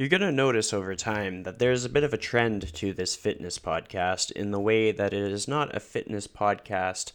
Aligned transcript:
You're 0.00 0.08
going 0.08 0.22
to 0.22 0.32
notice 0.32 0.72
over 0.72 0.94
time 0.94 1.42
that 1.42 1.58
there's 1.58 1.84
a 1.84 1.90
bit 1.90 2.04
of 2.04 2.14
a 2.14 2.16
trend 2.16 2.72
to 2.76 2.94
this 2.94 3.14
fitness 3.14 3.58
podcast 3.58 4.32
in 4.32 4.50
the 4.50 4.58
way 4.58 4.92
that 4.92 5.12
it 5.12 5.30
is 5.30 5.46
not 5.46 5.76
a 5.76 5.78
fitness 5.78 6.26
podcast 6.26 7.12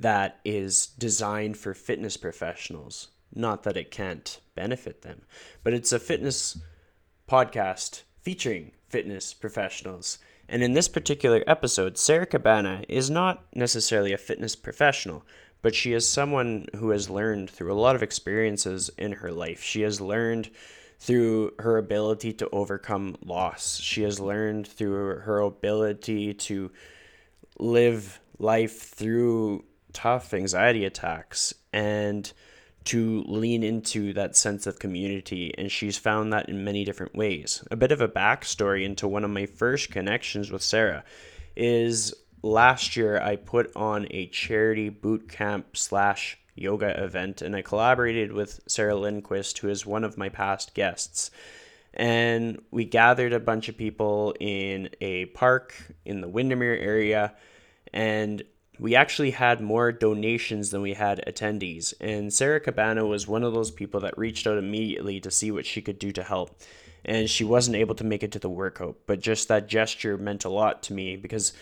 that 0.00 0.40
is 0.44 0.86
designed 0.86 1.56
for 1.56 1.74
fitness 1.74 2.16
professionals. 2.16 3.06
Not 3.32 3.62
that 3.62 3.76
it 3.76 3.92
can't 3.92 4.40
benefit 4.56 5.02
them, 5.02 5.22
but 5.62 5.74
it's 5.74 5.92
a 5.92 6.00
fitness 6.00 6.58
podcast 7.30 8.02
featuring 8.20 8.72
fitness 8.88 9.32
professionals. 9.32 10.18
And 10.48 10.60
in 10.60 10.72
this 10.72 10.88
particular 10.88 11.44
episode, 11.46 11.96
Sarah 11.96 12.26
Cabana 12.26 12.82
is 12.88 13.08
not 13.08 13.44
necessarily 13.54 14.12
a 14.12 14.18
fitness 14.18 14.56
professional, 14.56 15.24
but 15.62 15.76
she 15.76 15.92
is 15.92 16.04
someone 16.04 16.66
who 16.74 16.90
has 16.90 17.08
learned 17.08 17.48
through 17.48 17.72
a 17.72 17.78
lot 17.78 17.94
of 17.94 18.02
experiences 18.02 18.90
in 18.98 19.12
her 19.12 19.30
life. 19.30 19.62
She 19.62 19.82
has 19.82 20.00
learned 20.00 20.50
through 21.04 21.52
her 21.58 21.76
ability 21.76 22.32
to 22.32 22.48
overcome 22.50 23.14
loss. 23.22 23.78
She 23.78 24.04
has 24.04 24.18
learned 24.18 24.66
through 24.66 25.18
her 25.18 25.38
ability 25.40 26.32
to 26.32 26.72
live 27.58 28.20
life 28.38 28.88
through 28.88 29.64
tough 29.92 30.32
anxiety 30.32 30.86
attacks 30.86 31.52
and 31.74 32.32
to 32.84 33.22
lean 33.26 33.62
into 33.62 34.14
that 34.14 34.34
sense 34.34 34.66
of 34.66 34.78
community. 34.78 35.52
And 35.58 35.70
she's 35.70 35.98
found 35.98 36.32
that 36.32 36.48
in 36.48 36.64
many 36.64 36.86
different 36.86 37.14
ways. 37.14 37.62
A 37.70 37.76
bit 37.76 37.92
of 37.92 38.00
a 38.00 38.08
backstory 38.08 38.82
into 38.86 39.06
one 39.06 39.24
of 39.24 39.30
my 39.30 39.44
first 39.44 39.90
connections 39.90 40.50
with 40.50 40.62
Sarah 40.62 41.04
is 41.54 42.14
last 42.42 42.96
year 42.96 43.20
I 43.20 43.36
put 43.36 43.70
on 43.76 44.06
a 44.10 44.28
charity 44.28 44.88
boot 44.88 45.28
camp 45.28 45.76
slash 45.76 46.38
yoga 46.54 47.02
event, 47.02 47.42
and 47.42 47.54
I 47.54 47.62
collaborated 47.62 48.32
with 48.32 48.60
Sarah 48.66 48.96
Lindquist, 48.96 49.58
who 49.58 49.68
is 49.68 49.86
one 49.86 50.04
of 50.04 50.18
my 50.18 50.28
past 50.28 50.74
guests. 50.74 51.30
And 51.92 52.60
we 52.70 52.84
gathered 52.84 53.32
a 53.32 53.40
bunch 53.40 53.68
of 53.68 53.76
people 53.76 54.34
in 54.40 54.90
a 55.00 55.26
park 55.26 55.74
in 56.04 56.20
the 56.20 56.28
Windermere 56.28 56.76
area, 56.76 57.34
and 57.92 58.42
we 58.78 58.96
actually 58.96 59.30
had 59.30 59.60
more 59.60 59.92
donations 59.92 60.70
than 60.70 60.82
we 60.82 60.94
had 60.94 61.22
attendees. 61.26 61.94
And 62.00 62.32
Sarah 62.32 62.60
Cabana 62.60 63.06
was 63.06 63.28
one 63.28 63.44
of 63.44 63.54
those 63.54 63.70
people 63.70 64.00
that 64.00 64.18
reached 64.18 64.46
out 64.46 64.58
immediately 64.58 65.20
to 65.20 65.30
see 65.30 65.50
what 65.50 65.66
she 65.66 65.80
could 65.80 65.98
do 65.98 66.10
to 66.12 66.22
help. 66.22 66.60
And 67.04 67.30
she 67.30 67.44
wasn't 67.44 67.76
able 67.76 67.94
to 67.96 68.04
make 68.04 68.22
it 68.22 68.32
to 68.32 68.38
the 68.38 68.48
workout, 68.48 68.96
but 69.06 69.20
just 69.20 69.48
that 69.48 69.68
gesture 69.68 70.16
meant 70.16 70.44
a 70.44 70.48
lot 70.48 70.82
to 70.84 70.92
me 70.92 71.16
because 71.16 71.52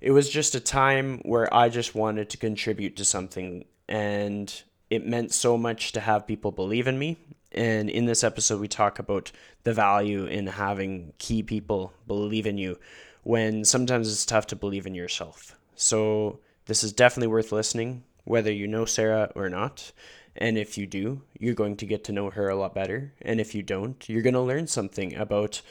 it 0.00 0.10
was 0.10 0.28
just 0.28 0.54
a 0.54 0.60
time 0.60 1.20
where 1.24 1.52
I 1.54 1.68
just 1.70 1.94
wanted 1.94 2.28
to 2.30 2.36
contribute 2.36 2.96
to 2.96 3.04
something 3.04 3.64
and 3.88 4.62
it 4.90 5.06
meant 5.06 5.32
so 5.32 5.56
much 5.56 5.92
to 5.92 6.00
have 6.00 6.26
people 6.26 6.52
believe 6.52 6.86
in 6.86 6.98
me. 6.98 7.16
And 7.52 7.88
in 7.88 8.06
this 8.06 8.24
episode, 8.24 8.60
we 8.60 8.68
talk 8.68 8.98
about 8.98 9.30
the 9.62 9.72
value 9.72 10.26
in 10.26 10.46
having 10.46 11.12
key 11.18 11.42
people 11.42 11.92
believe 12.06 12.46
in 12.46 12.58
you 12.58 12.78
when 13.22 13.64
sometimes 13.64 14.10
it's 14.10 14.26
tough 14.26 14.46
to 14.48 14.56
believe 14.56 14.86
in 14.86 14.94
yourself. 14.94 15.56
So, 15.76 16.40
this 16.66 16.82
is 16.82 16.92
definitely 16.92 17.28
worth 17.28 17.52
listening, 17.52 18.04
whether 18.24 18.50
you 18.50 18.66
know 18.66 18.84
Sarah 18.84 19.30
or 19.34 19.48
not. 19.48 19.92
And 20.36 20.58
if 20.58 20.76
you 20.76 20.86
do, 20.86 21.22
you're 21.38 21.54
going 21.54 21.76
to 21.76 21.86
get 21.86 22.04
to 22.04 22.12
know 22.12 22.30
her 22.30 22.48
a 22.48 22.56
lot 22.56 22.74
better. 22.74 23.12
And 23.22 23.40
if 23.40 23.54
you 23.54 23.62
don't, 23.62 24.08
you're 24.08 24.22
going 24.22 24.34
to 24.34 24.40
learn 24.40 24.66
something 24.66 25.14
about 25.14 25.62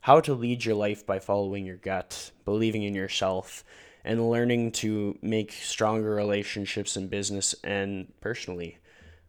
how 0.00 0.20
to 0.20 0.34
lead 0.34 0.64
your 0.64 0.74
life 0.74 1.06
by 1.06 1.18
following 1.18 1.66
your 1.66 1.76
gut, 1.76 2.30
believing 2.44 2.82
in 2.82 2.94
yourself, 2.94 3.64
and 4.08 4.30
learning 4.30 4.72
to 4.72 5.18
make 5.20 5.52
stronger 5.52 6.14
relationships 6.14 6.96
in 6.96 7.08
business 7.08 7.54
and 7.62 8.10
personally. 8.22 8.78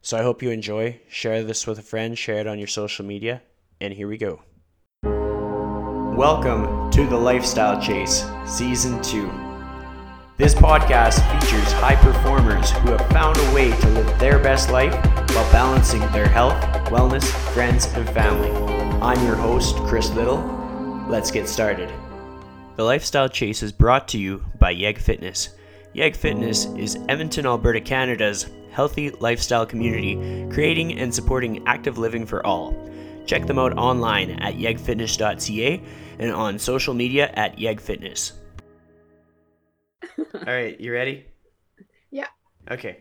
So 0.01 0.17
I 0.17 0.23
hope 0.23 0.41
you 0.41 0.51
enjoy. 0.51 1.01
Share 1.09 1.43
this 1.43 1.67
with 1.67 1.79
a 1.79 1.81
friend, 1.81 2.17
share 2.17 2.39
it 2.39 2.47
on 2.47 2.57
your 2.57 2.69
social 2.69 3.05
media, 3.05 3.41
and 3.81 3.93
here 3.93 4.07
we 4.07 4.17
go. 4.17 4.41
Welcome 6.15 6.89
to 6.91 7.05
the 7.05 7.17
Lifestyle 7.17 7.81
Chase, 7.81 8.25
Season 8.45 9.01
2. 9.01 9.29
This 10.37 10.55
podcast 10.55 11.19
features 11.41 11.73
high 11.73 11.95
performers 11.95 12.71
who 12.71 12.91
have 12.91 13.05
found 13.09 13.37
a 13.37 13.53
way 13.53 13.71
to 13.71 13.89
live 13.89 14.17
their 14.17 14.39
best 14.39 14.69
life 14.69 14.93
while 15.33 15.51
balancing 15.51 15.99
their 16.13 16.29
health, 16.29 16.55
wellness, 16.85 17.25
friends, 17.53 17.87
and 17.95 18.09
family. 18.11 18.51
I'm 19.01 19.21
your 19.25 19.35
host, 19.35 19.75
Chris 19.79 20.09
Little. 20.11 20.37
Let's 21.09 21.31
get 21.31 21.49
started. 21.49 21.91
The 22.79 22.85
Lifestyle 22.85 23.27
Chase 23.27 23.61
is 23.61 23.73
brought 23.73 24.07
to 24.07 24.17
you 24.17 24.41
by 24.57 24.69
Yeg 24.69 24.99
Fitness. 24.99 25.49
Yeg 25.91 26.15
Fitness 26.15 26.63
is 26.77 26.97
Edmonton, 27.09 27.45
Alberta, 27.45 27.81
Canada's 27.81 28.45
healthy 28.71 29.09
lifestyle 29.09 29.65
community, 29.65 30.47
creating 30.49 30.97
and 30.97 31.13
supporting 31.13 31.67
active 31.67 31.97
living 31.97 32.25
for 32.25 32.41
all. 32.45 32.73
Check 33.25 33.47
them 33.47 33.59
out 33.59 33.77
online 33.77 34.31
at 34.39 34.55
yegfitness.ca 34.55 35.81
and 36.19 36.31
on 36.31 36.57
social 36.57 36.93
media 36.93 37.29
at 37.33 37.57
yegfitness. 37.57 38.31
all 40.17 40.25
right, 40.45 40.79
you 40.79 40.93
ready? 40.93 41.25
Yeah. 42.11 42.27
Okay. 42.71 42.99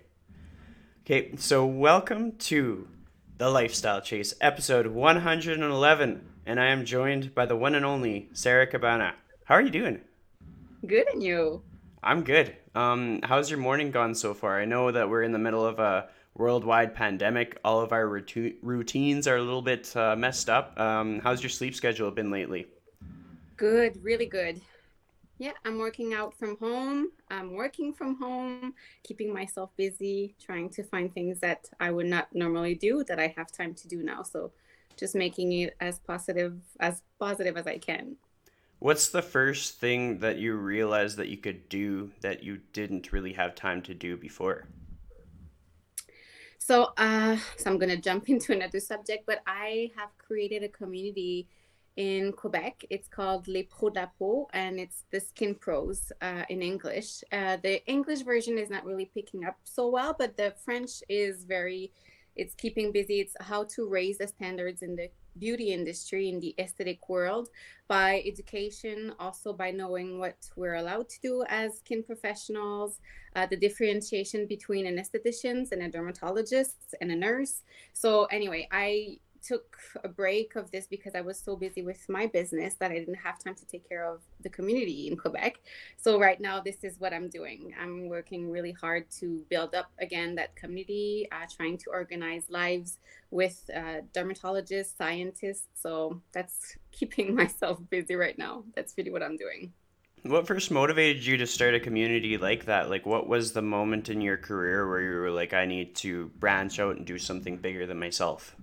Okay, 1.06 1.36
so 1.36 1.64
welcome 1.64 2.32
to 2.38 2.88
the 3.36 3.48
Lifestyle 3.48 4.00
Chase, 4.00 4.34
episode 4.40 4.88
111, 4.88 6.28
and 6.46 6.58
I 6.58 6.66
am 6.66 6.84
joined 6.84 7.32
by 7.32 7.46
the 7.46 7.54
one 7.54 7.76
and 7.76 7.84
only 7.84 8.28
Sarah 8.32 8.66
Cabana. 8.66 9.14
How 9.48 9.54
are 9.54 9.62
you 9.62 9.70
doing? 9.70 10.02
Good, 10.86 11.08
and 11.08 11.22
you? 11.22 11.62
I'm 12.02 12.22
good. 12.22 12.54
Um, 12.74 13.20
how's 13.22 13.48
your 13.48 13.58
morning 13.58 13.90
gone 13.90 14.14
so 14.14 14.34
far? 14.34 14.60
I 14.60 14.66
know 14.66 14.90
that 14.90 15.08
we're 15.08 15.22
in 15.22 15.32
the 15.32 15.38
middle 15.38 15.64
of 15.64 15.78
a 15.78 16.10
worldwide 16.34 16.94
pandemic. 16.94 17.58
All 17.64 17.80
of 17.80 17.90
our 17.90 18.04
routu- 18.04 18.56
routines 18.60 19.26
are 19.26 19.36
a 19.36 19.42
little 19.42 19.62
bit 19.62 19.96
uh, 19.96 20.14
messed 20.16 20.50
up. 20.50 20.78
Um, 20.78 21.20
how's 21.20 21.42
your 21.42 21.48
sleep 21.48 21.74
schedule 21.74 22.10
been 22.10 22.30
lately? 22.30 22.66
Good, 23.56 23.98
really 24.04 24.26
good. 24.26 24.60
Yeah, 25.38 25.52
I'm 25.64 25.78
working 25.78 26.12
out 26.12 26.34
from 26.38 26.58
home. 26.58 27.06
I'm 27.30 27.54
working 27.54 27.94
from 27.94 28.16
home, 28.18 28.74
keeping 29.02 29.32
myself 29.32 29.70
busy, 29.78 30.34
trying 30.38 30.68
to 30.68 30.82
find 30.82 31.10
things 31.10 31.40
that 31.40 31.70
I 31.80 31.90
would 31.90 32.04
not 32.04 32.28
normally 32.34 32.74
do 32.74 33.02
that 33.04 33.18
I 33.18 33.32
have 33.38 33.50
time 33.50 33.72
to 33.76 33.88
do 33.88 34.02
now. 34.02 34.24
So, 34.24 34.52
just 34.98 35.14
making 35.14 35.52
it 35.52 35.74
as 35.80 36.00
positive 36.00 36.58
as 36.80 37.00
positive 37.18 37.56
as 37.56 37.66
I 37.66 37.78
can. 37.78 38.16
What's 38.80 39.08
the 39.08 39.22
first 39.22 39.80
thing 39.80 40.20
that 40.20 40.38
you 40.38 40.54
realized 40.54 41.16
that 41.16 41.28
you 41.28 41.36
could 41.36 41.68
do 41.68 42.12
that 42.20 42.44
you 42.44 42.60
didn't 42.72 43.12
really 43.12 43.32
have 43.32 43.56
time 43.56 43.82
to 43.82 43.94
do 43.94 44.16
before? 44.16 44.68
So, 46.58 46.92
uh, 46.96 47.38
so 47.56 47.70
I'm 47.70 47.78
gonna 47.78 47.96
jump 47.96 48.28
into 48.28 48.52
another 48.52 48.78
subject, 48.78 49.26
but 49.26 49.42
I 49.46 49.90
have 49.96 50.10
created 50.18 50.62
a 50.62 50.68
community 50.68 51.48
in 51.96 52.30
Quebec. 52.30 52.84
It's 52.90 53.08
called 53.08 53.48
Les 53.48 53.64
Pros 53.64 53.92
d'Apo, 53.92 54.46
and 54.52 54.78
it's 54.78 55.04
the 55.10 55.18
Skin 55.18 55.56
Pros 55.56 56.12
uh, 56.22 56.44
in 56.48 56.62
English. 56.62 57.24
Uh, 57.32 57.56
the 57.60 57.84
English 57.88 58.20
version 58.20 58.58
is 58.58 58.70
not 58.70 58.84
really 58.84 59.06
picking 59.06 59.44
up 59.44 59.56
so 59.64 59.88
well, 59.88 60.14
but 60.16 60.36
the 60.36 60.54
French 60.64 61.02
is 61.08 61.44
very. 61.44 61.90
It's 62.36 62.54
keeping 62.54 62.92
busy. 62.92 63.18
It's 63.18 63.34
how 63.40 63.64
to 63.74 63.88
raise 63.88 64.18
the 64.18 64.28
standards 64.28 64.82
in 64.82 64.94
the 64.94 65.08
beauty 65.38 65.72
industry 65.72 66.28
in 66.28 66.40
the 66.40 66.54
aesthetic 66.58 67.08
world 67.08 67.48
by 67.88 68.22
education 68.26 69.12
also 69.18 69.52
by 69.52 69.70
knowing 69.70 70.18
what 70.18 70.36
we're 70.56 70.74
allowed 70.74 71.08
to 71.08 71.20
do 71.20 71.44
as 71.48 71.78
skin 71.78 72.02
professionals 72.02 73.00
uh, 73.36 73.46
the 73.46 73.56
differentiation 73.56 74.46
between 74.46 74.86
an 74.86 74.96
esthetician 74.96 75.70
and 75.72 75.82
a 75.82 75.88
dermatologist 75.88 76.94
and 77.00 77.10
a 77.10 77.16
nurse. 77.16 77.62
So 77.92 78.24
anyway 78.26 78.68
i 78.70 79.18
took 79.42 79.76
a 80.02 80.08
break 80.08 80.56
of 80.56 80.70
this 80.70 80.86
because 80.86 81.14
I 81.14 81.20
was 81.20 81.38
so 81.38 81.56
busy 81.56 81.82
with 81.82 82.08
my 82.08 82.26
business 82.26 82.74
that 82.80 82.90
I 82.90 82.98
didn't 82.98 83.16
have 83.16 83.38
time 83.38 83.54
to 83.54 83.66
take 83.66 83.88
care 83.88 84.04
of 84.04 84.20
the 84.40 84.48
community 84.48 85.08
in 85.08 85.16
Quebec. 85.16 85.60
So 85.96 86.18
right 86.18 86.40
now, 86.40 86.60
this 86.60 86.84
is 86.84 86.98
what 86.98 87.12
I'm 87.12 87.28
doing. 87.28 87.74
I'm 87.80 88.08
working 88.08 88.50
really 88.50 88.72
hard 88.72 89.10
to 89.20 89.44
build 89.48 89.74
up 89.74 89.90
again 90.00 90.34
that 90.36 90.56
community, 90.56 91.28
uh, 91.32 91.46
trying 91.54 91.78
to 91.78 91.90
organize 91.90 92.44
lives 92.48 92.98
with 93.30 93.68
uh, 93.74 94.02
dermatologists, 94.12 94.96
scientists. 94.96 95.68
So 95.74 96.20
that's 96.32 96.76
keeping 96.92 97.34
myself 97.34 97.78
busy 97.90 98.14
right 98.14 98.38
now. 98.38 98.64
That's 98.74 98.94
really 98.96 99.10
what 99.10 99.22
I'm 99.22 99.36
doing. 99.36 99.72
What 100.22 100.48
first 100.48 100.70
motivated 100.72 101.24
you 101.24 101.36
to 101.36 101.46
start 101.46 101.74
a 101.74 101.80
community 101.80 102.38
like 102.38 102.64
that? 102.64 102.90
Like, 102.90 103.06
what 103.06 103.28
was 103.28 103.52
the 103.52 103.62
moment 103.62 104.08
in 104.08 104.20
your 104.20 104.36
career 104.36 104.88
where 104.88 105.00
you 105.00 105.14
were 105.20 105.30
like, 105.30 105.54
I 105.54 105.64
need 105.64 105.94
to 105.96 106.26
branch 106.38 106.80
out 106.80 106.96
and 106.96 107.06
do 107.06 107.18
something 107.18 107.56
bigger 107.56 107.86
than 107.86 108.00
myself? 108.00 108.56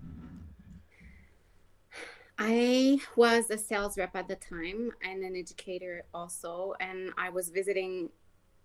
I 2.38 3.00
was 3.16 3.50
a 3.50 3.58
sales 3.58 3.98
rep 3.98 4.16
at 4.16 4.28
the 4.28 4.36
time 4.36 4.92
and 5.04 5.24
an 5.24 5.36
educator 5.36 6.04
also, 6.14 6.74
and 6.82 7.12
I 7.18 7.30
was 7.30 7.50
visiting 7.50 8.10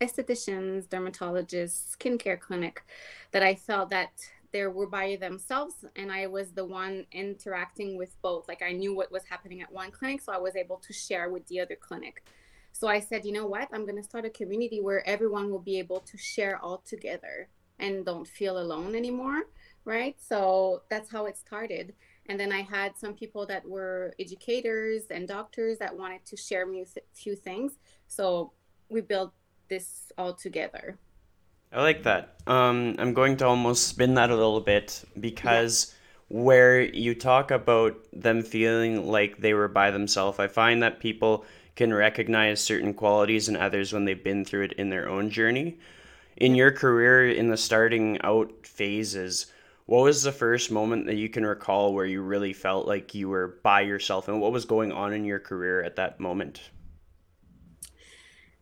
estheticians, 0.00 0.88
dermatologists, 0.88 1.96
skincare 1.96 2.40
clinic 2.40 2.82
that 3.30 3.42
I 3.42 3.54
felt 3.54 3.90
that 3.90 4.10
they 4.52 4.66
were 4.66 4.88
by 4.88 5.16
themselves 5.16 5.84
and 5.94 6.10
I 6.10 6.26
was 6.26 6.50
the 6.50 6.64
one 6.64 7.06
interacting 7.12 7.96
with 7.96 8.20
both. 8.22 8.48
Like 8.48 8.62
I 8.62 8.72
knew 8.72 8.94
what 8.94 9.12
was 9.12 9.24
happening 9.24 9.62
at 9.62 9.70
one 9.70 9.92
clinic, 9.92 10.20
so 10.22 10.32
I 10.32 10.38
was 10.38 10.56
able 10.56 10.78
to 10.78 10.92
share 10.92 11.30
with 11.30 11.46
the 11.46 11.60
other 11.60 11.76
clinic. 11.76 12.24
So 12.72 12.88
I 12.88 12.98
said, 12.98 13.24
you 13.24 13.32
know 13.32 13.46
what? 13.46 13.68
I'm 13.72 13.84
going 13.84 13.96
to 13.96 14.02
start 14.02 14.24
a 14.24 14.30
community 14.30 14.80
where 14.80 15.06
everyone 15.08 15.50
will 15.50 15.60
be 15.60 15.78
able 15.78 16.00
to 16.00 16.18
share 16.18 16.58
all 16.58 16.78
together 16.78 17.48
and 17.78 18.04
don't 18.04 18.26
feel 18.26 18.58
alone 18.58 18.96
anymore. 18.96 19.42
Right. 19.84 20.16
So 20.20 20.82
that's 20.90 21.10
how 21.10 21.26
it 21.26 21.38
started 21.38 21.94
And 22.30 22.38
then 22.38 22.52
I 22.52 22.62
had 22.62 22.96
some 22.96 23.14
people 23.14 23.44
that 23.46 23.68
were 23.68 24.14
educators 24.20 25.02
and 25.10 25.26
doctors 25.26 25.78
that 25.78 25.98
wanted 25.98 26.24
to 26.26 26.36
share 26.36 26.64
me 26.64 26.82
a 26.82 26.86
few 27.12 27.34
things. 27.34 27.72
So 28.06 28.52
we 28.88 29.00
built 29.00 29.32
this 29.68 30.12
all 30.16 30.34
together. 30.34 30.96
I 31.72 31.82
like 31.82 32.04
that. 32.04 32.36
Um, 32.46 32.94
I'm 33.00 33.14
going 33.14 33.36
to 33.38 33.46
almost 33.46 33.88
spin 33.88 34.14
that 34.14 34.30
a 34.30 34.36
little 34.36 34.60
bit 34.60 35.02
because 35.18 35.92
yeah. 36.30 36.40
where 36.40 36.80
you 36.80 37.16
talk 37.16 37.50
about 37.50 37.96
them 38.12 38.42
feeling 38.42 39.08
like 39.08 39.38
they 39.38 39.52
were 39.52 39.66
by 39.66 39.90
themselves, 39.90 40.38
I 40.38 40.46
find 40.46 40.84
that 40.84 41.00
people 41.00 41.44
can 41.74 41.92
recognize 41.92 42.60
certain 42.60 42.94
qualities 42.94 43.48
in 43.48 43.56
others 43.56 43.92
when 43.92 44.04
they've 44.04 44.22
been 44.22 44.44
through 44.44 44.66
it 44.66 44.74
in 44.74 44.88
their 44.88 45.08
own 45.08 45.30
journey. 45.30 45.80
In 46.36 46.54
your 46.54 46.70
career, 46.70 47.28
in 47.28 47.48
the 47.48 47.56
starting 47.56 48.20
out 48.22 48.52
phases, 48.64 49.46
what 49.90 50.04
was 50.04 50.22
the 50.22 50.30
first 50.30 50.70
moment 50.70 51.04
that 51.06 51.16
you 51.16 51.28
can 51.28 51.44
recall 51.44 51.92
where 51.92 52.06
you 52.06 52.22
really 52.22 52.52
felt 52.52 52.86
like 52.86 53.12
you 53.12 53.28
were 53.28 53.58
by 53.64 53.80
yourself 53.80 54.28
and 54.28 54.40
what 54.40 54.52
was 54.52 54.64
going 54.64 54.92
on 54.92 55.12
in 55.12 55.24
your 55.24 55.40
career 55.40 55.82
at 55.82 55.96
that 55.96 56.20
moment? 56.20 56.70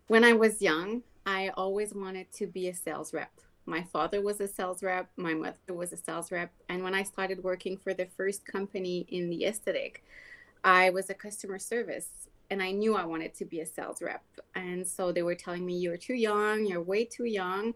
When 0.07 0.25
I 0.25 0.33
was 0.33 0.63
young, 0.63 1.03
I 1.27 1.51
always 1.51 1.93
wanted 1.93 2.33
to 2.33 2.47
be 2.47 2.69
a 2.69 2.75
sales 2.75 3.13
rep. 3.13 3.31
My 3.67 3.83
father 3.83 4.23
was 4.23 4.41
a 4.41 4.49
sales 4.49 4.83
rep, 4.83 5.11
my 5.19 5.35
mother 5.35 5.75
was 5.75 5.93
a 5.93 5.99
sales 5.99 6.33
rep, 6.33 6.51
and 6.71 6.83
when 6.83 6.95
I 6.95 7.03
started 7.03 7.45
working 7.45 7.77
for 7.77 7.93
the 7.93 8.07
first 8.07 8.47
company 8.47 9.05
in 9.11 9.29
the 9.29 9.45
aesthetic, 9.45 10.03
I 10.65 10.89
was 10.89 11.11
a 11.11 11.15
customer 11.15 11.59
service 11.59 12.09
and 12.49 12.63
I 12.63 12.71
knew 12.71 12.97
I 12.97 13.05
wanted 13.05 13.35
to 13.35 13.45
be 13.45 13.61
a 13.61 13.67
sales 13.67 14.01
rep. 14.01 14.25
And 14.55 14.87
so 14.87 15.13
they 15.13 15.23
were 15.23 15.35
telling 15.35 15.67
me 15.67 15.77
you're 15.77 15.99
too 15.99 16.15
young, 16.15 16.65
you're 16.65 16.81
way 16.81 17.05
too 17.05 17.27
young. 17.27 17.75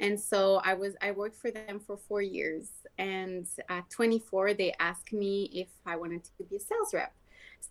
And 0.00 0.18
so 0.18 0.60
I 0.64 0.74
was 0.74 0.94
I 1.02 1.10
worked 1.10 1.34
for 1.36 1.50
them 1.50 1.80
for 1.80 1.96
4 1.96 2.22
years 2.22 2.70
and 2.98 3.46
at 3.68 3.88
24 3.90 4.54
they 4.54 4.74
asked 4.80 5.12
me 5.12 5.50
if 5.52 5.68
I 5.86 5.96
wanted 5.96 6.24
to 6.24 6.44
be 6.44 6.56
a 6.56 6.60
sales 6.60 6.92
rep. 6.92 7.14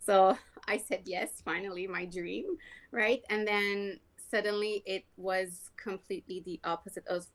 So 0.06 0.38
I 0.68 0.78
said 0.78 1.02
yes, 1.06 1.42
finally 1.44 1.88
my 1.88 2.06
dream, 2.06 2.58
right? 2.92 3.22
And 3.30 3.48
then 3.48 4.00
suddenly 4.30 4.84
it 4.86 5.06
was 5.18 5.70
completely 5.82 6.42
the 6.46 6.60
opposite 6.64 7.08
of, 7.08 7.26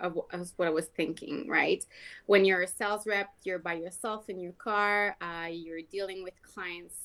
of, 0.00 0.18
of, 0.30 0.52
what 0.56 0.68
I 0.68 0.70
was 0.70 0.86
thinking, 0.86 1.46
right? 1.48 1.84
When 2.26 2.44
you're 2.44 2.62
a 2.62 2.68
sales 2.68 3.06
rep, 3.06 3.28
you're 3.42 3.58
by 3.58 3.74
yourself 3.74 4.30
in 4.30 4.38
your 4.38 4.52
car, 4.52 5.16
uh, 5.20 5.48
you're 5.50 5.82
dealing 5.90 6.22
with 6.22 6.34
clients 6.42 6.96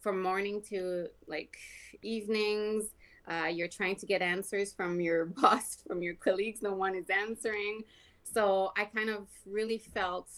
from 0.00 0.22
morning 0.22 0.62
to 0.70 1.08
like 1.26 1.56
evenings. 2.02 2.86
Uh, 3.26 3.46
you're 3.46 3.68
trying 3.68 3.94
to 3.94 4.06
get 4.06 4.22
answers 4.22 4.72
from 4.72 5.00
your 5.00 5.26
boss, 5.40 5.78
from 5.86 6.02
your 6.02 6.14
colleagues, 6.14 6.62
no 6.62 6.72
one 6.72 6.94
is 6.94 7.10
answering. 7.10 7.82
So 8.32 8.72
I 8.76 8.84
kind 8.84 9.10
of 9.10 9.26
really 9.46 9.78
felt 9.78 10.28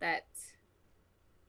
that 0.00 0.26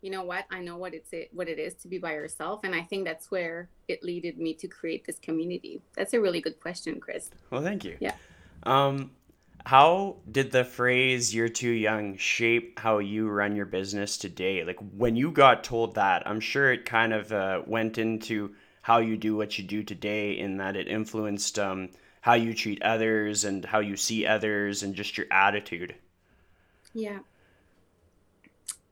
you 0.02 0.10
know 0.10 0.24
what 0.24 0.46
i 0.50 0.60
know 0.62 0.78
what 0.78 0.94
it's 0.94 1.12
it, 1.14 1.30
what 1.34 1.48
it 1.48 1.60
is 1.60 1.76
to 1.76 1.88
be 1.88 1.98
by 1.98 2.14
yourself 2.14 2.62
and 2.64 2.74
i 2.74 2.82
think 2.82 3.06
that's 3.06 3.30
where 3.32 3.70
it 3.88 4.04
leaded 4.04 4.38
me 4.38 4.54
to 4.54 4.68
create 4.68 5.06
this 5.06 5.20
community. 5.20 5.82
That's 5.96 6.14
a 6.14 6.22
really 6.22 6.42
good 6.42 6.60
question 6.60 7.00
chris. 7.00 7.30
Well 7.50 7.62
thank 7.62 7.84
you. 7.84 7.98
Yeah. 8.00 8.14
Um 8.64 9.12
how 9.66 10.16
did 10.32 10.52
the 10.52 10.64
phrase 10.64 11.36
you're 11.36 11.50
too 11.50 11.70
young 11.70 12.16
shape 12.16 12.80
how 12.80 13.00
you 13.00 13.28
run 13.28 13.58
your 13.58 13.66
business 13.66 14.18
today? 14.18 14.64
Like 14.64 14.80
when 14.96 15.18
you 15.18 15.32
got 15.32 15.64
told 15.64 15.96
that 15.96 16.26
i'm 16.26 16.40
sure 16.40 16.72
it 16.72 16.86
kind 16.86 17.14
of 17.14 17.32
uh, 17.32 17.62
went 17.66 17.98
into 17.98 18.56
how 18.82 19.00
you 19.00 19.18
do 19.18 19.36
what 19.36 19.58
you 19.58 19.64
do 19.64 19.84
today 19.84 20.40
in 20.40 20.58
that 20.58 20.76
it 20.76 20.88
influenced 20.88 21.60
um, 21.60 21.90
how 22.22 22.34
you 22.34 22.54
treat 22.54 22.82
others 22.82 23.46
and 23.46 23.66
how 23.66 23.80
you 23.80 23.96
see 23.96 24.26
others 24.26 24.84
and 24.84 24.96
just 24.96 25.18
your 25.18 25.28
attitude 25.32 25.96
yeah 26.94 27.20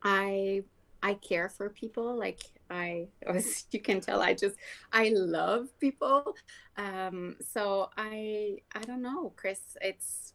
i 0.02 0.62
I 1.02 1.14
care 1.14 1.48
for 1.48 1.68
people. 1.70 2.16
Like 2.16 2.42
I, 2.70 3.08
as 3.26 3.66
you 3.70 3.80
can 3.80 4.00
tell, 4.00 4.20
I 4.20 4.34
just 4.34 4.56
I 4.92 5.10
love 5.10 5.68
people. 5.80 6.34
Um, 6.76 7.36
so 7.40 7.90
I 7.96 8.58
I 8.74 8.80
don't 8.80 9.02
know, 9.02 9.32
Chris. 9.36 9.60
It's 9.80 10.34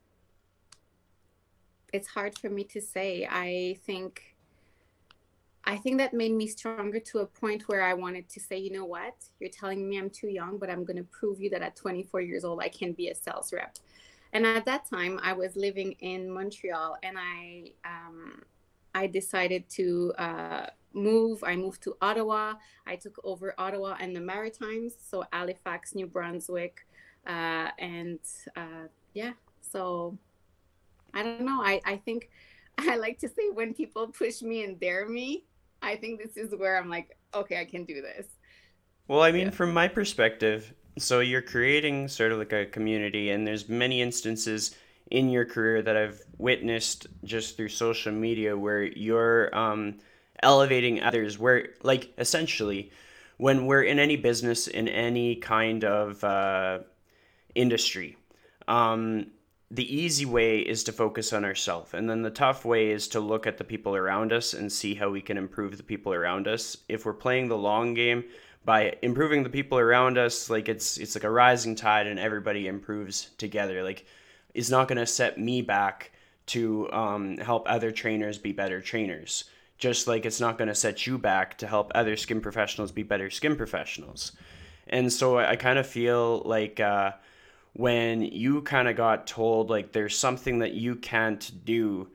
it's 1.92 2.08
hard 2.08 2.38
for 2.38 2.50
me 2.50 2.64
to 2.66 2.82
say. 2.82 3.28
I 3.30 3.78
think 3.86 4.33
I 5.66 5.78
think 5.78 5.98
that 6.00 6.14
made 6.14 6.34
me 6.34 6.48
stronger 6.48 7.00
to 7.00 7.20
a 7.20 7.26
point 7.26 7.68
where 7.70 7.84
I 7.84 7.94
wanted 7.94 8.28
to 8.30 8.40
say, 8.40 8.58
you 8.58 8.72
know 8.72 8.86
what, 8.86 9.16
you're 9.40 9.50
telling 9.50 9.88
me 9.88 9.98
I'm 9.98 10.10
too 10.10 10.28
young, 10.28 10.58
but 10.58 10.70
I'm 10.70 10.84
going 10.84 10.98
to 10.98 11.04
prove 11.04 11.40
you 11.40 11.50
that 11.52 11.62
at 11.62 11.76
24 11.76 12.22
years 12.22 12.44
old 12.44 12.60
I 12.62 12.68
can 12.68 12.92
be 12.92 13.10
a 13.10 13.16
sales 13.16 13.54
rep. 13.54 13.78
And 14.34 14.46
at 14.46 14.66
that 14.66 14.90
time, 14.90 15.20
I 15.22 15.34
was 15.34 15.56
living 15.56 15.92
in 16.00 16.30
Montreal, 16.30 16.98
and 17.04 17.18
I 17.20 17.72
um, 17.86 18.42
I 18.96 19.06
decided 19.06 19.70
to 19.70 20.14
uh, 20.18 20.66
move. 20.94 21.44
I 21.44 21.56
moved 21.56 21.84
to 21.84 21.96
Ottawa. 22.02 22.56
I 22.88 22.96
took 22.96 23.20
over 23.24 23.54
Ottawa 23.60 23.96
and 24.00 24.16
the 24.16 24.20
Maritimes, 24.20 24.96
so 25.00 25.24
Halifax, 25.32 25.94
New 25.94 26.08
Brunswick, 26.08 26.88
uh, 27.28 27.70
and 27.78 28.20
uh, 28.56 28.88
yeah. 29.14 29.34
So 29.62 30.18
I 31.14 31.22
don't 31.22 31.42
know. 31.42 31.62
I, 31.62 31.80
I 31.86 31.98
think 31.98 32.30
I 32.80 32.96
like 32.96 33.20
to 33.20 33.28
say 33.28 33.50
when 33.54 33.76
people 33.76 34.08
push 34.08 34.42
me 34.42 34.64
and 34.64 34.80
dare 34.80 35.08
me, 35.08 35.44
I 35.84 35.98
think 35.98 36.22
this 36.24 36.38
is 36.38 36.58
where 36.58 36.78
I'm 36.78 36.90
like, 36.90 37.18
okay, 37.36 37.60
I 37.60 37.66
can 37.66 37.84
do 37.84 38.02
this. 38.02 38.26
Well, 39.08 39.22
I 39.22 39.32
mean, 39.32 39.48
yeah. 39.48 39.52
from 39.52 39.74
my 39.74 39.90
perspective, 39.90 40.74
so 40.98 41.20
you're 41.20 41.42
creating 41.42 42.08
sort 42.08 42.32
of 42.32 42.40
like 42.40 42.54
a 42.54 42.66
community, 42.66 43.32
and 43.32 43.46
there's 43.46 43.68
many 43.68 44.02
instances 44.02 44.76
in 45.12 45.30
your 45.30 45.44
career 45.44 45.82
that 45.82 45.98
I've 45.98 46.22
witnessed 46.38 47.08
just 47.26 47.58
through 47.58 47.70
social 47.70 48.14
media 48.14 48.58
where 48.58 48.84
you're 48.84 49.54
um, 49.56 50.00
elevating 50.42 51.04
others. 51.04 51.38
Where, 51.38 51.70
like, 51.84 52.14
essentially, 52.18 52.92
when 53.38 53.66
we're 53.66 53.84
in 53.84 54.00
any 54.00 54.16
business, 54.16 54.68
in 54.68 54.88
any 54.88 55.36
kind 55.36 55.84
of 55.84 56.24
uh, 56.24 56.80
industry, 57.56 58.16
um, 58.70 59.28
the 59.74 59.96
easy 59.96 60.26
way 60.26 60.60
is 60.60 60.84
to 60.84 60.92
focus 60.92 61.34
on 61.34 61.44
ourselves. 61.44 61.94
And 61.94 62.08
then 62.08 62.22
the 62.22 62.30
tough 62.30 62.64
way 62.64 62.92
is 62.92 63.08
to 63.10 63.20
look 63.20 63.48
at 63.48 63.58
the 63.58 63.64
people 63.64 63.96
around 63.96 64.32
us 64.32 64.54
and 64.54 64.72
see 64.72 64.94
how 64.94 65.10
we 65.10 65.22
can 65.22 65.38
improve 65.38 65.78
the 65.78 65.84
people 65.84 66.14
around 66.14 66.48
us. 66.48 66.78
If 66.88 67.06
we're 67.06 67.14
playing 67.14 67.48
the 67.48 67.58
long 67.58 67.94
game, 67.94 68.24
by 68.66 68.96
improving 69.02 69.44
the 69.44 69.50
people 69.50 69.78
around 69.78 70.18
us 70.18 70.50
like 70.50 70.70
it's 70.70 70.98
it's 70.98 71.16
like 71.16 71.26
a 71.26 71.30
rising 71.30 71.76
tide 71.76 72.08
and 72.08 72.18
everybody 72.18 72.68
improves 72.68 73.32
together 73.38 73.84
like 73.84 74.06
it's 74.54 74.70
not 74.70 74.88
going 74.88 74.98
to 74.98 75.06
set 75.06 75.38
me 75.38 75.62
back 75.62 76.12
to 76.46 76.92
um, 76.92 77.38
help 77.38 77.64
other 77.68 77.92
trainers 77.92 78.38
be 78.38 78.52
better 78.52 78.82
trainers. 78.82 79.46
Just 79.78 80.08
like 80.08 80.26
it's 80.26 80.40
not 80.40 80.58
going 80.58 80.68
to 80.68 80.76
set 80.76 81.08
you 81.08 81.18
back 81.18 81.58
to 81.58 81.68
help 81.68 81.92
other 81.96 82.16
skin 82.16 82.42
professionals 82.42 82.92
be 82.92 83.04
better 83.04 83.30
skin 83.30 83.56
professionals. 83.56 84.34
And 84.88 85.12
so 85.12 85.40
I 85.40 85.56
kind 85.56 85.80
of 85.80 85.88
feel 85.88 86.44
like 86.46 86.80
uh, 86.80 87.14
when 87.74 88.22
you 88.22 88.62
kind 88.62 88.88
of 88.88 88.96
got 88.96 89.28
told 89.28 89.70
like 89.70 89.92
there's 89.92 90.18
something 90.18 90.60
that 90.60 90.74
you 90.74 90.96
can't 90.96 91.66
do 91.66 92.08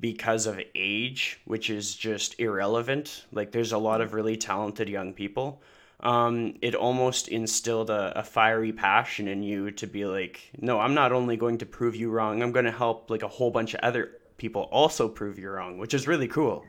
because 0.00 0.46
of 0.46 0.60
age, 0.74 1.40
which 1.44 1.70
is 1.70 1.94
just 1.94 2.40
irrelevant. 2.40 3.26
Like 3.30 3.52
there's 3.52 3.72
a 3.72 3.78
lot 3.78 4.00
of 4.00 4.14
really 4.14 4.36
talented 4.36 4.88
young 4.88 5.12
people 5.12 5.62
um, 6.02 6.54
it 6.60 6.74
almost 6.74 7.28
instilled 7.28 7.88
a, 7.88 8.18
a, 8.18 8.24
fiery 8.24 8.72
passion 8.72 9.28
in 9.28 9.42
you 9.42 9.70
to 9.72 9.86
be 9.86 10.04
like, 10.04 10.50
no, 10.58 10.80
I'm 10.80 10.94
not 10.94 11.12
only 11.12 11.36
going 11.36 11.58
to 11.58 11.66
prove 11.66 11.94
you 11.94 12.10
wrong, 12.10 12.42
I'm 12.42 12.50
going 12.50 12.64
to 12.64 12.72
help 12.72 13.08
like 13.08 13.22
a 13.22 13.28
whole 13.28 13.52
bunch 13.52 13.74
of 13.74 13.80
other 13.80 14.18
people 14.36 14.62
also 14.72 15.08
prove 15.08 15.38
you 15.38 15.48
wrong, 15.48 15.78
which 15.78 15.94
is 15.94 16.08
really 16.08 16.26
cool. 16.26 16.64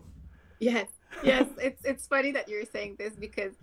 Yes, 0.60 0.88
yes, 1.24 1.48
it's 1.58 1.84
it's 1.84 2.06
funny 2.06 2.32
that 2.32 2.48
you're 2.48 2.66
saying 2.66 2.98
this 3.00 3.14
because 3.16 3.54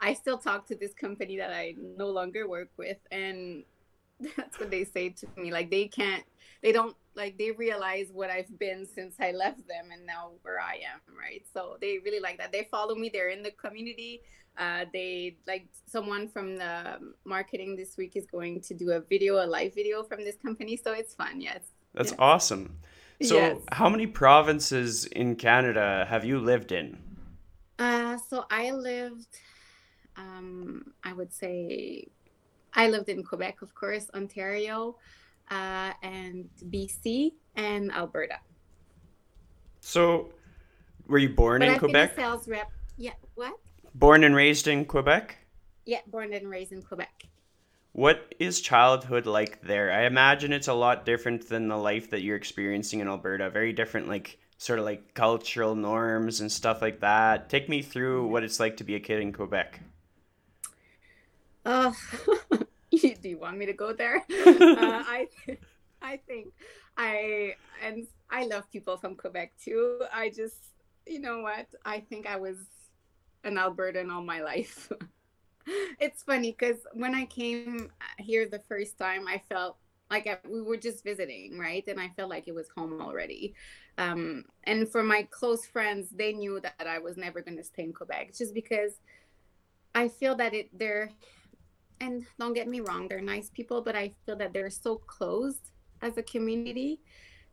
I 0.00 0.14
still 0.14 0.38
talk 0.38 0.66
to 0.68 0.74
this 0.74 0.94
company 0.94 1.36
that 1.36 1.52
I 1.52 1.74
no 1.78 2.08
longer 2.08 2.48
work 2.48 2.70
with, 2.78 2.98
and 3.10 3.64
that's 4.36 4.58
what 4.58 4.70
they 4.70 4.84
say 4.84 5.10
to 5.10 5.26
me. 5.36 5.50
Like 5.52 5.70
they 5.70 5.86
can't, 5.86 6.24
they 6.62 6.72
don't 6.72 6.96
like 7.14 7.38
they 7.38 7.50
realize 7.50 8.08
what 8.12 8.30
I've 8.30 8.58
been 8.58 8.86
since 8.86 9.14
I 9.20 9.32
left 9.32 9.66
them, 9.68 9.90
and 9.92 10.06
now 10.06 10.30
where 10.42 10.60
I 10.60 10.74
am, 10.74 11.00
right? 11.16 11.44
So 11.52 11.76
they 11.80 11.98
really 11.98 12.20
like 12.20 12.38
that. 12.38 12.52
They 12.52 12.68
follow 12.70 12.94
me. 12.94 13.10
They're 13.12 13.30
in 13.30 13.42
the 13.42 13.52
community 13.52 14.22
uh, 14.58 14.84
they 14.92 15.36
like 15.46 15.68
someone 15.86 16.28
from 16.28 16.56
the 16.56 16.98
marketing 17.24 17.76
this 17.76 17.96
week 17.96 18.16
is 18.16 18.26
going 18.26 18.60
to 18.60 18.74
do 18.74 18.90
a 18.90 19.00
video, 19.00 19.44
a 19.44 19.46
live 19.46 19.74
video 19.74 20.02
from 20.02 20.24
this 20.24 20.36
company. 20.36 20.76
So 20.76 20.92
it's 20.92 21.14
fun. 21.14 21.40
Yes. 21.40 21.60
That's 21.94 22.10
yes. 22.10 22.18
awesome. 22.18 22.78
So, 23.22 23.36
yes. 23.36 23.58
how 23.72 23.88
many 23.88 24.06
provinces 24.06 25.04
in 25.04 25.36
Canada 25.36 26.06
have 26.08 26.24
you 26.24 26.38
lived 26.38 26.72
in? 26.72 26.98
Uh, 27.78 28.16
so 28.28 28.46
I 28.50 28.70
lived, 28.72 29.38
um, 30.16 30.92
I 31.04 31.12
would 31.12 31.32
say, 31.32 32.08
I 32.74 32.88
lived 32.88 33.08
in 33.08 33.22
Quebec, 33.22 33.62
of 33.62 33.74
course, 33.74 34.10
Ontario, 34.14 34.96
uh, 35.50 35.92
and 36.02 36.48
BC 36.68 37.32
and 37.56 37.92
Alberta. 37.92 38.38
So, 39.80 40.30
were 41.06 41.18
you 41.18 41.30
born 41.30 41.60
but 41.60 41.68
in 41.68 41.74
I've 41.74 41.78
Quebec? 41.80 42.16
Been 42.16 42.24
a 42.24 42.28
sales 42.28 42.48
rep. 42.48 42.70
Yeah. 42.96 43.12
What? 43.34 43.54
Born 43.94 44.24
and 44.24 44.34
raised 44.34 44.68
in 44.68 44.84
Quebec? 44.84 45.36
Yeah, 45.86 46.00
born 46.06 46.32
and 46.34 46.50
raised 46.50 46.72
in 46.72 46.82
Quebec. 46.82 47.24
What 47.92 48.34
is 48.38 48.60
childhood 48.60 49.26
like 49.26 49.62
there? 49.62 49.90
I 49.90 50.04
imagine 50.04 50.52
it's 50.52 50.68
a 50.68 50.74
lot 50.74 51.04
different 51.06 51.48
than 51.48 51.68
the 51.68 51.76
life 51.76 52.10
that 52.10 52.22
you're 52.22 52.36
experiencing 52.36 53.00
in 53.00 53.08
Alberta. 53.08 53.50
Very 53.50 53.72
different, 53.72 54.08
like 54.08 54.38
sort 54.58 54.78
of 54.78 54.84
like 54.84 55.14
cultural 55.14 55.74
norms 55.74 56.40
and 56.40 56.52
stuff 56.52 56.82
like 56.82 57.00
that. 57.00 57.48
Take 57.48 57.68
me 57.68 57.80
through 57.80 58.28
what 58.28 58.44
it's 58.44 58.60
like 58.60 58.76
to 58.76 58.84
be 58.84 58.94
a 58.94 59.00
kid 59.00 59.20
in 59.20 59.32
Quebec. 59.32 59.80
Uh, 61.68 61.92
do 62.90 63.28
you 63.28 63.38
want 63.38 63.58
me 63.58 63.66
to 63.66 63.74
go 63.74 63.92
there? 63.92 64.16
uh, 64.46 65.02
I, 65.04 65.28
I 66.00 66.16
think 66.26 66.54
I 66.96 67.56
and 67.84 68.06
I 68.30 68.46
love 68.46 68.70
people 68.72 68.96
from 68.96 69.14
Quebec 69.14 69.52
too. 69.62 70.00
I 70.10 70.30
just, 70.30 70.56
you 71.06 71.20
know 71.20 71.40
what? 71.40 71.66
I 71.84 72.00
think 72.00 72.26
I 72.26 72.36
was 72.36 72.56
an 73.44 73.56
Albertan 73.56 74.10
all 74.10 74.22
my 74.22 74.40
life. 74.40 74.90
it's 76.00 76.22
funny 76.22 76.56
because 76.58 76.78
when 76.94 77.14
I 77.14 77.26
came 77.26 77.90
here 78.18 78.48
the 78.48 78.60
first 78.60 78.98
time, 78.98 79.28
I 79.28 79.42
felt 79.50 79.76
like 80.10 80.26
I, 80.26 80.38
we 80.48 80.62
were 80.62 80.78
just 80.78 81.04
visiting, 81.04 81.58
right? 81.58 81.86
And 81.86 82.00
I 82.00 82.08
felt 82.16 82.30
like 82.30 82.48
it 82.48 82.54
was 82.54 82.68
home 82.74 83.02
already. 83.02 83.52
Um, 83.98 84.46
and 84.64 84.88
for 84.88 85.02
my 85.02 85.28
close 85.30 85.66
friends, 85.66 86.08
they 86.08 86.32
knew 86.32 86.60
that 86.60 86.86
I 86.86 86.98
was 86.98 87.18
never 87.18 87.42
going 87.42 87.58
to 87.58 87.64
stay 87.64 87.82
in 87.82 87.92
Quebec, 87.92 88.32
just 88.34 88.54
because 88.54 88.92
I 89.94 90.08
feel 90.08 90.34
that 90.36 90.54
it 90.54 90.70
they're, 90.72 91.10
and 92.00 92.24
don't 92.38 92.54
get 92.54 92.68
me 92.68 92.80
wrong, 92.80 93.08
they're 93.08 93.20
nice 93.20 93.50
people, 93.50 93.82
but 93.82 93.96
I 93.96 94.12
feel 94.24 94.36
that 94.36 94.52
they're 94.52 94.70
so 94.70 94.96
closed 94.96 95.70
as 96.02 96.16
a 96.16 96.22
community. 96.22 97.00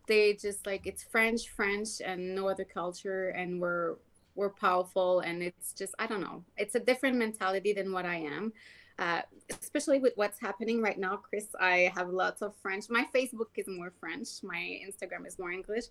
They 0.08 0.34
just 0.34 0.66
like 0.66 0.86
it's 0.86 1.04
French, 1.04 1.50
French, 1.50 2.02
and 2.04 2.36
no 2.36 2.48
other 2.48 2.66
culture, 2.66 3.30
and 3.30 3.60
we're 3.60 3.96
we're 4.36 4.50
powerful, 4.50 5.22
and 5.22 5.42
it's 5.42 5.74
just 5.74 5.96
I 5.98 6.08
don't 6.08 6.22
know, 6.22 6.44
it's 6.58 6.76
a 6.76 6.80
different 6.80 7.18
mentality 7.18 7.74
than 7.74 7.92
what 7.92 8.06
I 8.06 8.18
am 8.18 8.54
uh, 8.98 9.22
especially 9.62 10.00
with 10.00 10.14
what's 10.16 10.40
happening 10.40 10.82
right 10.82 10.98
now, 10.98 11.18
Chris. 11.18 11.48
I 11.60 11.92
have 11.96 12.10
lots 12.10 12.42
of 12.42 12.56
French. 12.62 12.86
My 12.90 13.06
Facebook 13.14 13.48
is 13.56 13.68
more 13.68 13.92
French. 14.00 14.28
My 14.44 14.80
Instagram 14.86 15.28
is 15.28 15.38
more 15.38 15.52
English, 15.52 15.86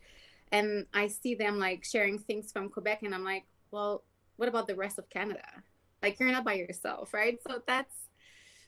and 0.52 0.86
I 0.94 1.08
see 1.08 1.34
them 1.34 1.58
like 1.58 1.84
sharing 1.84 2.18
things 2.18 2.50
from 2.50 2.70
Quebec, 2.70 3.02
and 3.02 3.14
I'm 3.14 3.24
like, 3.24 3.44
well, 3.70 4.04
what 4.36 4.48
about 4.48 4.66
the 4.66 4.74
rest 4.74 4.98
of 4.98 5.10
Canada? 5.10 5.44
Like 6.02 6.18
you're 6.18 6.30
not 6.30 6.44
by 6.44 6.54
yourself, 6.54 7.12
right? 7.12 7.38
So 7.46 7.62
that's 7.66 7.94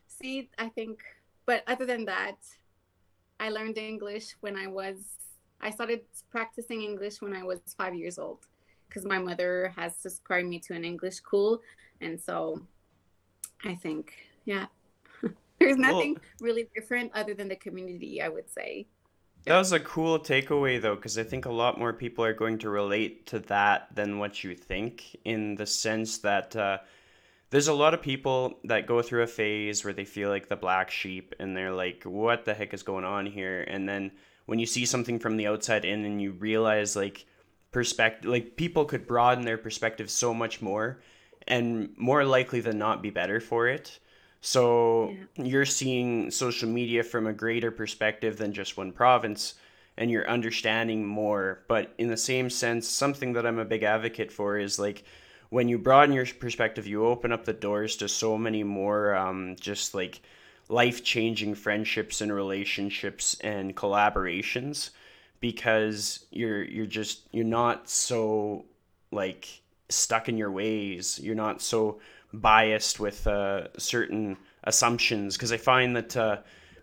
see, 0.09 0.49
I 0.59 0.69
think. 0.69 1.01
But 1.47 1.63
other 1.67 1.87
than 1.87 2.05
that, 2.07 2.37
I 3.39 3.51
learned 3.51 3.79
English 3.79 4.35
when 4.41 4.57
I 4.57 4.67
was. 4.67 4.97
I 5.61 5.71
started 5.71 6.03
practicing 6.31 6.83
English 6.83 7.23
when 7.23 7.35
I 7.35 7.43
was 7.43 7.61
five 7.79 7.95
years 7.95 8.19
old 8.19 8.47
because 8.89 9.05
my 9.05 9.19
mother 9.19 9.73
has 9.75 9.97
subscribed 9.97 10.49
me 10.49 10.59
to 10.61 10.75
an 10.75 10.85
English 10.85 11.15
school, 11.15 11.63
and 12.01 12.21
so 12.21 12.61
I 13.65 13.75
think, 13.75 14.13
yeah. 14.45 14.67
There's 15.59 15.77
nothing 15.77 16.15
well, 16.15 16.23
really 16.41 16.69
different 16.75 17.13
other 17.15 17.35
than 17.35 17.49
the 17.49 17.57
community, 17.57 18.21
I 18.21 18.29
would 18.29 18.51
say. 18.51 18.87
That 19.45 19.59
was 19.59 19.73
a 19.73 19.81
cool 19.81 20.19
takeaway, 20.19 20.81
though, 20.81 20.97
because 20.97 21.17
I 21.19 21.23
think 21.23 21.47
a 21.47 21.53
lot 21.53 21.79
more 21.79 21.93
people 21.93 22.25
are 22.25 22.35
going 22.35 22.59
to 22.59 22.69
relate 22.69 23.27
to 23.27 23.39
that 23.41 23.95
than 23.95 24.19
what 24.19 24.43
you 24.43 24.55
think, 24.55 25.17
in 25.25 25.55
the 25.55 25.67
sense 25.67 26.19
that 26.19 26.55
uh, 26.57 26.79
there's 27.51 27.69
a 27.69 27.75
lot 27.75 27.95
of 27.95 28.03
people 28.03 28.59
that 28.65 28.87
go 28.87 29.03
through 29.03 29.23
a 29.23 29.29
phase 29.29 29.85
where 29.85 29.93
they 29.93 30.05
feel 30.05 30.29
like 30.29 30.49
the 30.49 30.57
black 30.57 30.91
sheep 30.91 31.35
and 31.39 31.57
they're 31.57 31.73
like, 31.73 32.03
what 32.05 32.45
the 32.45 32.55
heck 32.55 32.75
is 32.75 32.83
going 32.83 33.05
on 33.05 33.27
here? 33.27 33.63
And 33.63 33.89
then 33.89 34.11
when 34.47 34.59
you 34.59 34.67
see 34.67 34.85
something 34.85 35.19
from 35.19 35.37
the 35.37 35.47
outside 35.47 35.85
in 35.85 36.05
and 36.05 36.21
you 36.21 36.33
realize, 36.33 36.97
like, 36.97 37.25
perspective, 37.73 38.31
like, 38.31 38.57
people 38.57 38.85
could 38.85 39.07
broaden 39.07 39.45
their 39.45 39.59
perspective 39.59 40.11
so 40.11 40.35
much 40.35 40.61
more 40.61 41.01
and 41.47 41.95
more 41.97 42.25
likely 42.25 42.61
than 42.61 42.79
not 42.79 43.03
be 43.03 43.11
better 43.11 43.41
for 43.41 43.69
it. 43.69 43.99
So 44.41 45.11
yeah. 45.37 45.45
you're 45.45 45.65
seeing 45.65 46.31
social 46.31 46.69
media 46.69 47.03
from 47.03 47.27
a 47.27 47.33
greater 47.33 47.71
perspective 47.71 48.37
than 48.37 48.53
just 48.53 48.77
one 48.77 48.93
province 48.93 49.55
and 49.97 50.11
you're 50.11 50.29
understanding 50.29 51.07
more. 51.07 51.65
But 51.69 51.95
in 51.99 52.09
the 52.09 52.17
same 52.17 52.51
sense, 52.51 52.87
something 52.89 53.33
that 53.33 53.47
I'm 53.47 53.59
a 53.59 53.65
big 53.65 53.83
advocate 53.83 54.31
for 54.31 54.59
is 54.59 54.79
like 54.79 55.05
when 55.51 55.69
you 55.69 55.79
broaden 55.79 56.15
your 56.15 56.27
perspective, 56.27 56.87
you 56.87 57.07
open 57.07 57.33
up 57.33 57.45
the 57.45 57.53
doors 57.53 57.97
to 57.97 58.09
so 58.09 58.37
many 58.37 58.63
more 58.65 59.15
um, 59.15 59.57
just 59.61 59.95
like 59.95 60.21
life 60.69 61.05
changing 61.05 61.55
friendships 61.55 62.21
and 62.21 62.33
relationships 62.33 63.37
and 63.41 63.77
collaborations 63.77 64.91
because 65.41 66.27
you're 66.31 66.65
you're 66.65 66.87
just 66.87 67.29
you're 67.33 67.45
not 67.45 67.89
so 67.89 68.65
like 69.13 69.63
stuck 69.89 70.29
in 70.29 70.37
your 70.37 70.51
ways. 70.51 71.21
You're 71.23 71.35
not 71.35 71.61
so 71.61 72.01
biased 72.33 72.99
with 72.99 73.27
uh, 73.27 73.69
certain 73.79 74.37
assumptions 74.65 75.37
because 75.37 75.53
I 75.53 75.57
find 75.57 75.97
that 75.97 76.17
uh, 76.17 76.39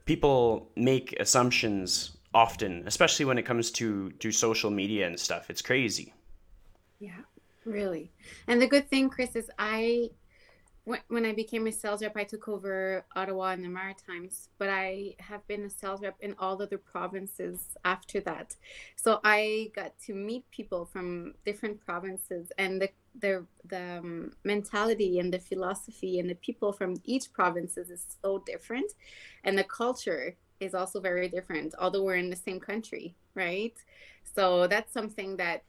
people 0.05 0.69
make 0.75 1.13
assumptions 1.19 2.17
often, 2.33 2.83
especially 2.87 3.25
when 3.25 3.37
it 3.37 3.43
comes 3.43 3.71
to 3.71 4.11
to 4.11 4.31
social 4.31 4.71
media 4.71 5.07
and 5.07 5.19
stuff. 5.19 5.49
It's 5.49 5.61
crazy. 5.61 6.13
Yeah, 6.99 7.19
really. 7.65 8.11
And 8.47 8.61
the 8.61 8.67
good 8.67 8.89
thing, 8.89 9.09
Chris, 9.09 9.35
is 9.35 9.49
I 9.57 10.09
when, 10.85 11.25
I 11.25 11.31
became 11.31 11.65
a 11.67 11.71
sales 11.71 12.01
rep, 12.01 12.17
I 12.17 12.25
took 12.25 12.49
over 12.49 13.05
Ottawa 13.15 13.51
and 13.51 13.63
the 13.63 13.69
Maritimes, 13.69 14.49
but 14.57 14.69
I 14.69 15.15
have 15.19 15.45
been 15.47 15.63
a 15.63 15.69
sales 15.69 16.01
rep 16.01 16.17
in 16.19 16.35
all 16.39 16.61
other 16.61 16.77
provinces 16.77 17.77
after 17.85 18.19
that. 18.21 18.55
So 18.97 19.21
I 19.23 19.71
got 19.75 19.97
to 20.07 20.13
meet 20.13 20.49
people 20.51 20.85
from 20.85 21.35
different 21.45 21.79
provinces, 21.85 22.51
and 22.57 22.81
the 22.81 22.89
the 23.19 23.45
the 23.65 23.99
um, 23.99 24.33
mentality 24.43 25.19
and 25.19 25.33
the 25.33 25.39
philosophy 25.39 26.19
and 26.19 26.29
the 26.29 26.35
people 26.35 26.73
from 26.73 26.95
each 27.05 27.31
provinces 27.31 27.89
is 27.89 28.17
so 28.21 28.43
different, 28.45 28.91
and 29.45 29.57
the 29.57 29.63
culture 29.63 30.35
is 30.59 30.73
also 30.73 30.99
very 30.99 31.29
different. 31.29 31.75
Although 31.79 32.03
we're 32.03 32.17
in 32.17 32.29
the 32.29 32.35
same 32.35 32.59
country, 32.59 33.15
right? 33.35 33.75
So 34.35 34.67
that's 34.67 34.91
something 34.91 35.37
that 35.37 35.63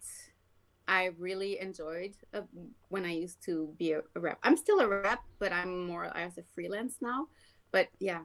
I 0.86 1.10
really 1.18 1.58
enjoyed 1.60 2.14
uh, 2.32 2.42
when 2.88 3.04
I 3.04 3.12
used 3.12 3.42
to 3.44 3.74
be 3.78 3.92
a, 3.92 4.02
a, 4.14 4.20
rep. 4.20 4.38
I'm 4.42 4.56
still 4.56 4.80
a 4.80 4.88
rep, 4.88 5.20
but 5.38 5.52
I'm 5.52 5.86
more 5.86 6.04
as 6.16 6.36
a 6.38 6.44
freelance 6.54 6.96
now. 7.00 7.28
But 7.72 7.88
yeah. 7.98 8.20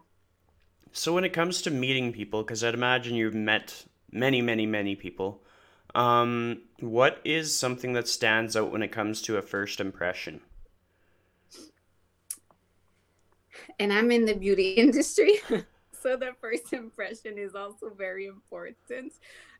So 0.92 1.14
when 1.14 1.24
it 1.24 1.34
comes 1.34 1.62
to 1.64 1.72
meeting 1.72 2.12
people, 2.12 2.44
because 2.44 2.64
I'd 2.64 2.74
imagine 2.74 3.16
you've 3.16 3.36
met 3.36 3.86
many, 4.12 4.42
many, 4.42 4.66
many 4.66 4.96
people, 4.96 5.42
um, 5.96 6.62
what 6.80 7.20
is 7.24 7.56
something 7.56 7.94
that 7.94 8.08
stands 8.08 8.56
out 8.56 8.72
when 8.72 8.84
it 8.84 8.92
comes 8.92 9.22
to 9.24 9.38
a 9.38 9.42
first 9.42 9.80
impression? 9.80 10.42
And 13.80 13.94
I'm 13.94 14.12
in 14.12 14.26
the 14.26 14.36
beauty 14.36 14.72
industry. 14.78 15.40
so 16.02 16.18
the 16.18 16.32
first 16.42 16.74
impression 16.74 17.38
is 17.38 17.56
also 17.56 17.92
very 17.96 18.26
important 18.26 19.14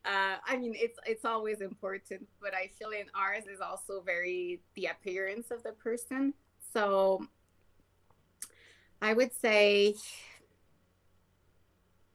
uh, 0.06 0.38
I 0.46 0.58
mean, 0.58 0.74
it's 0.76 0.98
it's 1.06 1.26
always 1.26 1.62
important, 1.62 2.28
but 2.42 2.54
I 2.54 2.70
feel 2.80 2.90
in 2.92 3.06
ours 3.14 3.44
is 3.54 3.60
also 3.60 4.02
very 4.02 4.62
the 4.76 4.86
appearance 4.86 5.52
of 5.52 5.62
the 5.64 5.74
person. 5.74 6.34
So 6.74 7.26
I 9.02 9.14
would 9.14 9.34
say 9.34 9.96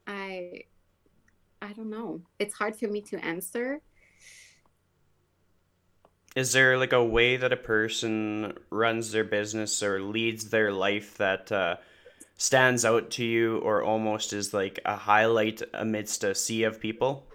I 0.06 0.64
I 1.60 1.72
don't 1.72 1.90
know. 1.90 2.20
It's 2.38 2.54
hard 2.54 2.76
for 2.76 2.88
me 2.88 3.00
to 3.02 3.24
answer. 3.24 3.80
Is 6.36 6.52
there 6.52 6.76
like 6.78 6.92
a 6.92 7.04
way 7.04 7.36
that 7.36 7.52
a 7.52 7.56
person 7.56 8.54
runs 8.70 9.12
their 9.12 9.24
business 9.24 9.82
or 9.82 10.00
leads 10.00 10.50
their 10.50 10.72
life 10.72 11.16
that 11.18 11.52
uh, 11.52 11.76
stands 12.36 12.84
out 12.84 13.10
to 13.12 13.24
you 13.24 13.58
or 13.58 13.82
almost 13.82 14.32
is 14.32 14.52
like 14.52 14.80
a 14.84 14.96
highlight 14.96 15.62
amidst 15.72 16.24
a 16.24 16.34
sea 16.34 16.64
of 16.64 16.80
people? 16.80 17.28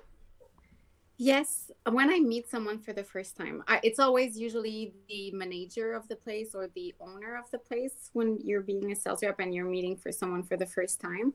Yes, 1.21 1.69
when 1.89 2.09
I 2.09 2.19
meet 2.19 2.49
someone 2.49 2.79
for 2.79 2.93
the 2.93 3.03
first 3.03 3.35
time, 3.35 3.61
I, 3.67 3.81
it's 3.83 3.99
always 3.99 4.39
usually 4.39 4.93
the 5.09 5.31
manager 5.31 5.91
of 5.91 6.07
the 6.07 6.15
place 6.15 6.55
or 6.55 6.69
the 6.75 6.95
owner 7.01 7.35
of 7.35 7.51
the 7.51 7.57
place 7.57 8.09
when 8.13 8.39
you're 8.41 8.61
being 8.61 8.93
a 8.93 8.95
sales 8.95 9.21
rep 9.21 9.39
and 9.39 9.53
you're 9.53 9.65
meeting 9.65 9.97
for 9.97 10.13
someone 10.13 10.43
for 10.43 10.55
the 10.55 10.65
first 10.65 11.01
time. 11.01 11.33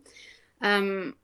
Um, 0.62 1.16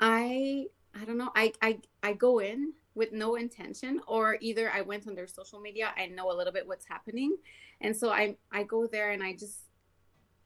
I 0.00 0.66
I 0.94 1.04
don't 1.06 1.18
know. 1.18 1.30
I 1.36 1.52
I 1.62 1.80
I 2.02 2.14
go 2.14 2.40
in 2.40 2.74
with 2.94 3.12
no 3.12 3.36
intention, 3.36 4.00
or 4.08 4.38
either 4.40 4.70
I 4.70 4.82
went 4.82 5.06
on 5.08 5.14
their 5.14 5.28
social 5.28 5.60
media. 5.60 5.92
I 5.96 6.06
know 6.06 6.32
a 6.32 6.36
little 6.36 6.52
bit 6.52 6.68
what's 6.68 6.86
happening, 6.86 7.36
and 7.80 7.96
so 7.96 8.10
I 8.10 8.36
I 8.52 8.64
go 8.64 8.86
there 8.86 9.12
and 9.12 9.22
I 9.22 9.34
just 9.34 9.60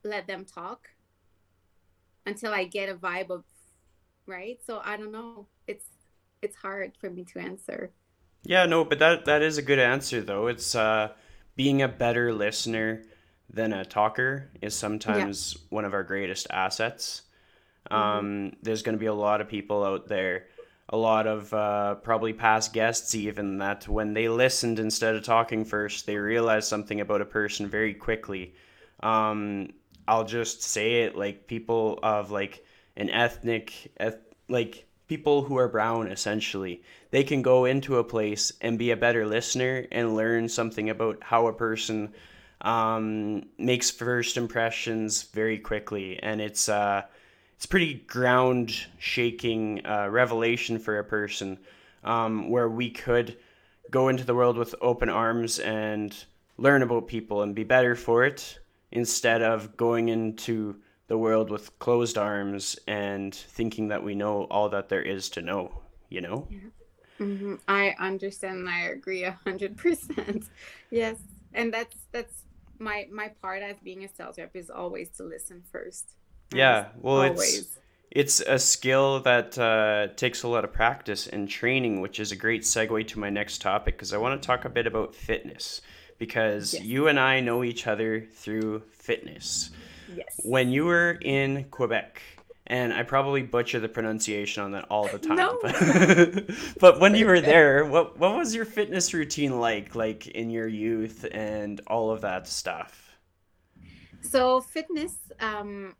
let 0.04 0.26
them 0.26 0.45
talk 0.45 0.88
until 2.26 2.52
I 2.52 2.64
get 2.64 2.88
a 2.88 2.95
vibe 2.95 3.30
of 3.30 3.45
right. 4.26 4.59
So 4.66 4.80
I 4.85 4.97
don't 4.97 5.12
know. 5.12 5.49
It's 6.42 6.56
hard 6.56 6.92
for 7.00 7.10
me 7.10 7.24
to 7.24 7.38
answer. 7.38 7.90
Yeah, 8.42 8.66
no, 8.66 8.84
but 8.84 8.98
that 9.00 9.24
that 9.24 9.42
is 9.42 9.58
a 9.58 9.62
good 9.62 9.78
answer 9.78 10.22
though. 10.22 10.46
It's 10.46 10.74
uh, 10.74 11.10
being 11.56 11.82
a 11.82 11.88
better 11.88 12.32
listener 12.32 13.02
than 13.50 13.72
a 13.72 13.84
talker 13.84 14.50
is 14.60 14.74
sometimes 14.74 15.54
yeah. 15.54 15.62
one 15.70 15.84
of 15.84 15.94
our 15.94 16.04
greatest 16.04 16.46
assets. 16.50 17.22
Mm-hmm. 17.90 18.02
Um, 18.02 18.52
there's 18.62 18.82
going 18.82 18.94
to 18.94 19.00
be 19.00 19.06
a 19.06 19.14
lot 19.14 19.40
of 19.40 19.48
people 19.48 19.84
out 19.84 20.08
there, 20.08 20.46
a 20.88 20.96
lot 20.96 21.26
of 21.26 21.52
uh, 21.54 21.96
probably 21.96 22.32
past 22.32 22.72
guests 22.72 23.14
even 23.14 23.58
that 23.58 23.88
when 23.88 24.14
they 24.14 24.28
listened 24.28 24.78
instead 24.78 25.14
of 25.14 25.24
talking 25.24 25.64
first, 25.64 26.06
they 26.06 26.16
realized 26.16 26.68
something 26.68 27.00
about 27.00 27.20
a 27.20 27.26
person 27.26 27.68
very 27.68 27.94
quickly. 27.94 28.54
Um, 29.00 29.70
I'll 30.08 30.24
just 30.24 30.62
say 30.62 31.02
it 31.02 31.16
like 31.16 31.46
people 31.46 31.98
of 32.02 32.30
like 32.30 32.64
an 32.96 33.10
ethnic, 33.10 33.92
eth- 33.98 34.34
like 34.48 34.86
people 35.08 35.42
who 35.42 35.56
are 35.56 35.68
brown 35.68 36.08
essentially 36.08 36.82
they 37.10 37.25
can 37.25 37.42
go 37.42 37.64
into 37.64 37.96
a 37.96 38.04
place 38.04 38.52
and 38.60 38.78
be 38.78 38.90
a 38.90 38.96
better 38.96 39.26
listener 39.26 39.86
and 39.90 40.16
learn 40.16 40.48
something 40.48 40.90
about 40.90 41.18
how 41.22 41.46
a 41.46 41.52
person 41.52 42.12
um, 42.60 43.44
makes 43.58 43.90
first 43.90 44.36
impressions 44.36 45.22
very 45.22 45.58
quickly. 45.58 46.18
And 46.22 46.40
it's 46.40 46.68
uh, 46.68 47.02
it's 47.54 47.66
pretty 47.66 47.94
ground 47.94 48.75
shaking 48.98 49.86
uh, 49.86 50.08
revelation 50.10 50.78
for 50.78 50.98
a 50.98 51.04
person 51.04 51.58
um, 52.04 52.50
where 52.50 52.68
we 52.68 52.90
could 52.90 53.36
go 53.90 54.08
into 54.08 54.25
the 54.25 54.34
world 54.34 54.56
with 54.56 54.75
open 54.80 55.08
arms 55.08 55.58
and 55.58 56.14
learn 56.58 56.82
about 56.82 57.06
people 57.06 57.42
and 57.42 57.54
be 57.54 57.64
better 57.64 57.94
for 57.94 58.25
it 58.25 58.58
instead 58.90 59.42
of 59.42 59.76
going 59.76 60.08
into 60.08 60.76
the 61.08 61.18
world 61.18 61.50
with 61.50 61.78
closed 61.78 62.18
arms 62.18 62.78
and 62.86 63.34
thinking 63.34 63.88
that 63.88 64.02
we 64.02 64.14
know 64.14 64.44
all 64.50 64.68
that 64.70 64.88
there 64.88 65.02
is 65.02 65.28
to 65.30 65.42
know, 65.42 65.82
you 66.08 66.20
know? 66.20 66.46
Yeah. 66.50 66.58
Mm-hmm. 67.20 67.54
I 67.68 67.94
understand 67.98 68.58
and 68.58 68.68
I 68.68 68.82
agree 68.88 69.25
a 69.25 69.38
hundred 69.44 69.76
percent. 69.76 70.44
Yes. 70.90 71.16
And 71.52 71.72
that's 71.72 71.96
that's 72.12 72.42
my 72.78 73.08
my 73.10 73.28
part 73.42 73.62
as 73.62 73.76
being 73.82 74.04
a 74.04 74.08
sales 74.08 74.38
rep 74.38 74.54
is 74.54 74.70
always 74.70 75.08
to 75.16 75.25
listen 75.25 75.62
first. 75.72 76.10
Yeah. 76.52 76.86
Well 77.00 77.22
always. 77.22 77.58
it's 77.58 77.78
it's 78.10 78.40
a 78.40 78.58
skill 78.58 79.20
that 79.20 79.58
uh, 79.58 80.08
takes 80.14 80.42
a 80.42 80.48
lot 80.48 80.64
of 80.64 80.72
practice 80.72 81.26
and 81.26 81.48
training, 81.48 82.00
which 82.00 82.20
is 82.20 82.32
a 82.32 82.36
great 82.36 82.62
segue 82.62 83.08
to 83.08 83.18
my 83.18 83.30
next 83.30 83.60
topic 83.60 83.96
because 83.96 84.12
I 84.12 84.18
want 84.18 84.40
to 84.40 84.46
talk 84.46 84.64
a 84.64 84.68
bit 84.68 84.86
about 84.86 85.14
fitness 85.14 85.80
because 86.18 86.72
yes. 86.72 86.84
you 86.84 87.08
and 87.08 87.18
I 87.18 87.40
know 87.40 87.64
each 87.64 87.86
other 87.86 88.20
through 88.20 88.82
fitness. 88.92 89.70
Yes. 90.14 90.40
When 90.44 90.70
you 90.70 90.84
were 90.84 91.18
in 91.20 91.64
Quebec, 91.70 92.22
and 92.68 92.92
I 92.92 93.04
probably 93.04 93.42
butcher 93.42 93.78
the 93.78 93.88
pronunciation 93.88 94.62
on 94.62 94.72
that 94.72 94.86
all 94.90 95.06
the 95.06 95.18
time. 95.18 95.36
No. 95.36 95.58
But, 95.62 96.50
but 96.80 97.00
when 97.00 97.14
you 97.14 97.26
were 97.26 97.40
there, 97.54 97.84
what 97.84 98.18
what 98.18 98.36
was 98.36 98.54
your 98.54 98.64
fitness 98.64 99.14
routine 99.14 99.60
like, 99.60 99.94
like 99.94 100.26
in 100.26 100.50
your 100.50 100.66
youth 100.66 101.25
and 101.30 101.80
all 101.86 102.10
of 102.10 102.22
that 102.22 102.48
stuff? 102.48 103.16
So 104.20 104.60
fitness, 104.60 105.14
um, 105.38 105.94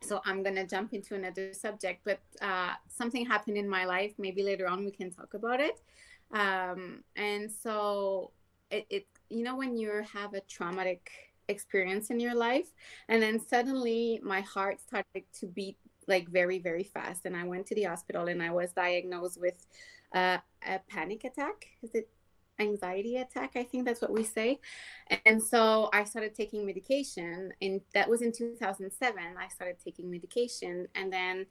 so 0.00 0.20
I'm 0.24 0.42
gonna 0.42 0.66
jump 0.66 0.92
into 0.92 1.14
another 1.14 1.52
subject, 1.54 2.00
but 2.04 2.18
uh, 2.42 2.72
something 2.88 3.24
happened 3.24 3.56
in 3.56 3.68
my 3.68 3.84
life. 3.84 4.14
Maybe 4.18 4.42
later 4.42 4.66
on 4.66 4.84
we 4.84 4.90
can 4.90 5.10
talk 5.10 5.34
about 5.34 5.60
it. 5.60 5.80
Um, 6.32 7.04
and 7.16 7.50
so 7.50 8.32
it, 8.70 8.86
it, 8.90 9.06
you 9.30 9.44
know, 9.44 9.56
when 9.56 9.76
you 9.76 10.02
have 10.12 10.34
a 10.34 10.40
traumatic 10.40 11.10
experience 11.48 12.10
in 12.10 12.20
your 12.20 12.34
life. 12.34 12.72
And 13.08 13.22
then 13.22 13.40
suddenly 13.40 14.20
my 14.22 14.40
heart 14.42 14.80
started 14.80 15.24
to 15.40 15.46
beat 15.46 15.76
like 16.06 16.28
very 16.28 16.58
very 16.58 16.84
fast. 16.84 17.24
And 17.24 17.36
i 17.36 17.44
went 17.44 17.66
to 17.66 17.74
the 17.74 17.84
hospital 17.84 18.28
and 18.28 18.42
i 18.42 18.50
was 18.50 18.72
diagnosed 18.72 19.40
with 19.40 19.66
uh, 20.14 20.38
a 20.66 20.78
panic 20.88 21.24
attack. 21.24 21.66
Is 21.82 21.94
it 21.94 22.08
anxiety 22.58 23.18
attack? 23.18 23.52
I 23.54 23.62
think 23.62 23.84
that's 23.84 24.00
what 24.00 24.12
we 24.12 24.24
say. 24.24 24.60
And 25.26 25.42
so 25.42 25.90
i 25.92 26.04
started 26.04 26.34
taking 26.34 26.64
medication 26.66 27.52
and 27.60 27.80
that 27.94 28.08
was 28.08 28.22
in 28.22 28.32
2007 28.32 29.22
i 29.38 29.48
started 29.48 29.76
taking 29.82 30.10
medication. 30.10 30.86
And 30.94 31.12
then 31.12 31.46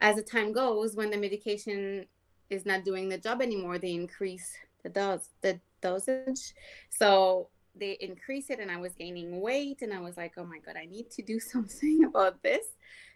as 0.00 0.16
the 0.16 0.22
time 0.22 0.52
goes 0.52 0.96
when 0.96 1.10
the 1.10 1.18
medication 1.18 2.06
is 2.48 2.66
not 2.66 2.84
doing 2.84 3.08
the 3.08 3.18
job 3.18 3.42
anymore 3.42 3.78
they 3.78 3.92
increase 3.92 4.52
the 4.82 4.88
dose 4.88 5.30
the 5.42 5.60
dosage. 5.82 6.54
So 6.90 7.48
they 7.80 7.96
increased 8.00 8.50
it 8.50 8.60
and 8.60 8.70
I 8.70 8.76
was 8.76 8.94
gaining 8.94 9.40
weight 9.40 9.82
and 9.82 9.92
I 9.92 10.00
was 10.00 10.16
like, 10.16 10.34
oh 10.36 10.44
my 10.44 10.58
God, 10.58 10.76
I 10.76 10.84
need 10.84 11.10
to 11.12 11.22
do 11.22 11.40
something 11.52 12.04
about 12.04 12.42
this. 12.42 12.66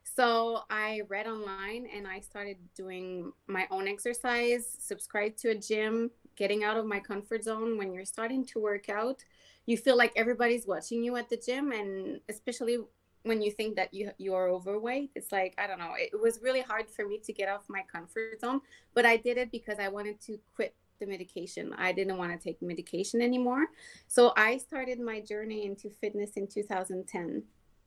So 0.02 0.60
I 0.68 1.02
read 1.08 1.26
online 1.26 1.86
and 1.94 2.06
I 2.06 2.20
started 2.20 2.56
doing 2.74 3.32
my 3.46 3.66
own 3.70 3.86
exercise, 3.88 4.76
subscribed 4.78 5.38
to 5.38 5.50
a 5.50 5.54
gym, 5.54 6.10
getting 6.36 6.64
out 6.64 6.76
of 6.76 6.84
my 6.84 7.00
comfort 7.00 7.44
zone. 7.44 7.78
When 7.78 7.92
you're 7.92 8.04
starting 8.04 8.44
to 8.46 8.58
work 8.58 8.88
out, 8.88 9.24
you 9.66 9.76
feel 9.76 9.96
like 9.96 10.12
everybody's 10.16 10.66
watching 10.66 11.02
you 11.02 11.16
at 11.16 11.30
the 11.30 11.36
gym 11.36 11.72
and 11.72 12.20
especially 12.28 12.78
when 13.22 13.40
you 13.40 13.50
think 13.50 13.74
that 13.76 13.92
you 13.92 14.10
you 14.18 14.34
are 14.34 14.48
overweight 14.48 15.10
it's 15.14 15.32
like 15.32 15.54
i 15.56 15.66
don't 15.66 15.78
know 15.78 15.92
it 15.96 16.10
was 16.20 16.40
really 16.42 16.60
hard 16.60 16.90
for 16.90 17.08
me 17.08 17.18
to 17.18 17.32
get 17.32 17.48
off 17.48 17.64
my 17.68 17.82
comfort 17.90 18.38
zone 18.40 18.60
but 18.92 19.06
i 19.06 19.16
did 19.16 19.38
it 19.38 19.50
because 19.50 19.78
i 19.78 19.88
wanted 19.88 20.20
to 20.20 20.38
quit 20.54 20.74
the 21.04 21.10
medication. 21.10 21.74
I 21.76 21.92
didn't 21.92 22.18
want 22.18 22.32
to 22.32 22.38
take 22.38 22.60
medication 22.62 23.20
anymore. 23.20 23.66
So 24.08 24.32
I 24.36 24.58
started 24.58 25.00
my 25.00 25.20
journey 25.20 25.66
into 25.66 25.90
fitness 25.90 26.32
in 26.36 26.46
2010. 26.46 27.42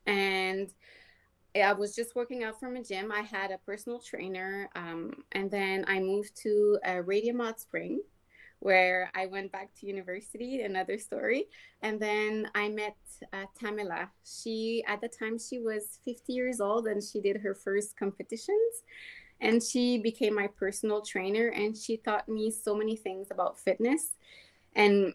And 0.06 0.74
I 1.56 1.74
was 1.74 1.96
just 1.96 2.16
working 2.16 2.44
out 2.44 2.60
from 2.60 2.76
a 2.76 2.84
gym. 2.84 3.12
I 3.12 3.22
had 3.22 3.52
a 3.52 3.58
personal 3.60 4.00
trainer. 4.00 4.70
Um, 4.76 5.24
and 5.32 5.50
then 5.50 5.86
I 5.88 6.00
moved 6.00 6.36
to 6.44 6.80
a 6.86 7.02
Radium 7.02 7.40
Hot 7.40 7.60
Spring 7.60 8.02
where 8.60 9.12
I 9.14 9.28
went 9.28 9.52
back 9.52 9.70
to 9.80 9.86
university, 9.86 10.62
another 10.62 10.98
story. 10.98 11.46
And 11.84 12.00
then 12.00 12.50
I 12.56 12.70
met 12.70 12.96
uh, 13.32 13.46
Tamela. 13.62 14.10
She, 14.26 14.84
at 14.88 15.00
the 15.00 15.08
time, 15.08 15.38
she 15.38 15.60
was 15.60 16.00
50 16.06 16.34
years 16.34 16.60
old 16.60 16.88
and 16.88 17.04
she 17.04 17.22
did 17.22 17.38
her 17.38 17.54
first 17.54 17.96
competitions 17.98 18.84
and 19.40 19.62
she 19.62 19.98
became 19.98 20.34
my 20.34 20.48
personal 20.48 21.02
trainer 21.02 21.50
and 21.50 21.78
she 21.78 21.98
taught 21.98 22.28
me 22.28 22.52
so 22.52 22.76
many 22.76 22.96
things 22.96 23.28
about 23.32 23.60
fitness 23.60 24.14
and 24.76 25.14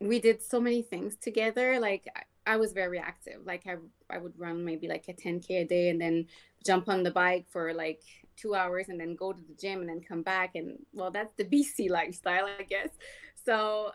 we 0.00 0.18
did 0.18 0.42
so 0.42 0.60
many 0.60 0.82
things 0.82 1.16
together. 1.16 1.78
Like 1.78 2.06
i 2.46 2.56
was 2.56 2.72
very 2.72 2.98
active. 2.98 3.40
Like 3.44 3.66
i, 3.66 3.76
I 4.08 4.18
would 4.18 4.38
run 4.38 4.64
maybe 4.64 4.88
like 4.88 5.06
a 5.08 5.12
10k 5.12 5.50
a 5.50 5.64
day 5.64 5.90
and 5.90 6.00
then 6.00 6.26
jump 6.64 6.88
on 6.88 7.02
the 7.02 7.10
bike 7.10 7.46
for 7.48 7.72
like 7.72 8.02
two 8.36 8.54
hours 8.54 8.88
and 8.88 8.98
then 8.98 9.14
go 9.14 9.32
to 9.32 9.42
the 9.42 9.54
gym 9.54 9.80
and 9.80 9.88
then 9.88 10.00
come 10.00 10.22
back. 10.22 10.54
And 10.54 10.78
well 10.92 11.10
that's 11.10 11.34
the 11.36 11.44
bc 11.44 11.90
lifestyle 11.90 12.46
i 12.58 12.62
guess. 12.62 12.90
So 13.44 13.92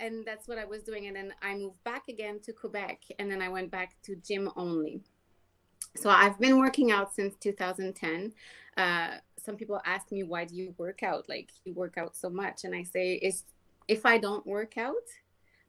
and 0.00 0.24
that's 0.24 0.46
what 0.46 0.58
i 0.58 0.64
was 0.64 0.82
doing. 0.82 1.06
And 1.06 1.16
then 1.16 1.32
i 1.42 1.54
moved 1.54 1.82
back 1.82 2.08
again 2.08 2.40
to 2.44 2.52
quebec 2.52 3.00
and 3.18 3.30
then 3.30 3.42
i 3.42 3.48
went 3.48 3.70
back 3.70 3.96
to 4.04 4.16
gym 4.16 4.50
only. 4.56 5.02
So 5.96 6.10
I've 6.10 6.38
been 6.38 6.58
working 6.58 6.92
out 6.92 7.14
since 7.14 7.34
2010. 7.36 8.32
Uh, 8.78 9.16
some 9.44 9.56
people 9.56 9.80
ask 9.84 10.12
me, 10.12 10.22
why 10.22 10.44
do 10.44 10.54
you 10.54 10.72
work 10.78 11.02
out? 11.02 11.28
Like 11.28 11.50
you 11.64 11.74
work 11.74 11.98
out 11.98 12.16
so 12.16 12.30
much. 12.30 12.64
And 12.64 12.74
I 12.74 12.84
say, 12.84 13.14
is 13.14 13.44
if 13.88 14.06
I 14.06 14.18
don't 14.18 14.46
work 14.46 14.78
out, 14.78 15.08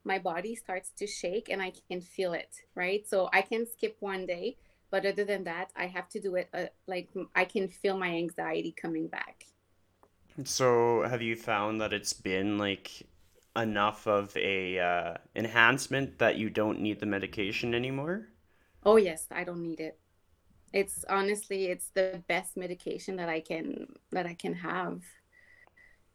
my 0.04 0.18
body 0.18 0.54
starts 0.54 0.90
to 0.98 1.06
shake 1.06 1.48
and 1.50 1.60
I 1.60 1.72
can 1.88 2.00
feel 2.00 2.32
it, 2.32 2.56
right? 2.74 3.06
So 3.06 3.28
I 3.32 3.42
can 3.42 3.66
skip 3.66 3.96
one 4.00 4.26
day, 4.26 4.56
but 4.90 5.04
other 5.04 5.24
than 5.24 5.44
that, 5.44 5.72
I 5.76 5.86
have 5.86 6.08
to 6.10 6.20
do 6.20 6.36
it. 6.36 6.48
Uh, 6.54 6.66
like 6.86 7.08
I 7.34 7.44
can 7.44 7.68
feel 7.68 7.98
my 7.98 8.08
anxiety 8.08 8.72
coming 8.72 9.08
back. 9.08 9.46
So 10.44 11.02
have 11.02 11.20
you 11.20 11.36
found 11.36 11.80
that 11.80 11.92
it's 11.92 12.12
been 12.12 12.58
like 12.58 13.06
enough 13.56 14.06
of 14.06 14.34
a 14.36 14.78
uh, 14.78 15.14
enhancement 15.34 16.18
that 16.18 16.36
you 16.36 16.48
don't 16.48 16.80
need 16.80 17.00
the 17.00 17.06
medication 17.06 17.74
anymore? 17.74 18.28
Oh 18.84 18.96
yes, 18.96 19.26
I 19.30 19.44
don't 19.44 19.62
need 19.62 19.80
it 19.80 19.99
it's 20.72 21.04
honestly 21.08 21.66
it's 21.66 21.90
the 21.94 22.22
best 22.28 22.56
medication 22.56 23.16
that 23.16 23.28
i 23.28 23.40
can 23.40 23.86
that 24.12 24.26
i 24.26 24.34
can 24.34 24.54
have. 24.54 25.02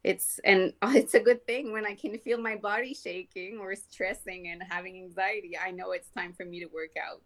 It's 0.04 0.40
and 0.44 0.74
it's 0.84 1.14
a 1.14 1.20
good 1.20 1.46
thing 1.46 1.72
when 1.72 1.86
i 1.86 1.96
can 1.96 2.18
feel 2.20 2.40
my 2.40 2.56
body 2.56 2.94
shaking 2.94 3.58
or 3.60 3.76
stressing 3.76 4.48
and 4.48 4.62
having 4.70 4.98
anxiety 4.98 5.58
i 5.58 5.72
know 5.72 5.92
it's 5.92 6.10
time 6.10 6.34
for 6.34 6.46
me 6.46 6.60
to 6.60 6.68
work 6.68 6.96
out. 6.98 7.24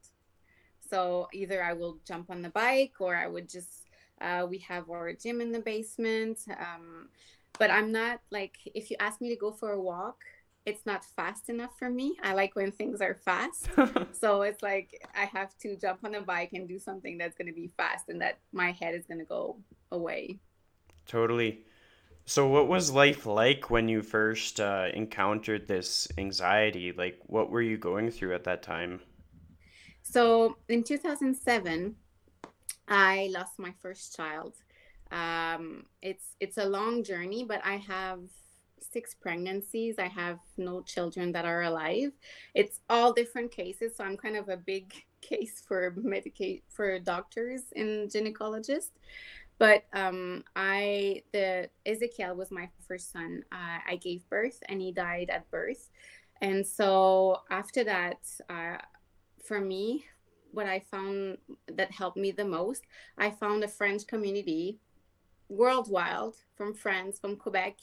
So 0.89 1.27
either 1.33 1.63
i 1.63 1.73
will 1.73 1.99
jump 2.07 2.31
on 2.31 2.41
the 2.41 2.49
bike 2.49 2.93
or 2.99 3.15
i 3.15 3.27
would 3.27 3.49
just 3.49 3.85
uh, 4.21 4.45
we 4.49 4.57
have 4.57 4.89
our 4.89 5.13
gym 5.13 5.39
in 5.39 5.51
the 5.51 5.59
basement 5.59 6.39
um, 6.59 7.09
but 7.57 7.71
i'm 7.71 7.91
not 7.91 8.19
like 8.31 8.57
if 8.75 8.89
you 8.89 8.97
ask 8.99 9.21
me 9.21 9.29
to 9.29 9.35
go 9.35 9.51
for 9.51 9.71
a 9.71 9.81
walk 9.81 10.23
it's 10.65 10.85
not 10.85 11.03
fast 11.03 11.49
enough 11.49 11.77
for 11.77 11.89
me. 11.89 12.15
I 12.21 12.33
like 12.33 12.55
when 12.55 12.71
things 12.71 13.01
are 13.01 13.15
fast. 13.15 13.69
so 14.11 14.41
it's 14.41 14.61
like 14.61 15.07
I 15.15 15.25
have 15.25 15.57
to 15.59 15.75
jump 15.75 16.03
on 16.03 16.15
a 16.15 16.21
bike 16.21 16.51
and 16.53 16.67
do 16.67 16.79
something 16.79 17.17
that's 17.17 17.35
going 17.35 17.47
to 17.47 17.53
be 17.53 17.67
fast 17.67 18.09
and 18.09 18.21
that 18.21 18.39
my 18.51 18.71
head 18.71 18.93
is 18.93 19.05
going 19.05 19.19
to 19.19 19.25
go 19.25 19.57
away. 19.91 20.39
Totally. 21.05 21.63
So, 22.25 22.47
what 22.47 22.67
was 22.67 22.91
life 22.91 23.25
like 23.25 23.71
when 23.71 23.89
you 23.89 24.03
first 24.03 24.59
uh, 24.59 24.89
encountered 24.93 25.67
this 25.67 26.07
anxiety? 26.19 26.91
Like, 26.91 27.17
what 27.25 27.49
were 27.49 27.61
you 27.61 27.77
going 27.77 28.11
through 28.11 28.35
at 28.35 28.43
that 28.43 28.61
time? 28.61 28.99
So, 30.03 30.57
in 30.67 30.83
2007, 30.83 31.95
I 32.87 33.29
lost 33.31 33.57
my 33.57 33.73
first 33.81 34.15
child. 34.15 34.53
Um, 35.11 35.85
it's 36.03 36.35
it's 36.39 36.57
a 36.59 36.65
long 36.65 37.03
journey, 37.03 37.45
but 37.45 37.61
I 37.65 37.77
have 37.77 38.19
six 38.83 39.13
pregnancies. 39.13 39.99
I 39.99 40.07
have 40.07 40.39
no 40.57 40.81
children 40.81 41.31
that 41.33 41.45
are 41.45 41.63
alive. 41.63 42.11
It's 42.53 42.79
all 42.89 43.13
different 43.13 43.51
cases, 43.51 43.95
so 43.95 44.03
I'm 44.03 44.17
kind 44.17 44.37
of 44.37 44.49
a 44.49 44.57
big 44.57 44.93
case 45.21 45.61
for 45.67 45.91
medicate 45.91 46.61
for 46.69 46.97
doctors 46.99 47.61
and 47.75 48.09
gynecologists. 48.09 48.91
But 49.57 49.83
um, 49.93 50.45
I 50.55 51.23
the 51.33 51.69
Ezekiel 51.85 52.35
was 52.35 52.49
my 52.49 52.69
first 52.87 53.11
son. 53.11 53.43
Uh, 53.51 53.79
I 53.87 53.97
gave 53.97 54.27
birth, 54.29 54.63
and 54.69 54.81
he 54.81 54.91
died 54.91 55.29
at 55.29 55.49
birth. 55.51 55.89
And 56.41 56.65
so 56.65 57.41
after 57.51 57.83
that, 57.83 58.19
uh, 58.49 58.77
for 59.43 59.59
me, 59.59 60.05
what 60.51 60.65
I 60.65 60.79
found 60.79 61.37
that 61.67 61.91
helped 61.91 62.17
me 62.17 62.31
the 62.31 62.45
most, 62.45 62.83
I 63.17 63.29
found 63.29 63.63
a 63.63 63.67
French 63.67 64.07
community 64.07 64.79
worldwide 65.49 66.33
from 66.55 66.73
friends 66.73 67.19
from 67.19 67.35
Quebec 67.35 67.77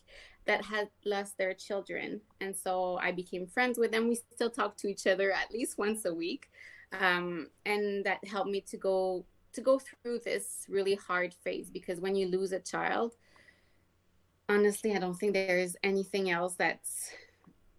that 0.46 0.64
had 0.64 0.88
lost 1.05 1.37
their 1.37 1.52
children. 1.52 2.20
And 2.40 2.57
so 2.57 2.98
I 3.02 3.12
became 3.12 3.46
friends 3.46 3.79
with 3.79 3.90
them. 3.90 4.09
We 4.09 4.14
still 4.14 4.50
talk 4.50 4.76
to 4.79 4.88
each 4.88 5.07
other 5.07 5.33
at 5.33 5.50
least 5.52 5.76
once 5.76 6.05
a 6.05 6.14
week. 6.14 6.48
Um, 7.00 7.48
and 7.66 8.05
that 8.05 8.24
helped 8.24 8.50
me 8.50 8.61
to 8.62 8.76
go 8.76 9.26
to 9.52 9.61
go 9.61 9.79
through 9.79 10.18
this 10.18 10.66
really 10.68 10.94
hard 10.94 11.33
phase 11.33 11.70
because 11.70 11.98
when 11.98 12.14
you 12.14 12.29
lose 12.29 12.52
a 12.52 12.61
child, 12.61 13.14
honestly, 14.48 14.94
I 14.94 14.98
don't 14.98 15.14
think 15.14 15.33
there 15.33 15.59
is 15.59 15.76
anything 15.83 16.31
else 16.31 16.55
that's 16.55 17.11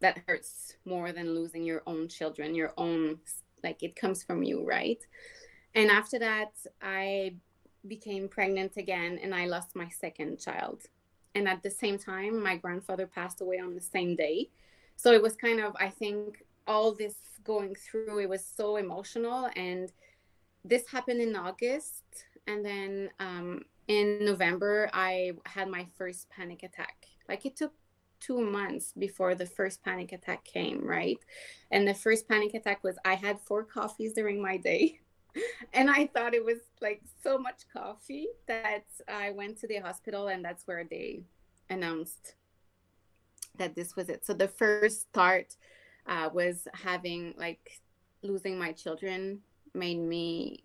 that 0.01 0.19
hurts 0.27 0.75
more 0.85 1.11
than 1.11 1.33
losing 1.33 1.63
your 1.63 1.83
own 1.87 2.07
children, 2.07 2.55
your 2.55 2.73
own 2.77 3.19
like 3.63 3.81
it 3.83 3.95
comes 3.95 4.23
from 4.23 4.43
you, 4.43 4.65
right? 4.65 5.01
And 5.73 5.89
after 5.89 6.19
that, 6.19 6.51
I 6.81 7.35
became 7.87 8.27
pregnant 8.27 8.77
again 8.77 9.19
and 9.21 9.33
I 9.33 9.45
lost 9.45 9.75
my 9.75 9.89
second 9.89 10.39
child. 10.39 10.83
And 11.35 11.47
at 11.47 11.61
the 11.61 11.69
same 11.69 11.97
time, 11.97 12.41
my 12.41 12.55
grandfather 12.55 13.05
passed 13.05 13.41
away 13.41 13.59
on 13.59 13.75
the 13.75 13.81
same 13.81 14.15
day. 14.15 14.49
So 14.95 15.11
it 15.11 15.21
was 15.21 15.35
kind 15.35 15.59
of, 15.59 15.75
I 15.79 15.89
think, 15.89 16.43
all 16.65 16.91
this 16.93 17.15
going 17.43 17.75
through, 17.75 18.19
it 18.19 18.29
was 18.29 18.43
so 18.43 18.77
emotional. 18.77 19.49
And 19.55 19.91
this 20.65 20.87
happened 20.89 21.21
in 21.21 21.35
August. 21.35 22.03
And 22.47 22.65
then 22.65 23.09
um, 23.19 23.61
in 23.87 24.25
November, 24.25 24.89
I 24.93 25.33
had 25.45 25.69
my 25.69 25.85
first 25.97 26.29
panic 26.29 26.63
attack. 26.63 27.05
Like 27.29 27.45
it 27.45 27.55
took 27.55 27.73
two 28.19 28.41
months 28.41 28.93
before 28.97 29.35
the 29.35 29.45
first 29.45 29.83
panic 29.83 30.11
attack 30.11 30.43
came, 30.43 30.85
right? 30.85 31.19
And 31.71 31.87
the 31.87 31.93
first 31.93 32.27
panic 32.27 32.53
attack 32.53 32.83
was 32.83 32.97
I 33.05 33.15
had 33.15 33.39
four 33.41 33.63
coffees 33.63 34.13
during 34.13 34.41
my 34.41 34.57
day. 34.57 34.99
and 35.73 35.89
I 35.89 36.07
thought 36.07 36.33
it 36.33 36.43
was 36.43 36.59
like 36.81 37.01
so 37.23 37.37
much 37.37 37.63
coffee 37.71 38.27
that 38.47 38.85
I 39.07 39.31
went 39.31 39.57
to 39.59 39.67
the 39.67 39.77
hospital, 39.77 40.27
and 40.27 40.43
that's 40.43 40.67
where 40.67 40.85
they 40.89 41.21
announced 41.69 42.35
that 43.57 43.75
this 43.75 43.95
was 43.95 44.09
it. 44.09 44.25
So 44.25 44.33
the 44.33 44.47
first 44.47 45.01
start 45.01 45.55
uh, 46.07 46.29
was 46.33 46.67
having 46.73 47.33
like 47.37 47.81
losing 48.21 48.57
my 48.57 48.71
children 48.71 49.39
made 49.73 49.99
me 49.99 50.63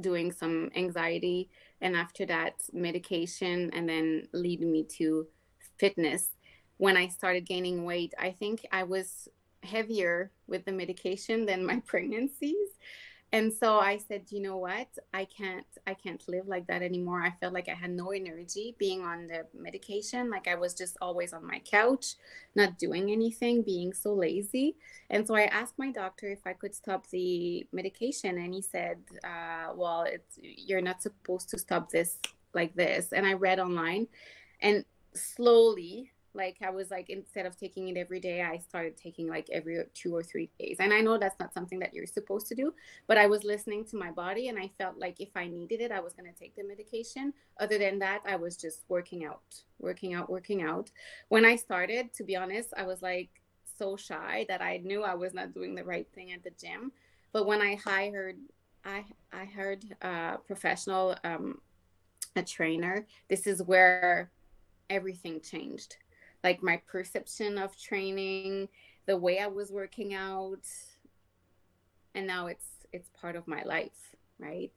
doing 0.00 0.32
some 0.32 0.70
anxiety. 0.74 1.48
And 1.80 1.94
after 1.94 2.26
that 2.26 2.54
medication 2.72 3.70
and 3.72 3.88
then 3.88 4.28
lead 4.32 4.60
me 4.60 4.84
to 4.98 5.26
fitness. 5.78 6.30
When 6.76 6.96
i 6.96 7.06
started 7.06 7.46
gaining 7.46 7.84
weight 7.84 8.12
i 8.18 8.30
think 8.30 8.66
i 8.72 8.82
was 8.82 9.28
heavier 9.62 10.32
with 10.46 10.64
the 10.64 10.72
medication 10.72 11.46
than 11.46 11.64
my 11.64 11.80
pregnancies 11.86 12.68
and 13.34 13.52
so 13.52 13.80
i 13.80 13.96
said 13.98 14.22
you 14.30 14.40
know 14.40 14.56
what? 14.56 14.86
I 15.12 15.24
can't 15.24 15.66
i 15.88 15.94
can't 15.94 16.22
live 16.28 16.46
like 16.46 16.66
that 16.68 16.82
anymore. 16.82 17.20
I 17.20 17.32
felt 17.40 17.52
like 17.52 17.68
i 17.68 17.74
had 17.74 17.90
no 17.90 18.12
energy 18.12 18.76
being 18.78 19.02
on 19.02 19.26
the 19.26 19.44
medication. 19.52 20.30
Like 20.30 20.46
i 20.46 20.54
was 20.54 20.72
just 20.72 20.96
always 21.00 21.32
on 21.32 21.44
my 21.44 21.58
couch 21.58 22.14
not 22.54 22.78
doing 22.78 23.10
anything 23.10 23.62
being 23.62 23.92
so 23.92 24.14
lazy. 24.14 24.76
And 25.10 25.26
so 25.26 25.34
i 25.34 25.46
asked 25.60 25.78
my 25.78 25.90
doctor 25.90 26.28
if 26.30 26.46
i 26.46 26.52
could 26.52 26.74
stop 26.74 27.08
the 27.08 27.66
medication 27.72 28.38
and 28.38 28.54
he 28.54 28.62
said 28.62 28.98
uh, 29.24 29.72
well 29.74 30.02
it's 30.02 30.38
you're 30.40 30.86
not 30.90 31.02
supposed 31.02 31.48
to 31.50 31.58
stop 31.58 31.90
this 31.90 32.18
like 32.54 32.74
this. 32.76 33.12
And 33.12 33.26
i 33.26 33.32
read 33.32 33.58
online 33.58 34.06
and 34.60 34.84
slowly 35.14 36.13
like 36.34 36.56
i 36.62 36.70
was 36.70 36.90
like 36.90 37.10
instead 37.10 37.46
of 37.46 37.56
taking 37.56 37.88
it 37.88 37.96
every 37.96 38.20
day 38.20 38.42
i 38.42 38.58
started 38.58 38.96
taking 38.96 39.28
like 39.28 39.48
every 39.50 39.82
two 39.94 40.14
or 40.14 40.22
three 40.22 40.50
days. 40.58 40.76
And 40.80 40.92
i 40.92 41.00
know 41.00 41.18
that's 41.18 41.38
not 41.38 41.54
something 41.54 41.78
that 41.80 41.94
you're 41.94 42.06
supposed 42.06 42.46
to 42.48 42.54
do 42.54 42.74
but 43.06 43.16
i 43.16 43.26
was 43.26 43.44
listening 43.44 43.84
to 43.86 43.96
my 43.96 44.10
body 44.10 44.48
and 44.48 44.58
i 44.58 44.70
felt 44.78 44.98
like 44.98 45.20
if 45.20 45.30
i 45.36 45.46
needed 45.46 45.80
it 45.80 45.92
i 45.92 46.00
was 46.00 46.12
going 46.12 46.30
to 46.30 46.38
take 46.38 46.56
the 46.56 46.64
medication. 46.64 47.32
Other 47.60 47.78
than 47.78 47.98
that 48.00 48.20
i 48.26 48.36
was 48.36 48.56
just 48.56 48.82
working 48.88 49.24
out 49.24 49.42
working 49.78 50.14
out 50.14 50.30
working 50.30 50.62
out. 50.62 50.90
When 51.28 51.44
i 51.44 51.56
started 51.56 52.12
to 52.14 52.24
be 52.24 52.36
honest 52.36 52.70
i 52.76 52.84
was 52.84 53.02
like 53.02 53.30
so 53.78 53.96
shy 53.96 54.46
that 54.48 54.62
i 54.62 54.78
knew 54.78 55.02
i 55.02 55.14
was 55.14 55.34
not 55.34 55.52
doing 55.54 55.74
the 55.74 55.84
right 55.84 56.06
thing 56.14 56.32
at 56.32 56.42
the 56.42 56.50
gym. 56.50 56.92
But 57.32 57.46
when 57.46 57.60
i 57.60 57.76
hired 57.76 58.36
i 58.84 59.04
i 59.32 59.44
heard 59.44 59.84
a 60.02 60.38
professional 60.46 61.16
um 61.24 61.58
a 62.36 62.42
trainer 62.42 63.06
this 63.28 63.46
is 63.46 63.62
where 63.62 64.30
everything 64.90 65.40
changed 65.40 65.96
like 66.44 66.62
my 66.62 66.76
perception 66.86 67.58
of 67.58 67.76
training, 67.80 68.68
the 69.06 69.16
way 69.16 69.38
I 69.40 69.46
was 69.48 69.72
working 69.72 70.14
out, 70.14 70.66
and 72.14 72.26
now 72.26 72.46
it's 72.46 72.66
it's 72.92 73.08
part 73.20 73.34
of 73.34 73.48
my 73.48 73.62
life, 73.64 74.14
right? 74.38 74.72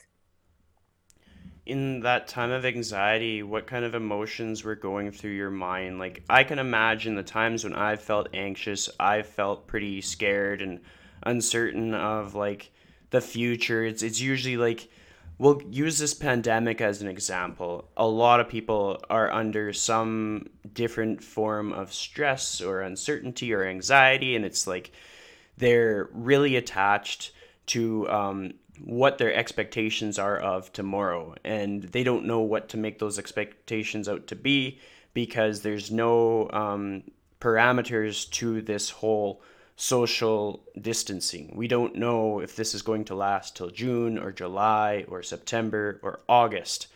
In 1.66 2.00
that 2.00 2.30
time 2.30 2.52
of 2.52 2.66
anxiety, 2.66 3.44
what 3.44 3.68
kind 3.68 3.84
of 3.84 3.94
emotions 3.94 4.64
were 4.64 4.76
going 4.76 5.12
through 5.12 5.32
your 5.32 5.52
mind? 5.52 6.00
Like 6.00 6.24
I 6.30 6.46
can 6.46 6.60
imagine 6.60 7.16
the 7.16 7.24
times 7.24 7.66
when 7.66 7.76
I 7.76 7.98
felt 7.98 8.30
anxious, 8.34 8.90
I 9.00 9.22
felt 9.22 9.68
pretty 9.68 10.00
scared 10.02 10.62
and 10.62 10.80
uncertain 11.24 11.94
of 11.94 12.34
like 12.36 12.72
the 13.10 13.22
future. 13.22 13.84
It's 13.84 14.02
it's 14.02 14.22
usually 14.22 14.56
like 14.56 14.90
we'll 15.38 15.62
use 15.70 16.00
this 16.00 16.14
pandemic 16.14 16.82
as 16.82 17.02
an 17.02 17.08
example. 17.08 17.90
A 17.96 18.08
lot 18.08 18.40
of 18.40 18.50
people 18.50 19.02
are 19.10 19.32
under 19.32 19.72
some 19.74 20.48
different 20.74 21.24
form 21.24 21.74
of 21.74 21.94
stress 21.94 22.62
or 22.62 22.82
uncertainty 22.82 23.54
or 23.54 23.64
anxiety, 23.64 24.36
and 24.36 24.46
it's 24.46 24.68
like 24.68 24.92
they're 25.58 26.10
really 26.14 26.56
attached 26.56 27.32
to 27.68 28.10
um, 28.10 28.54
what 28.84 29.18
their 29.18 29.34
expectations 29.34 30.20
are 30.20 30.38
of 30.38 30.72
tomorrow, 30.72 31.36
and 31.44 31.84
they 31.84 32.04
don't 32.04 32.26
know 32.26 32.40
what 32.40 32.70
to 32.70 32.78
make 32.78 33.00
those 33.00 33.20
expectations 33.20 34.08
out 34.08 34.28
to 34.28 34.36
be 34.36 34.80
because 35.14 35.62
there's 35.62 35.92
no 35.92 36.50
um, 36.52 37.04
parameters 37.42 38.30
to 38.32 38.62
this 38.62 38.90
whole 38.90 39.42
social 39.78 40.64
distancing. 40.82 41.54
We 41.56 41.68
don't 41.68 41.96
know 41.96 42.40
if 42.40 42.56
this 42.56 42.74
is 42.74 42.82
going 42.82 43.06
to 43.06 43.16
last 43.16 43.56
till 43.56 43.70
June 43.70 44.18
or 44.18 44.32
July 44.32 45.06
or 45.08 45.22
September 45.22 46.00
or 46.02 46.20
August. 46.28 46.88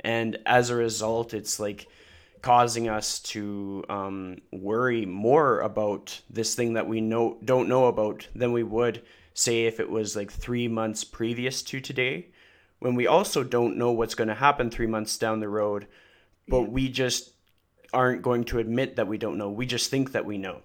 And 0.00 0.38
as 0.44 0.68
a 0.68 0.76
result, 0.76 1.32
it's 1.32 1.58
like 1.58 1.88
causing 2.42 2.88
us 2.88 3.18
to 3.20 3.82
um, 3.88 4.36
worry 4.52 5.06
more 5.06 5.60
about 5.60 6.20
this 6.28 6.54
thing 6.54 6.74
that 6.74 6.86
we 6.86 7.00
know 7.00 7.38
don't 7.44 7.68
know 7.68 7.86
about 7.86 8.28
than 8.34 8.52
we 8.52 8.62
would 8.62 9.02
say 9.34 9.64
if 9.64 9.80
it 9.80 9.90
was 9.90 10.14
like 10.14 10.30
three 10.30 10.68
months 10.68 11.02
previous 11.02 11.62
to 11.62 11.80
today 11.80 12.26
when 12.78 12.94
we 12.94 13.06
also 13.06 13.42
don't 13.42 13.76
know 13.76 13.90
what's 13.90 14.14
going 14.14 14.28
to 14.28 14.34
happen 14.34 14.70
three 14.70 14.86
months 14.86 15.18
down 15.18 15.40
the 15.40 15.48
road 15.48 15.86
but 16.46 16.60
yeah. 16.60 16.68
we 16.68 16.88
just 16.88 17.32
aren't 17.92 18.22
going 18.22 18.44
to 18.44 18.58
admit 18.58 18.94
that 18.96 19.08
we 19.08 19.18
don't 19.18 19.38
know 19.38 19.50
we 19.50 19.66
just 19.66 19.90
think 19.90 20.12
that 20.12 20.24
we 20.24 20.38
know 20.38 20.60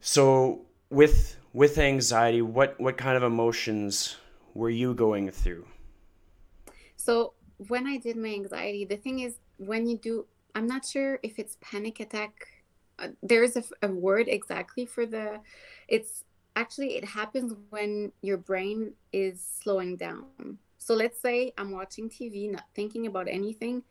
so 0.00 0.62
with 0.90 1.36
with 1.52 1.78
anxiety, 1.78 2.42
what 2.42 2.78
what 2.80 2.96
kind 2.96 3.16
of 3.16 3.22
emotions 3.22 4.16
were 4.54 4.70
you 4.70 4.94
going 4.94 5.30
through? 5.30 5.66
So 6.96 7.34
when 7.68 7.86
I 7.86 7.98
did 7.98 8.16
my 8.16 8.28
anxiety, 8.28 8.84
the 8.84 8.96
thing 8.96 9.20
is 9.20 9.38
when 9.58 9.86
you 9.86 9.96
do, 9.96 10.26
I'm 10.54 10.66
not 10.66 10.84
sure 10.84 11.18
if 11.22 11.38
it's 11.38 11.56
panic 11.60 12.00
attack. 12.00 12.48
Uh, 12.98 13.08
there's 13.22 13.56
a, 13.56 13.64
a 13.82 13.88
word 13.88 14.26
exactly 14.28 14.86
for 14.86 15.06
the. 15.06 15.40
It's 15.88 16.24
actually 16.56 16.96
it 16.96 17.04
happens 17.04 17.54
when 17.70 18.12
your 18.22 18.38
brain 18.38 18.92
is 19.12 19.44
slowing 19.62 19.96
down. 19.96 20.58
So 20.78 20.94
let's 20.94 21.20
say 21.20 21.52
I'm 21.58 21.70
watching 21.70 22.08
TV, 22.08 22.50
not 22.50 22.64
thinking 22.74 23.06
about 23.06 23.28
anything. 23.28 23.82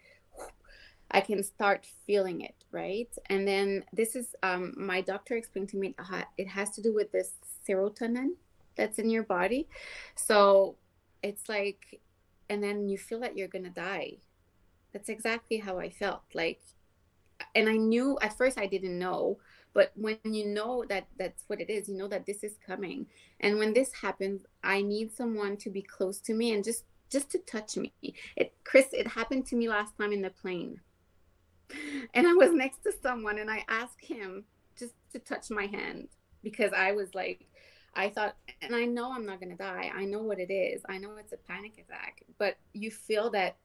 I 1.16 1.22
can 1.22 1.42
start 1.44 1.88
feeling 2.06 2.42
it, 2.42 2.66
right? 2.72 3.08
And 3.28 3.48
then 3.48 3.86
this 3.94 4.18
is 4.18 4.36
um, 4.44 4.74
my 4.76 5.00
doctor 5.00 5.38
explained 5.38 5.70
to 5.70 5.78
me 5.78 5.96
it 6.38 6.48
has 6.50 6.72
to 6.72 6.82
do 6.82 6.94
with 6.94 7.10
this 7.14 7.32
serotonin 7.66 8.32
that's 8.76 9.00
in 9.00 9.10
your 9.10 9.24
body. 9.24 9.70
So 10.16 10.76
it's 11.24 11.48
like, 11.48 12.02
and 12.50 12.62
then 12.62 12.90
you 12.90 12.98
feel 12.98 13.22
that 13.22 13.38
you're 13.38 13.48
gonna 13.48 13.70
die. 13.70 14.18
That's 14.92 15.08
exactly 15.08 15.58
how 15.58 15.80
I 15.80 15.90
felt. 15.90 16.24
Like, 16.34 16.62
and 17.56 17.70
I 17.70 17.78
knew 17.78 18.20
at 18.22 18.38
first 18.38 18.60
I 18.60 18.66
didn't 18.66 19.00
know, 19.00 19.38
but 19.74 19.94
when 19.96 20.18
you 20.26 20.46
know 20.46 20.84
that 20.90 21.08
that's 21.18 21.46
what 21.48 21.62
it 21.62 21.70
is, 21.70 21.88
you 21.88 21.96
know 21.96 22.10
that 22.10 22.26
this 22.26 22.44
is 22.44 22.58
coming. 22.68 23.06
And 23.40 23.58
when 23.58 23.74
this 23.74 23.94
happens, 23.94 24.42
I 24.66 24.82
need 24.82 25.16
someone 25.16 25.56
to 25.58 25.70
be 25.70 25.82
close 25.82 26.20
to 26.28 26.34
me 26.34 26.52
and 26.52 26.62
just 26.62 26.84
just 27.10 27.30
to 27.32 27.38
touch 27.40 27.78
me. 27.78 27.94
It 28.36 28.54
Chris, 28.66 28.88
it 28.92 29.08
happened 29.08 29.46
to 29.46 29.56
me 29.56 29.70
last 29.70 29.98
time 29.98 30.12
in 30.12 30.22
the 30.22 30.30
plane 30.30 30.82
and 32.14 32.28
I 32.28 32.34
was 32.34 32.52
next 32.52 32.84
to 32.84 32.94
someone 33.02 33.40
and 33.40 33.50
I 33.50 33.64
asked 33.68 34.04
him 34.04 34.46
just 34.78 34.94
to 35.14 35.20
touch 35.20 35.50
my 35.50 35.66
hand 35.66 36.10
because 36.44 36.72
I 36.74 36.92
was 36.92 37.14
like, 37.14 37.48
I 37.96 38.10
thought, 38.10 38.36
and 38.62 38.76
I 38.76 38.86
know 38.86 39.14
I'm 39.14 39.26
not 39.26 39.40
going 39.40 39.52
to 39.52 39.58
die. 39.58 39.92
I 39.96 40.06
know 40.06 40.22
what 40.22 40.40
it 40.40 40.52
is. 40.52 40.82
I 40.90 40.98
know 40.98 41.16
it's 41.18 41.34
a 41.34 41.38
panic 41.38 41.74
attack, 41.74 42.24
but 42.38 42.58
you 42.74 42.92
feel 42.92 43.30
that 43.32 43.56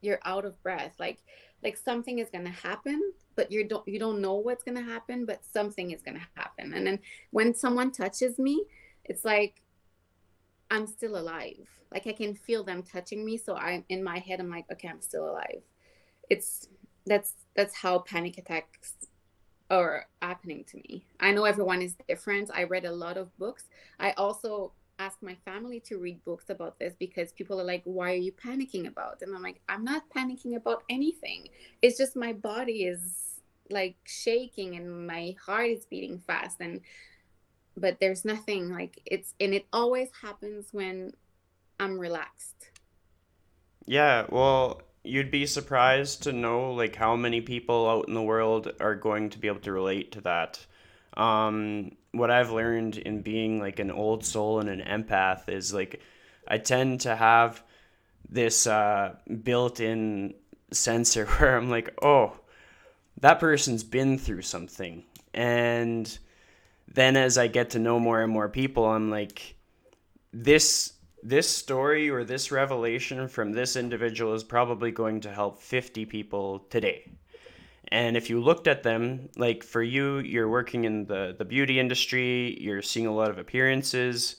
you're 0.00 0.20
out 0.24 0.44
of 0.44 0.62
breath. 0.62 0.94
Like, 0.98 1.18
like 1.62 1.76
something 1.76 2.20
is 2.20 2.30
going 2.30 2.44
to 2.44 2.50
happen, 2.50 3.12
but 3.34 3.50
you 3.50 3.66
don't, 3.66 3.86
you 3.88 3.98
don't 3.98 4.20
know 4.20 4.34
what's 4.34 4.62
going 4.62 4.76
to 4.76 4.82
happen, 4.82 5.26
but 5.26 5.44
something 5.44 5.90
is 5.90 6.02
going 6.02 6.16
to 6.16 6.26
happen. 6.34 6.72
And 6.72 6.86
then 6.86 7.00
when 7.30 7.52
someone 7.52 7.90
touches 7.90 8.38
me, 8.38 8.64
it's 9.04 9.24
like, 9.24 9.60
I'm 10.70 10.86
still 10.86 11.18
alive. 11.18 11.68
Like 11.92 12.06
I 12.06 12.12
can 12.12 12.34
feel 12.34 12.62
them 12.62 12.84
touching 12.84 13.24
me. 13.24 13.36
So 13.36 13.56
I'm 13.56 13.84
in 13.88 14.04
my 14.04 14.20
head, 14.20 14.38
I'm 14.38 14.50
like, 14.50 14.66
okay, 14.70 14.88
I'm 14.88 15.00
still 15.00 15.28
alive 15.28 15.62
it's 16.30 16.68
that's 17.06 17.34
that's 17.56 17.74
how 17.74 18.00
panic 18.00 18.38
attacks 18.38 18.94
are 19.70 20.06
happening 20.20 20.64
to 20.64 20.76
me. 20.78 21.04
I 21.20 21.30
know 21.30 21.44
everyone 21.44 21.80
is 21.80 21.94
different. 22.08 22.50
I 22.52 22.64
read 22.64 22.84
a 22.84 22.92
lot 22.92 23.16
of 23.16 23.36
books. 23.38 23.64
I 23.98 24.12
also 24.12 24.72
ask 24.98 25.22
my 25.22 25.36
family 25.44 25.80
to 25.80 25.96
read 25.98 26.22
books 26.24 26.50
about 26.50 26.78
this 26.78 26.94
because 26.98 27.32
people 27.32 27.60
are 27.60 27.64
like, 27.64 27.82
why 27.84 28.12
are 28.12 28.16
you 28.16 28.32
panicking 28.32 28.86
about? 28.86 29.22
And 29.22 29.34
I'm 29.34 29.42
like, 29.42 29.60
I'm 29.68 29.84
not 29.84 30.02
panicking 30.14 30.56
about 30.56 30.82
anything. 30.90 31.48
It's 31.80 31.96
just 31.96 32.16
my 32.16 32.32
body 32.32 32.84
is 32.84 33.40
like 33.70 33.96
shaking 34.04 34.76
and 34.76 35.06
my 35.06 35.34
heart 35.44 35.70
is 35.70 35.86
beating 35.86 36.18
fast. 36.26 36.60
And, 36.60 36.80
but 37.76 37.98
there's 38.00 38.24
nothing 38.24 38.70
like 38.70 39.00
it's, 39.06 39.34
and 39.40 39.54
it 39.54 39.66
always 39.72 40.10
happens 40.20 40.68
when 40.72 41.12
I'm 41.78 41.98
relaxed. 41.98 42.70
Yeah. 43.86 44.26
Well, 44.28 44.82
you'd 45.02 45.30
be 45.30 45.46
surprised 45.46 46.24
to 46.24 46.32
know 46.32 46.72
like 46.72 46.96
how 46.96 47.16
many 47.16 47.40
people 47.40 47.88
out 47.88 48.08
in 48.08 48.14
the 48.14 48.22
world 48.22 48.72
are 48.80 48.94
going 48.94 49.30
to 49.30 49.38
be 49.38 49.48
able 49.48 49.60
to 49.60 49.72
relate 49.72 50.12
to 50.12 50.20
that. 50.22 50.64
Um, 51.14 51.92
what 52.12 52.30
I've 52.30 52.50
learned 52.50 52.98
in 52.98 53.22
being 53.22 53.58
like 53.58 53.78
an 53.78 53.90
old 53.90 54.24
soul 54.24 54.60
and 54.60 54.68
an 54.68 54.80
empath 54.80 55.48
is 55.48 55.72
like 55.72 56.00
I 56.46 56.58
tend 56.58 57.02
to 57.02 57.14
have 57.14 57.62
this 58.28 58.66
uh, 58.66 59.14
built-in 59.42 60.34
sensor 60.72 61.26
where 61.38 61.56
I'm 61.56 61.70
like, 61.70 61.96
oh, 62.02 62.34
that 63.20 63.40
person's 63.40 63.84
been 63.84 64.18
through 64.18 64.42
something, 64.42 65.04
and 65.34 66.18
then 66.92 67.16
as 67.16 67.38
I 67.38 67.46
get 67.48 67.70
to 67.70 67.78
know 67.78 68.00
more 68.00 68.22
and 68.22 68.32
more 68.32 68.48
people, 68.48 68.86
I'm 68.86 69.10
like, 69.10 69.56
this 70.32 70.94
this 71.22 71.48
story 71.48 72.08
or 72.10 72.24
this 72.24 72.50
revelation 72.50 73.28
from 73.28 73.52
this 73.52 73.76
individual 73.76 74.34
is 74.34 74.44
probably 74.44 74.90
going 74.90 75.20
to 75.20 75.32
help 75.32 75.60
50 75.60 76.06
people 76.06 76.60
today. 76.70 77.10
And 77.88 78.16
if 78.16 78.30
you 78.30 78.40
looked 78.40 78.68
at 78.68 78.82
them, 78.82 79.28
like 79.36 79.64
for 79.64 79.82
you, 79.82 80.18
you're 80.18 80.48
working 80.48 80.84
in 80.84 81.06
the, 81.06 81.34
the 81.36 81.44
beauty 81.44 81.80
industry, 81.80 82.56
you're 82.60 82.82
seeing 82.82 83.06
a 83.06 83.14
lot 83.14 83.30
of 83.30 83.38
appearances, 83.38 84.36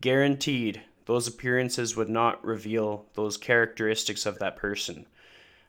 guaranteed 0.00 0.82
those 1.06 1.28
appearances 1.28 1.96
would 1.96 2.08
not 2.08 2.44
reveal 2.44 3.06
those 3.14 3.36
characteristics 3.36 4.26
of 4.26 4.38
that 4.40 4.56
person. 4.56 5.06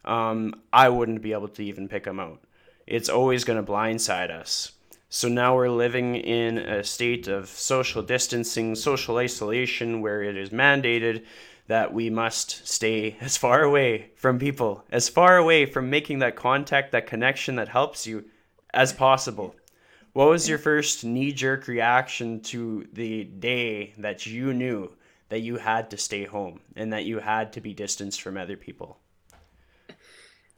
Um, 0.04 0.62
I 0.74 0.90
wouldn't 0.90 1.22
be 1.22 1.34
able 1.34 1.50
to 1.50 1.64
even 1.64 1.88
pick 1.88 2.06
them 2.06 2.20
out. 2.20 2.42
It's 2.88 3.10
always 3.10 3.44
going 3.44 3.64
to 3.64 3.72
blindside 3.72 4.32
us. 4.32 4.72
So 5.10 5.30
now 5.30 5.56
we're 5.56 5.70
living 5.70 6.16
in 6.16 6.58
a 6.58 6.84
state 6.84 7.30
of 7.30 7.48
social 7.48 8.04
distancing, 8.04 8.76
social 8.76 9.18
isolation, 9.18 10.02
where 10.02 10.22
it 10.22 10.36
is 10.36 10.50
mandated 10.50 11.24
that 11.68 11.94
we 11.94 12.10
must 12.10 12.68
stay 12.68 13.16
as 13.22 13.38
far 13.38 13.62
away 13.62 14.12
from 14.16 14.38
people, 14.38 14.84
as 14.92 15.08
far 15.08 15.38
away 15.38 15.66
from 15.66 15.90
making 15.90 16.20
that 16.20 16.36
contact, 16.36 16.92
that 16.92 17.08
connection 17.08 17.56
that 17.56 17.70
helps 17.70 18.06
you 18.06 18.26
as 18.74 18.92
possible. 18.92 19.56
What 20.12 20.28
was 20.30 20.50
your 20.50 20.58
first 20.58 21.06
knee 21.06 21.32
jerk 21.32 21.68
reaction 21.68 22.42
to 22.42 22.88
the 22.92 23.24
day 23.24 23.94
that 24.00 24.26
you 24.26 24.54
knew 24.54 24.92
that 25.30 25.40
you 25.40 25.56
had 25.58 25.90
to 25.92 25.98
stay 25.98 26.26
home 26.26 26.60
and 26.76 26.92
that 26.92 27.06
you 27.06 27.20
had 27.20 27.54
to 27.54 27.62
be 27.62 27.74
distanced 27.74 28.22
from 28.22 28.36
other 28.36 28.58
people? 28.58 28.98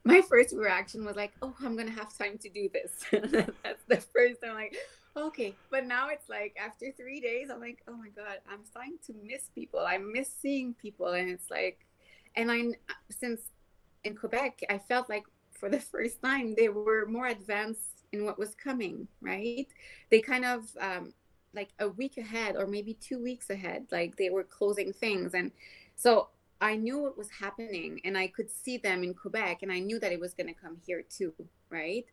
My 0.04 0.22
first 0.22 0.56
reaction 0.56 1.06
was 1.06 1.16
like, 1.16 1.34
oh, 1.42 1.54
I'm 1.64 1.76
gonna 1.76 1.92
have 1.92 2.18
time 2.18 2.38
to 2.40 2.50
do 2.50 2.70
this. 2.74 2.92
That's 3.12 3.84
the 3.88 3.98
first 3.98 4.42
time, 4.44 4.56
like, 4.56 4.76
okay. 5.16 5.56
But 5.70 5.86
now 5.86 6.10
it's 6.10 6.30
like 6.30 6.56
after 6.62 6.92
three 6.92 7.20
days, 7.20 7.50
I'm 7.52 7.60
like, 7.60 7.82
oh 7.88 7.96
my 7.96 8.10
god, 8.10 8.38
I'm 8.50 8.66
starting 8.66 8.98
to 9.08 9.14
miss 9.24 9.44
people. 9.54 9.82
I 9.82 9.98
miss 9.98 10.30
seeing 10.42 10.74
people, 10.74 11.08
and 11.08 11.30
it's 11.30 11.50
like, 11.50 11.86
and 12.36 12.52
I 12.52 12.72
since 13.10 13.42
in 14.04 14.16
Quebec, 14.16 14.62
I 14.70 14.78
felt 14.78 15.10
like 15.10 15.24
for 15.52 15.70
the 15.70 15.80
first 15.80 16.22
time 16.22 16.56
they 16.56 16.70
were 16.70 17.06
more 17.06 17.28
advanced 17.28 18.04
in 18.14 18.26
what 18.26 18.40
was 18.40 18.56
coming. 18.56 19.08
Right? 19.22 19.68
They 20.10 20.22
kind 20.22 20.46
of 20.46 20.66
um, 20.80 21.14
like 21.54 21.70
a 21.80 21.90
week 21.90 22.18
ahead, 22.18 22.56
or 22.56 22.68
maybe 22.68 22.94
two 22.94 23.22
weeks 23.22 23.50
ahead, 23.50 23.88
like 23.92 24.16
they 24.16 24.30
were 24.30 24.44
closing 24.44 24.94
things, 24.94 25.34
and 25.34 25.52
so 25.96 26.30
I 26.62 26.76
knew 26.76 27.00
what 27.00 27.18
was 27.18 27.30
happening 27.30 28.02
and 28.04 28.18
I 28.18 28.28
could 28.28 28.50
see 28.52 28.78
them 28.78 29.04
in 29.04 29.14
Quebec 29.14 29.60
and 29.62 29.72
I 29.72 29.80
knew 29.80 30.00
that 30.00 30.12
it 30.12 30.20
was 30.20 30.34
going 30.34 30.48
to 30.48 30.54
come 30.54 30.78
here 30.86 31.04
too, 31.10 31.34
right? 31.70 32.06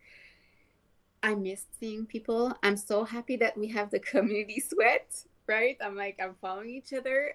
I 1.22 1.34
missed 1.34 1.78
seeing 1.78 2.06
people. 2.06 2.56
I'm 2.62 2.76
so 2.76 3.04
happy 3.04 3.36
that 3.38 3.56
we 3.56 3.68
have 3.68 3.90
the 3.90 3.98
community 4.12 4.60
sweat, 4.60 5.24
right? 5.48 5.76
I'm 5.80 5.96
like, 5.96 6.18
I'm 6.22 6.36
following 6.40 6.70
each 6.70 6.92
other. 6.92 7.34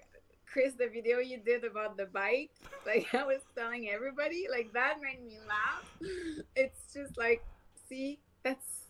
Chris, 0.50 0.74
the 0.74 0.88
video 0.88 1.18
you 1.18 1.38
did 1.38 1.64
about 1.64 1.96
the 1.96 2.06
bike, 2.06 2.50
like 2.86 3.14
I 3.14 3.24
was 3.24 3.40
telling 3.56 3.88
everybody, 3.88 4.46
like 4.50 4.72
that 4.74 4.96
made 5.00 5.24
me 5.24 5.38
laugh. 5.48 5.90
It's 6.54 6.92
just 6.92 7.16
like, 7.16 7.42
see, 7.88 8.18
that's 8.42 8.81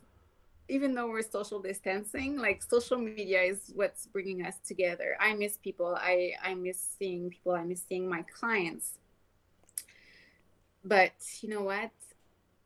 even 0.69 0.95
though 0.95 1.09
we're 1.09 1.23
social 1.23 1.61
distancing 1.61 2.39
like 2.39 2.63
social 2.63 2.99
media 2.99 3.43
is 3.43 3.73
what's 3.75 4.07
bringing 4.07 4.45
us 4.45 4.57
together. 4.67 5.17
I 5.21 5.35
miss 5.35 5.57
people. 5.57 5.97
I 6.01 6.33
i 6.43 6.55
miss 6.55 6.79
seeing 6.99 7.31
people. 7.31 7.53
I 7.53 7.65
miss 7.65 7.83
seeing 7.89 8.09
my 8.09 8.25
clients. 8.39 8.99
But 10.85 11.13
you 11.41 11.49
know 11.49 11.63
what? 11.63 11.91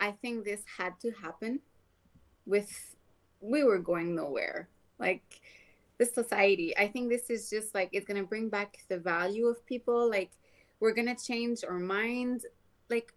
I 0.01 0.13
think 0.13 0.45
this 0.45 0.63
had 0.79 0.99
to 1.01 1.11
happen 1.23 1.61
with 2.47 2.95
we 3.41 3.65
were 3.65 3.79
going 3.79 4.15
nowhere. 4.15 4.69
Like 4.99 5.41
the 5.99 6.05
society 6.05 6.77
i 6.77 6.87
think 6.87 7.09
this 7.09 7.31
is 7.31 7.49
just 7.49 7.75
like 7.75 7.89
it's 7.91 8.07
going 8.07 8.21
to 8.21 8.29
bring 8.29 8.51
back 8.51 8.79
the 8.89 8.99
value 8.99 9.47
of 9.47 9.65
people. 9.67 10.09
Like 10.09 10.31
we're 10.81 10.95
going 10.95 11.15
to 11.15 11.25
change 11.25 11.65
our 11.65 11.79
mind. 11.79 12.43
Like 12.91 13.13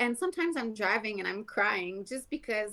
and 0.00 0.16
sometimes 0.16 0.56
i'm 0.56 0.74
driving 0.74 1.18
and 1.18 1.28
i'm 1.28 1.44
crying 1.44 2.04
just 2.04 2.28
because 2.30 2.72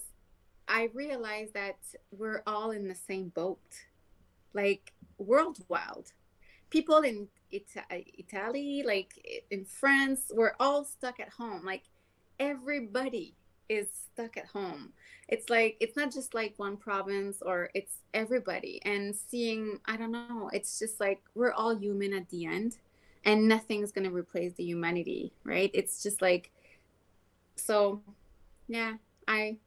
I 0.67 0.89
realized 0.93 1.53
that 1.53 1.77
we're 2.11 2.41
all 2.47 2.71
in 2.71 2.87
the 2.87 2.95
same 2.95 3.29
boat, 3.29 3.59
like 4.53 4.93
worldwide. 5.17 6.11
People 6.69 6.99
in 6.99 7.27
Ita- 7.53 8.03
Italy, 8.17 8.83
like 8.85 9.43
in 9.51 9.65
France, 9.65 10.31
we're 10.33 10.55
all 10.59 10.83
stuck 10.83 11.19
at 11.19 11.29
home. 11.29 11.63
Like 11.63 11.83
everybody 12.39 13.35
is 13.69 13.87
stuck 14.13 14.37
at 14.37 14.47
home. 14.47 14.93
It's 15.27 15.49
like 15.49 15.77
it's 15.79 15.95
not 15.95 16.11
just 16.11 16.33
like 16.33 16.53
one 16.57 16.77
province 16.77 17.41
or 17.41 17.69
it's 17.73 17.97
everybody. 18.13 18.81
And 18.85 19.15
seeing, 19.15 19.79
I 19.85 19.97
don't 19.97 20.11
know, 20.11 20.49
it's 20.53 20.79
just 20.79 20.99
like 20.99 21.21
we're 21.33 21.53
all 21.53 21.75
human 21.75 22.13
at 22.13 22.29
the 22.29 22.45
end, 22.45 22.77
and 23.23 23.47
nothing's 23.47 23.91
gonna 23.91 24.11
replace 24.11 24.53
the 24.53 24.63
humanity, 24.63 25.33
right? 25.43 25.71
It's 25.73 26.03
just 26.03 26.21
like 26.21 26.51
so. 27.55 28.01
Yeah, 28.67 28.93
I 29.27 29.57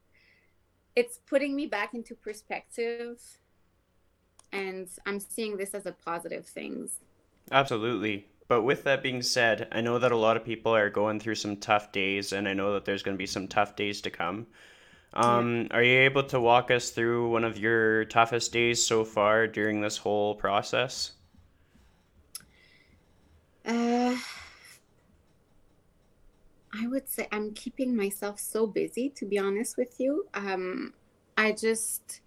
it's 0.98 1.20
putting 1.28 1.54
me 1.54 1.64
back 1.64 1.94
into 1.94 2.12
perspective 2.12 3.20
and 4.52 4.88
i'm 5.06 5.20
seeing 5.20 5.56
this 5.56 5.72
as 5.72 5.87
a 5.87 5.92
positive 5.92 6.44
thing. 6.44 6.88
Absolutely. 7.52 8.26
But 8.48 8.62
with 8.62 8.82
that 8.84 9.02
being 9.02 9.22
said 9.22 9.68
i 9.70 9.80
know 9.80 9.98
that 10.00 10.11
a 10.11 10.16
lot 10.16 10.37
of 10.37 10.44
people 10.44 10.74
are 10.74 10.90
going 10.90 11.20
through 11.20 11.37
some 11.37 11.56
tough 11.56 11.92
days 11.92 12.32
and 12.32 12.48
i 12.48 12.52
know 12.52 12.72
that 12.72 12.84
there's 12.84 13.04
going 13.04 13.16
to 13.16 13.24
be 13.26 13.26
some 13.26 13.46
tough 13.46 13.76
days 13.76 14.00
to 14.02 14.11
come. 14.11 14.46
Um, 15.14 15.68
yeah. 15.70 15.76
are 15.76 15.82
you 15.82 15.98
able 16.00 16.24
to 16.24 16.40
walk 16.40 16.70
us 16.70 16.90
through 16.90 17.30
one 17.30 17.44
of 17.44 17.56
your 17.58 18.04
toughest 18.06 18.52
days 18.52 18.84
so 18.84 19.04
far 19.04 19.46
during 19.46 19.80
this 19.80 19.96
whole 19.96 20.34
process? 20.34 21.12
Uh 23.64 24.16
I 26.80 26.86
would 26.86 27.08
say 27.08 27.28
I'm 27.32 27.52
keeping 27.52 27.96
myself 27.96 28.38
so 28.38 28.66
busy, 28.66 29.08
to 29.10 29.26
be 29.26 29.38
honest 29.38 29.76
with 29.76 29.98
you. 29.98 30.26
Um, 30.34 30.94
I 31.36 31.52
just, 31.52 32.20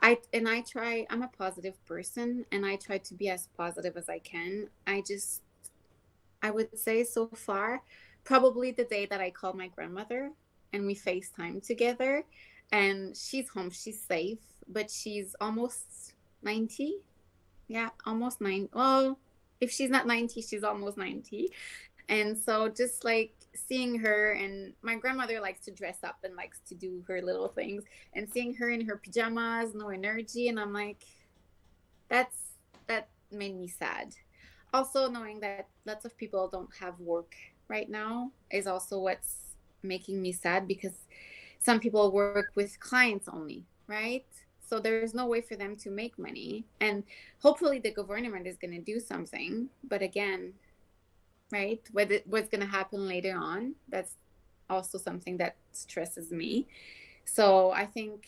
I 0.00 0.18
and 0.32 0.48
I 0.48 0.60
try. 0.62 1.06
I'm 1.10 1.22
a 1.22 1.28
positive 1.28 1.82
person, 1.86 2.46
and 2.52 2.64
I 2.64 2.76
try 2.76 2.98
to 2.98 3.14
be 3.14 3.28
as 3.28 3.48
positive 3.56 3.96
as 3.96 4.08
I 4.08 4.18
can. 4.20 4.68
I 4.86 5.02
just, 5.06 5.42
I 6.42 6.50
would 6.50 6.78
say 6.78 7.04
so 7.04 7.26
far, 7.28 7.82
probably 8.24 8.70
the 8.70 8.84
day 8.84 9.06
that 9.06 9.20
I 9.20 9.30
called 9.30 9.56
my 9.56 9.68
grandmother 9.68 10.30
and 10.72 10.86
we 10.86 10.94
FaceTime 10.94 11.64
together, 11.64 12.24
and 12.72 13.16
she's 13.16 13.48
home, 13.48 13.70
she's 13.70 14.00
safe, 14.02 14.40
but 14.68 14.90
she's 14.90 15.34
almost 15.40 16.14
ninety. 16.42 16.96
Yeah, 17.68 17.90
almost 18.06 18.40
nine. 18.40 18.68
Well, 18.72 19.18
if 19.60 19.70
she's 19.70 19.90
not 19.90 20.06
90 20.06 20.42
she's 20.42 20.64
almost 20.64 20.98
90 20.98 21.50
and 22.08 22.36
so 22.36 22.68
just 22.68 23.04
like 23.04 23.32
seeing 23.54 23.98
her 23.98 24.32
and 24.32 24.72
my 24.82 24.96
grandmother 24.96 25.40
likes 25.40 25.64
to 25.64 25.70
dress 25.70 25.98
up 26.02 26.16
and 26.24 26.34
likes 26.36 26.60
to 26.68 26.74
do 26.74 27.04
her 27.06 27.22
little 27.22 27.48
things 27.48 27.84
and 28.14 28.28
seeing 28.28 28.54
her 28.54 28.68
in 28.68 28.84
her 28.84 28.96
pajamas 28.96 29.74
no 29.74 29.88
energy 29.88 30.48
and 30.48 30.58
i'm 30.58 30.72
like 30.72 31.04
that's 32.08 32.36
that 32.86 33.08
made 33.30 33.56
me 33.56 33.68
sad. 33.68 34.14
Also 34.72 35.08
knowing 35.08 35.40
that 35.40 35.68
lots 35.86 36.04
of 36.04 36.16
people 36.16 36.48
don't 36.48 36.74
have 36.78 36.98
work 37.00 37.34
right 37.68 37.88
now 37.88 38.30
is 38.50 38.66
also 38.66 38.98
what's 38.98 39.56
making 39.82 40.20
me 40.20 40.32
sad 40.32 40.66
because 40.66 40.94
some 41.60 41.80
people 41.80 42.10
work 42.12 42.50
with 42.54 42.78
clients 42.80 43.28
only 43.28 43.64
right? 43.86 44.24
So 44.66 44.80
there's 44.80 45.12
no 45.12 45.26
way 45.26 45.42
for 45.42 45.56
them 45.56 45.76
to 45.76 45.90
make 45.90 46.18
money 46.18 46.64
and 46.80 47.04
hopefully 47.40 47.78
the 47.78 47.90
government 47.90 48.46
is 48.46 48.56
going 48.56 48.72
to 48.72 48.80
do 48.80 48.98
something 48.98 49.68
but 49.86 50.00
again 50.00 50.54
right? 51.52 51.80
What 51.92 52.10
what's 52.26 52.48
going 52.48 52.60
to 52.60 52.66
happen 52.66 53.06
later 53.06 53.36
on? 53.36 53.74
That's 53.88 54.14
also 54.70 54.98
something 54.98 55.36
that 55.38 55.56
stresses 55.72 56.30
me. 56.30 56.66
So 57.24 57.70
I 57.70 57.86
think, 57.86 58.26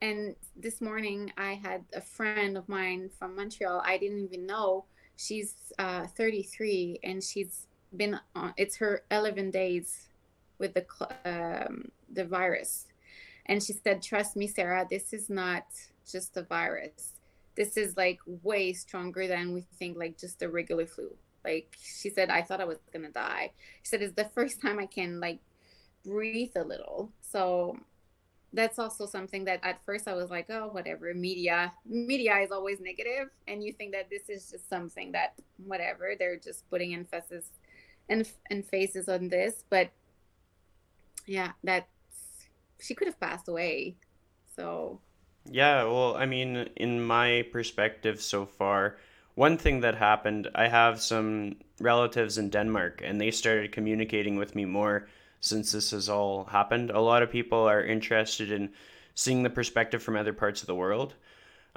and 0.00 0.36
this 0.56 0.80
morning 0.80 1.32
I 1.36 1.54
had 1.54 1.84
a 1.94 2.00
friend 2.00 2.56
of 2.56 2.68
mine 2.68 3.10
from 3.18 3.36
Montreal. 3.36 3.82
I 3.84 3.98
didn't 3.98 4.24
even 4.24 4.46
know 4.46 4.84
she's 5.16 5.54
uh, 5.78 6.06
33 6.06 7.00
and 7.02 7.22
she's 7.22 7.66
been 7.96 8.18
on. 8.34 8.54
It's 8.56 8.76
her 8.76 9.02
11 9.10 9.50
days 9.50 10.08
with 10.58 10.74
the 10.74 10.86
um, 11.24 11.90
the 12.12 12.24
virus, 12.24 12.86
and 13.46 13.62
she 13.62 13.72
said, 13.72 14.02
"Trust 14.02 14.36
me, 14.36 14.46
Sarah. 14.46 14.86
This 14.88 15.12
is 15.12 15.28
not 15.30 15.64
just 16.10 16.36
a 16.36 16.42
virus. 16.42 17.14
This 17.54 17.76
is 17.76 17.96
like 17.96 18.18
way 18.26 18.72
stronger 18.72 19.26
than 19.26 19.52
we 19.52 19.62
think. 19.78 19.98
Like 19.98 20.18
just 20.18 20.42
a 20.42 20.48
regular 20.48 20.86
flu." 20.86 21.16
Like 21.44 21.76
she 21.82 22.10
said, 22.10 22.30
I 22.30 22.42
thought 22.42 22.60
I 22.60 22.64
was 22.64 22.78
gonna 22.92 23.10
die. 23.10 23.52
She 23.82 23.88
said 23.88 24.02
it's 24.02 24.14
the 24.14 24.30
first 24.34 24.60
time 24.60 24.78
I 24.78 24.86
can 24.86 25.20
like 25.20 25.40
breathe 26.04 26.52
a 26.56 26.64
little. 26.64 27.12
So 27.20 27.76
that's 28.52 28.78
also 28.78 29.06
something 29.06 29.44
that 29.46 29.60
at 29.62 29.84
first 29.84 30.06
I 30.06 30.14
was 30.14 30.30
like, 30.30 30.46
oh, 30.50 30.68
whatever. 30.72 31.14
Media, 31.14 31.72
media 31.86 32.36
is 32.38 32.52
always 32.52 32.80
negative, 32.80 33.30
and 33.48 33.64
you 33.64 33.72
think 33.72 33.92
that 33.92 34.10
this 34.10 34.28
is 34.28 34.50
just 34.50 34.68
something 34.68 35.12
that 35.12 35.34
whatever 35.64 36.14
they're 36.18 36.38
just 36.38 36.68
putting 36.68 36.94
emphasis 36.94 37.46
and 38.08 38.28
and 38.50 38.66
faces 38.66 39.08
on 39.08 39.28
this, 39.28 39.64
but 39.70 39.90
yeah, 41.26 41.52
that 41.64 41.88
she 42.80 42.94
could 42.94 43.06
have 43.06 43.20
passed 43.20 43.48
away. 43.48 43.96
So 44.54 45.00
yeah, 45.50 45.84
well, 45.84 46.16
I 46.16 46.26
mean, 46.26 46.68
in 46.76 47.02
my 47.02 47.46
perspective 47.52 48.20
so 48.20 48.46
far, 48.46 48.98
one 49.34 49.56
thing 49.56 49.80
that 49.80 49.94
happened, 49.94 50.48
I 50.54 50.68
have 50.68 51.00
some 51.00 51.56
relatives 51.80 52.38
in 52.38 52.50
Denmark, 52.50 53.02
and 53.04 53.20
they 53.20 53.30
started 53.30 53.72
communicating 53.72 54.36
with 54.36 54.54
me 54.54 54.64
more 54.64 55.08
since 55.40 55.72
this 55.72 55.90
has 55.90 56.08
all 56.08 56.44
happened. 56.44 56.90
A 56.90 57.00
lot 57.00 57.22
of 57.22 57.30
people 57.30 57.58
are 57.58 57.82
interested 57.82 58.52
in 58.52 58.70
seeing 59.14 59.42
the 59.42 59.50
perspective 59.50 60.02
from 60.02 60.16
other 60.16 60.32
parts 60.32 60.60
of 60.60 60.66
the 60.66 60.74
world. 60.74 61.14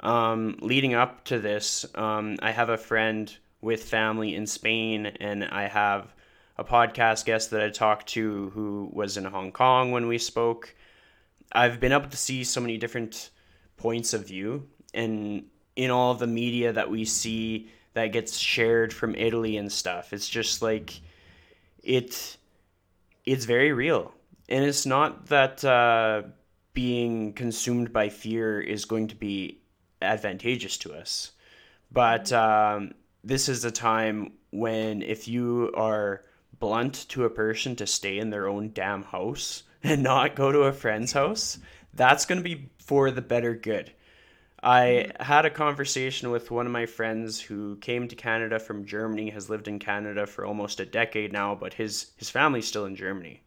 Um, 0.00 0.58
leading 0.60 0.94
up 0.94 1.24
to 1.24 1.38
this, 1.38 1.86
um, 1.94 2.36
I 2.40 2.52
have 2.52 2.68
a 2.68 2.76
friend 2.76 3.34
with 3.60 3.84
family 3.84 4.34
in 4.34 4.46
Spain, 4.46 5.06
and 5.06 5.44
I 5.44 5.66
have 5.66 6.14
a 6.58 6.64
podcast 6.64 7.24
guest 7.24 7.50
that 7.50 7.62
I 7.62 7.70
talked 7.70 8.08
to 8.08 8.50
who 8.50 8.90
was 8.92 9.16
in 9.16 9.24
Hong 9.24 9.52
Kong 9.52 9.90
when 9.90 10.06
we 10.06 10.18
spoke. 10.18 10.74
I've 11.52 11.80
been 11.80 11.92
able 11.92 12.08
to 12.08 12.16
see 12.16 12.44
so 12.44 12.60
many 12.60 12.76
different 12.76 13.30
points 13.76 14.12
of 14.14 14.26
view, 14.26 14.68
and 14.92 15.44
in 15.76 15.90
all 15.90 16.14
the 16.14 16.26
media 16.26 16.72
that 16.72 16.90
we 16.90 17.04
see 17.04 17.68
that 17.94 18.12
gets 18.12 18.36
shared 18.36 18.92
from 18.92 19.14
Italy 19.14 19.56
and 19.56 19.70
stuff. 19.70 20.12
It's 20.12 20.28
just 20.28 20.62
like 20.62 21.00
it 21.82 22.36
it's 23.24 23.44
very 23.44 23.72
real. 23.72 24.12
And 24.48 24.64
it's 24.64 24.86
not 24.86 25.26
that 25.26 25.64
uh, 25.64 26.22
being 26.72 27.32
consumed 27.32 27.92
by 27.92 28.08
fear 28.08 28.60
is 28.60 28.84
going 28.84 29.08
to 29.08 29.16
be 29.16 29.60
advantageous 30.00 30.78
to 30.78 30.94
us. 30.94 31.32
But 31.90 32.32
um, 32.32 32.94
this 33.24 33.48
is 33.48 33.64
a 33.64 33.70
time 33.70 34.32
when 34.50 35.02
if 35.02 35.26
you 35.26 35.72
are 35.74 36.22
blunt 36.58 37.06
to 37.08 37.24
a 37.24 37.30
person 37.30 37.76
to 37.76 37.86
stay 37.86 38.18
in 38.18 38.30
their 38.30 38.48
own 38.48 38.70
damn 38.72 39.02
house 39.02 39.64
and 39.82 40.02
not 40.02 40.36
go 40.36 40.52
to 40.52 40.60
a 40.60 40.72
friend's 40.72 41.12
house, 41.12 41.58
that's 41.94 42.26
going 42.26 42.38
to 42.38 42.44
be 42.44 42.70
for 42.78 43.10
the 43.10 43.22
better 43.22 43.54
good. 43.54 43.92
I 44.66 45.06
mm-hmm. 45.06 45.22
had 45.22 45.46
a 45.46 45.50
conversation 45.50 46.32
with 46.32 46.50
one 46.50 46.66
of 46.66 46.72
my 46.72 46.86
friends 46.86 47.40
who 47.40 47.76
came 47.76 48.08
to 48.08 48.16
Canada 48.16 48.58
from 48.58 48.84
Germany, 48.84 49.30
has 49.30 49.48
lived 49.48 49.68
in 49.68 49.78
Canada 49.78 50.26
for 50.26 50.44
almost 50.44 50.80
a 50.80 50.84
decade 50.84 51.32
now, 51.32 51.54
but 51.54 51.72
his 51.72 52.10
his 52.16 52.30
family's 52.30 52.66
still 52.66 52.84
in 52.84 52.96
Germany. 52.96 53.44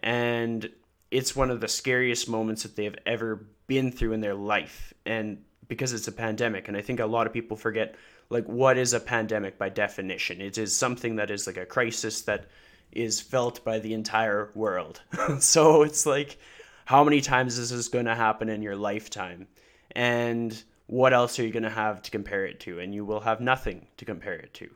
And 0.00 0.70
it's 1.10 1.34
one 1.34 1.50
of 1.50 1.62
the 1.62 1.68
scariest 1.68 2.28
moments 2.28 2.62
that 2.62 2.76
they 2.76 2.84
have 2.84 2.98
ever 3.06 3.46
been 3.66 3.90
through 3.90 4.12
in 4.12 4.20
their 4.20 4.34
life. 4.34 4.92
And 5.06 5.42
because 5.66 5.94
it's 5.94 6.08
a 6.08 6.12
pandemic, 6.12 6.68
and 6.68 6.76
I 6.76 6.82
think 6.82 7.00
a 7.00 7.06
lot 7.06 7.26
of 7.26 7.32
people 7.32 7.56
forget 7.56 7.94
like 8.28 8.44
what 8.44 8.76
is 8.76 8.92
a 8.92 9.00
pandemic 9.00 9.56
by 9.56 9.70
definition? 9.70 10.42
It 10.42 10.58
is 10.58 10.76
something 10.76 11.16
that 11.16 11.30
is 11.30 11.46
like 11.46 11.56
a 11.56 11.64
crisis 11.64 12.20
that 12.22 12.46
is 12.92 13.18
felt 13.18 13.64
by 13.64 13.78
the 13.78 13.94
entire 13.94 14.50
world. 14.54 15.00
so 15.38 15.82
it's 15.82 16.04
like 16.04 16.36
how 16.84 17.02
many 17.02 17.22
times 17.22 17.56
is 17.56 17.70
this 17.70 17.88
going 17.88 18.04
to 18.04 18.14
happen 18.14 18.50
in 18.50 18.60
your 18.60 18.76
lifetime? 18.76 19.46
And 19.94 20.62
what 20.86 21.12
else 21.12 21.38
are 21.38 21.44
you 21.44 21.52
going 21.52 21.62
to 21.62 21.70
have 21.70 22.02
to 22.02 22.10
compare 22.10 22.44
it 22.44 22.60
to? 22.60 22.80
And 22.80 22.94
you 22.94 23.04
will 23.04 23.20
have 23.20 23.40
nothing 23.40 23.86
to 23.96 24.04
compare 24.04 24.34
it 24.34 24.52
to 24.54 24.70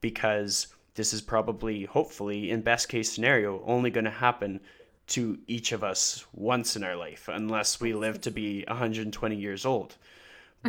because 0.00 0.68
this 0.94 1.12
is 1.12 1.20
probably, 1.20 1.84
hopefully, 1.84 2.50
in 2.50 2.60
best 2.60 2.88
case 2.88 3.10
scenario, 3.10 3.62
only 3.64 3.90
going 3.90 4.04
to 4.04 4.10
happen 4.10 4.60
to 5.08 5.38
each 5.46 5.72
of 5.72 5.82
us 5.82 6.24
once 6.32 6.76
in 6.76 6.84
our 6.84 6.96
life, 6.96 7.28
unless 7.28 7.80
we 7.80 7.92
live 7.92 8.20
to 8.22 8.30
be 8.30 8.64
120 8.68 9.36
years 9.36 9.64
old. 9.66 9.96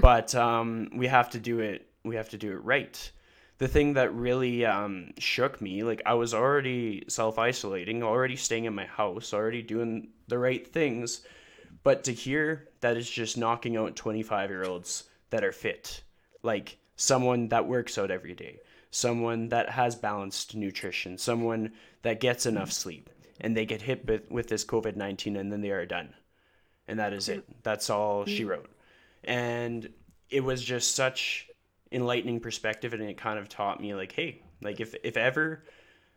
But 0.01 0.33
um, 0.33 0.89
we 0.95 1.05
have 1.05 1.29
to 1.29 1.39
do 1.39 1.59
it. 1.59 1.87
We 2.03 2.15
have 2.15 2.29
to 2.29 2.37
do 2.39 2.51
it 2.53 2.63
right. 2.63 3.11
The 3.59 3.67
thing 3.67 3.93
that 3.93 4.11
really 4.11 4.65
um, 4.65 5.13
shook 5.19 5.61
me, 5.61 5.83
like 5.83 6.01
I 6.03 6.15
was 6.15 6.33
already 6.33 7.03
self 7.09 7.37
isolating, 7.37 8.01
already 8.01 8.35
staying 8.35 8.65
in 8.65 8.73
my 8.73 8.87
house, 8.87 9.35
already 9.35 9.61
doing 9.61 10.07
the 10.29 10.39
right 10.39 10.67
things, 10.67 11.21
but 11.83 12.03
to 12.05 12.11
hear 12.11 12.69
that 12.83 12.97
is 12.97 13.09
just 13.09 13.37
knocking 13.37 13.77
out 13.77 13.95
25 13.95 14.49
year 14.49 14.65
olds 14.65 15.05
that 15.29 15.43
are 15.43 15.53
fit, 15.53 16.03
like 16.43 16.77
someone 16.97 17.47
that 17.47 17.67
works 17.67 17.97
out 17.97 18.11
every 18.11 18.35
day, 18.35 18.59
someone 18.91 19.47
that 19.49 19.69
has 19.69 19.95
balanced 19.95 20.53
nutrition, 20.53 21.17
someone 21.17 21.71
that 22.01 22.19
gets 22.19 22.45
enough 22.45 22.71
sleep, 22.71 23.09
and 23.39 23.55
they 23.55 23.65
get 23.65 23.81
hit 23.81 24.05
with, 24.05 24.29
with 24.29 24.49
this 24.49 24.65
COVID 24.65 24.97
19 24.97 25.37
and 25.37 25.51
then 25.51 25.61
they 25.61 25.71
are 25.71 25.85
done. 25.85 26.13
And 26.87 26.99
that 26.99 27.13
is 27.13 27.29
it. 27.29 27.43
Mm-hmm. 27.43 27.59
That's 27.63 27.89
all 27.89 28.25
she 28.25 28.41
mm-hmm. 28.41 28.49
wrote. 28.49 28.69
And 29.23 29.89
it 30.29 30.43
was 30.43 30.61
just 30.61 30.93
such 30.93 31.47
enlightening 31.93 32.41
perspective 32.41 32.93
and 32.93 33.03
it 33.03 33.17
kind 33.17 33.39
of 33.39 33.47
taught 33.47 33.79
me 33.79 33.93
like 33.93 34.11
hey 34.11 34.41
like 34.63 34.79
if 34.79 34.95
if 35.03 35.15
ever 35.15 35.63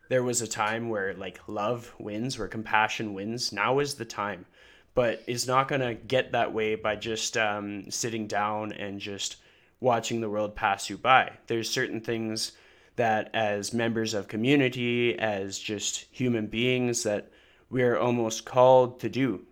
there 0.08 0.22
was 0.22 0.40
a 0.40 0.46
time 0.46 0.88
where 0.88 1.12
like 1.12 1.38
love 1.48 1.94
wins 1.98 2.38
where 2.38 2.48
compassion 2.48 3.12
wins 3.12 3.52
now 3.52 3.78
is 3.78 3.94
the 3.94 4.04
time 4.04 4.46
but 4.96 5.22
is 5.26 5.46
not 5.46 5.68
going 5.68 5.82
to 5.82 5.94
get 5.94 6.32
that 6.32 6.54
way 6.54 6.74
by 6.74 6.96
just 6.96 7.36
um, 7.36 7.88
sitting 7.90 8.26
down 8.26 8.72
and 8.72 8.98
just 8.98 9.36
watching 9.78 10.22
the 10.22 10.30
world 10.30 10.56
pass 10.56 10.88
you 10.88 10.96
by. 10.96 11.30
There's 11.48 11.68
certain 11.68 12.00
things 12.00 12.52
that, 12.96 13.28
as 13.34 13.74
members 13.74 14.14
of 14.14 14.26
community, 14.26 15.16
as 15.18 15.58
just 15.58 16.06
human 16.10 16.46
beings, 16.46 17.02
that 17.02 17.30
we 17.68 17.82
are 17.82 17.98
almost 17.98 18.46
called 18.46 18.98
to 19.00 19.10
do. 19.10 19.42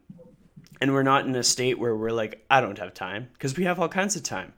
And 0.81 0.95
we're 0.95 1.03
not 1.03 1.27
in 1.27 1.37
a 1.37 1.43
state 1.43 1.79
where 1.79 1.95
we're 1.95 2.11
like, 2.11 2.43
I 2.51 2.63
don't 2.63 2.79
have 2.79 2.95
time, 2.95 3.29
because 3.35 3.55
we 3.55 3.65
have 3.65 3.79
all 3.79 3.89
kinds 3.89 4.17
of 4.17 4.23
time. 4.23 4.55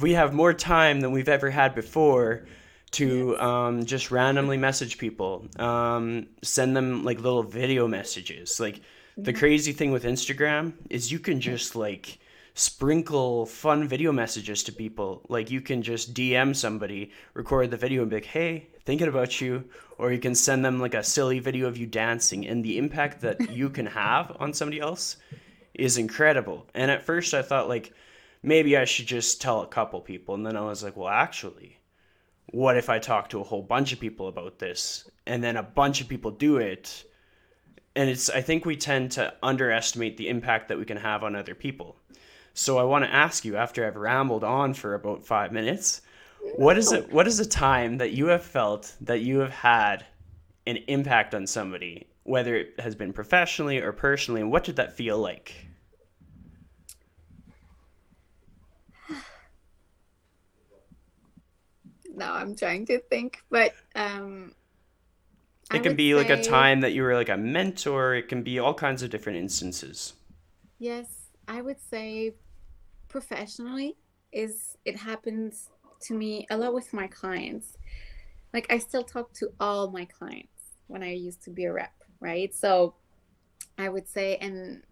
We 0.00 0.14
have 0.14 0.34
more 0.34 0.52
time 0.54 1.00
than 1.00 1.12
we've 1.12 1.28
ever 1.28 1.50
had 1.50 1.76
before 1.76 2.46
to 2.90 3.38
um, 3.38 3.84
just 3.84 4.10
randomly 4.10 4.56
message 4.56 4.98
people, 4.98 5.46
um, 5.56 6.26
send 6.42 6.76
them 6.76 7.04
like 7.04 7.20
little 7.20 7.44
video 7.44 7.86
messages. 7.86 8.58
Like, 8.58 8.80
the 9.18 9.32
mm-hmm. 9.32 9.38
crazy 9.40 9.72
thing 9.72 9.90
with 9.90 10.04
Instagram 10.04 10.74
is 10.90 11.10
you 11.10 11.18
can 11.18 11.40
just 11.40 11.74
like 11.74 12.20
sprinkle 12.54 13.46
fun 13.46 13.88
video 13.88 14.12
messages 14.12 14.62
to 14.62 14.72
people. 14.72 15.26
Like 15.28 15.50
you 15.50 15.60
can 15.60 15.82
just 15.82 16.14
DM 16.14 16.54
somebody, 16.54 17.10
record 17.34 17.72
the 17.72 17.76
video, 17.76 18.02
and 18.02 18.10
be 18.10 18.16
like, 18.16 18.24
"Hey, 18.26 18.68
thinking 18.84 19.08
about 19.08 19.40
you," 19.40 19.64
or 19.98 20.12
you 20.12 20.20
can 20.20 20.36
send 20.36 20.64
them 20.64 20.78
like 20.78 20.94
a 20.94 21.02
silly 21.02 21.40
video 21.40 21.66
of 21.66 21.76
you 21.76 21.86
dancing, 21.86 22.46
and 22.46 22.64
the 22.64 22.78
impact 22.78 23.20
that 23.22 23.50
you 23.58 23.70
can 23.70 23.86
have 23.86 24.36
on 24.38 24.54
somebody 24.54 24.78
else 24.78 25.16
is 25.74 25.98
incredible. 25.98 26.68
And 26.72 26.88
at 26.88 27.04
first, 27.04 27.34
I 27.34 27.42
thought 27.42 27.68
like 27.68 27.92
maybe 28.44 28.76
I 28.76 28.84
should 28.84 29.06
just 29.06 29.40
tell 29.40 29.62
a 29.62 29.66
couple 29.66 30.00
people, 30.00 30.36
and 30.36 30.46
then 30.46 30.56
I 30.56 30.60
was 30.60 30.84
like, 30.84 30.96
well, 30.96 31.08
actually, 31.08 31.76
what 32.52 32.76
if 32.76 32.88
I 32.88 33.00
talk 33.00 33.30
to 33.30 33.40
a 33.40 33.44
whole 33.44 33.62
bunch 33.62 33.92
of 33.92 33.98
people 33.98 34.28
about 34.28 34.60
this, 34.60 35.10
and 35.26 35.42
then 35.42 35.56
a 35.56 35.62
bunch 35.64 36.00
of 36.00 36.08
people 36.08 36.30
do 36.30 36.58
it? 36.58 37.04
And 37.96 38.08
it's 38.08 38.30
I 38.30 38.40
think 38.40 38.64
we 38.64 38.76
tend 38.76 39.12
to 39.12 39.34
underestimate 39.42 40.16
the 40.16 40.28
impact 40.28 40.68
that 40.68 40.78
we 40.78 40.84
can 40.84 40.98
have 40.98 41.24
on 41.24 41.34
other 41.34 41.54
people. 41.54 41.96
So 42.54 42.78
I 42.78 42.82
want 42.82 43.04
to 43.04 43.14
ask 43.14 43.44
you 43.44 43.56
after 43.56 43.86
I've 43.86 43.96
rambled 43.96 44.42
on 44.42 44.74
for 44.74 44.94
about 44.94 45.24
5 45.24 45.52
minutes, 45.52 46.02
what 46.56 46.78
is 46.78 46.92
it 46.92 47.12
what 47.12 47.26
is 47.26 47.40
a 47.40 47.46
time 47.48 47.98
that 47.98 48.12
you 48.12 48.26
have 48.26 48.42
felt 48.42 48.94
that 49.00 49.20
you 49.20 49.38
have 49.40 49.50
had 49.50 50.06
an 50.66 50.78
impact 50.88 51.34
on 51.34 51.46
somebody, 51.46 52.06
whether 52.24 52.56
it 52.56 52.78
has 52.80 52.94
been 52.94 53.12
professionally 53.12 53.78
or 53.78 53.92
personally, 53.92 54.40
and 54.40 54.50
what 54.52 54.64
did 54.64 54.76
that 54.76 54.92
feel 54.96 55.18
like? 55.18 55.54
Now 62.14 62.34
I'm 62.34 62.56
trying 62.56 62.84
to 62.86 62.98
think, 62.98 63.38
but 63.48 63.74
um 63.94 64.52
it 65.74 65.82
can 65.82 65.96
be 65.96 66.10
say, 66.10 66.14
like 66.14 66.30
a 66.30 66.42
time 66.42 66.80
that 66.80 66.92
you 66.92 67.02
were 67.02 67.14
like 67.14 67.28
a 67.28 67.36
mentor. 67.36 68.14
It 68.14 68.28
can 68.28 68.42
be 68.42 68.58
all 68.58 68.74
kinds 68.74 69.02
of 69.02 69.10
different 69.10 69.38
instances. 69.38 70.14
Yes, 70.78 71.06
I 71.46 71.60
would 71.60 71.80
say 71.80 72.34
professionally 73.08 73.96
is 74.32 74.76
it 74.84 74.96
happens 74.96 75.70
to 76.02 76.14
me 76.14 76.46
a 76.50 76.56
lot 76.56 76.74
with 76.74 76.92
my 76.92 77.06
clients. 77.06 77.76
Like 78.54 78.66
I 78.70 78.78
still 78.78 79.02
talk 79.02 79.32
to 79.34 79.50
all 79.60 79.90
my 79.90 80.06
clients 80.06 80.48
when 80.86 81.02
I 81.02 81.12
used 81.12 81.42
to 81.44 81.50
be 81.50 81.64
a 81.64 81.72
rep, 81.72 81.92
right? 82.20 82.54
So 82.54 82.94
I 83.76 83.88
would 83.88 84.08
say, 84.08 84.36
and 84.36 84.82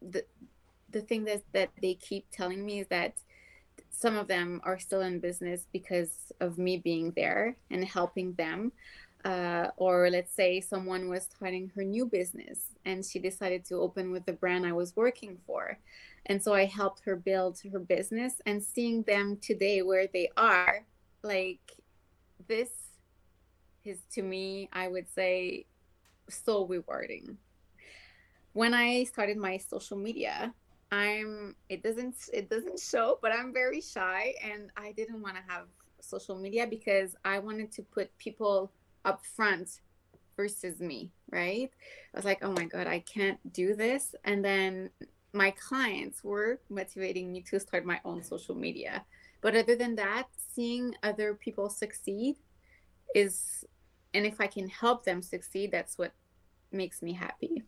the 0.00 0.24
the 0.90 1.00
thing 1.00 1.24
that 1.24 1.42
that 1.52 1.70
they 1.82 1.94
keep 1.94 2.26
telling 2.30 2.64
me 2.64 2.80
is 2.80 2.86
that 2.88 3.14
some 3.90 4.16
of 4.16 4.28
them 4.28 4.60
are 4.64 4.78
still 4.78 5.00
in 5.00 5.20
business 5.20 5.66
because 5.72 6.32
of 6.40 6.58
me 6.58 6.76
being 6.76 7.12
there 7.16 7.56
and 7.70 7.84
helping 7.84 8.34
them. 8.34 8.72
Uh, 9.26 9.72
or 9.76 10.08
let's 10.08 10.32
say 10.32 10.60
someone 10.60 11.08
was 11.08 11.24
starting 11.24 11.68
her 11.74 11.82
new 11.82 12.06
business 12.06 12.60
and 12.84 13.04
she 13.04 13.18
decided 13.18 13.64
to 13.64 13.74
open 13.74 14.12
with 14.12 14.24
the 14.24 14.32
brand 14.32 14.64
I 14.64 14.70
was 14.70 14.94
working 14.94 15.36
for. 15.44 15.76
And 16.26 16.40
so 16.40 16.54
I 16.54 16.64
helped 16.64 17.02
her 17.06 17.16
build 17.16 17.58
her 17.72 17.80
business 17.80 18.34
and 18.46 18.62
seeing 18.62 19.02
them 19.02 19.38
today 19.42 19.82
where 19.82 20.06
they 20.06 20.30
are, 20.36 20.84
like 21.24 21.72
this 22.46 22.70
is 23.84 23.98
to 24.12 24.22
me, 24.22 24.68
I 24.72 24.86
would 24.86 25.08
say, 25.12 25.66
so 26.30 26.64
rewarding. 26.64 27.36
When 28.52 28.74
I 28.74 29.02
started 29.04 29.38
my 29.38 29.56
social 29.56 29.96
media, 29.96 30.54
I'm 30.92 31.56
it 31.68 31.82
doesn't 31.82 32.14
it 32.32 32.48
doesn't 32.48 32.78
show, 32.78 33.18
but 33.20 33.32
I'm 33.32 33.52
very 33.52 33.80
shy 33.80 34.34
and 34.40 34.70
I 34.76 34.92
didn't 34.92 35.20
want 35.20 35.34
to 35.34 35.42
have 35.52 35.64
social 36.00 36.36
media 36.36 36.64
because 36.64 37.16
I 37.24 37.40
wanted 37.40 37.72
to 37.72 37.82
put 37.82 38.16
people 38.18 38.70
up 39.06 39.24
front 39.24 39.80
versus 40.36 40.80
me, 40.80 41.12
right? 41.30 41.70
I 42.12 42.18
was 42.18 42.26
like, 42.26 42.44
"Oh 42.44 42.52
my 42.52 42.66
god, 42.66 42.86
I 42.86 43.00
can't 43.00 43.40
do 43.52 43.74
this." 43.74 44.14
And 44.24 44.44
then 44.44 44.90
my 45.32 45.50
clients 45.52 46.24
were 46.24 46.60
motivating 46.68 47.32
me 47.32 47.42
to 47.50 47.60
start 47.60 47.84
my 47.84 48.00
own 48.04 48.22
social 48.22 48.54
media. 48.54 49.04
But 49.40 49.56
other 49.56 49.76
than 49.76 49.96
that, 49.96 50.26
seeing 50.36 50.94
other 51.02 51.34
people 51.34 51.68
succeed 51.70 52.36
is 53.14 53.64
and 54.14 54.26
if 54.26 54.40
I 54.40 54.46
can 54.46 54.68
help 54.68 55.04
them 55.04 55.22
succeed, 55.22 55.70
that's 55.72 55.98
what 55.98 56.12
makes 56.72 57.02
me 57.02 57.12
happy. 57.12 57.62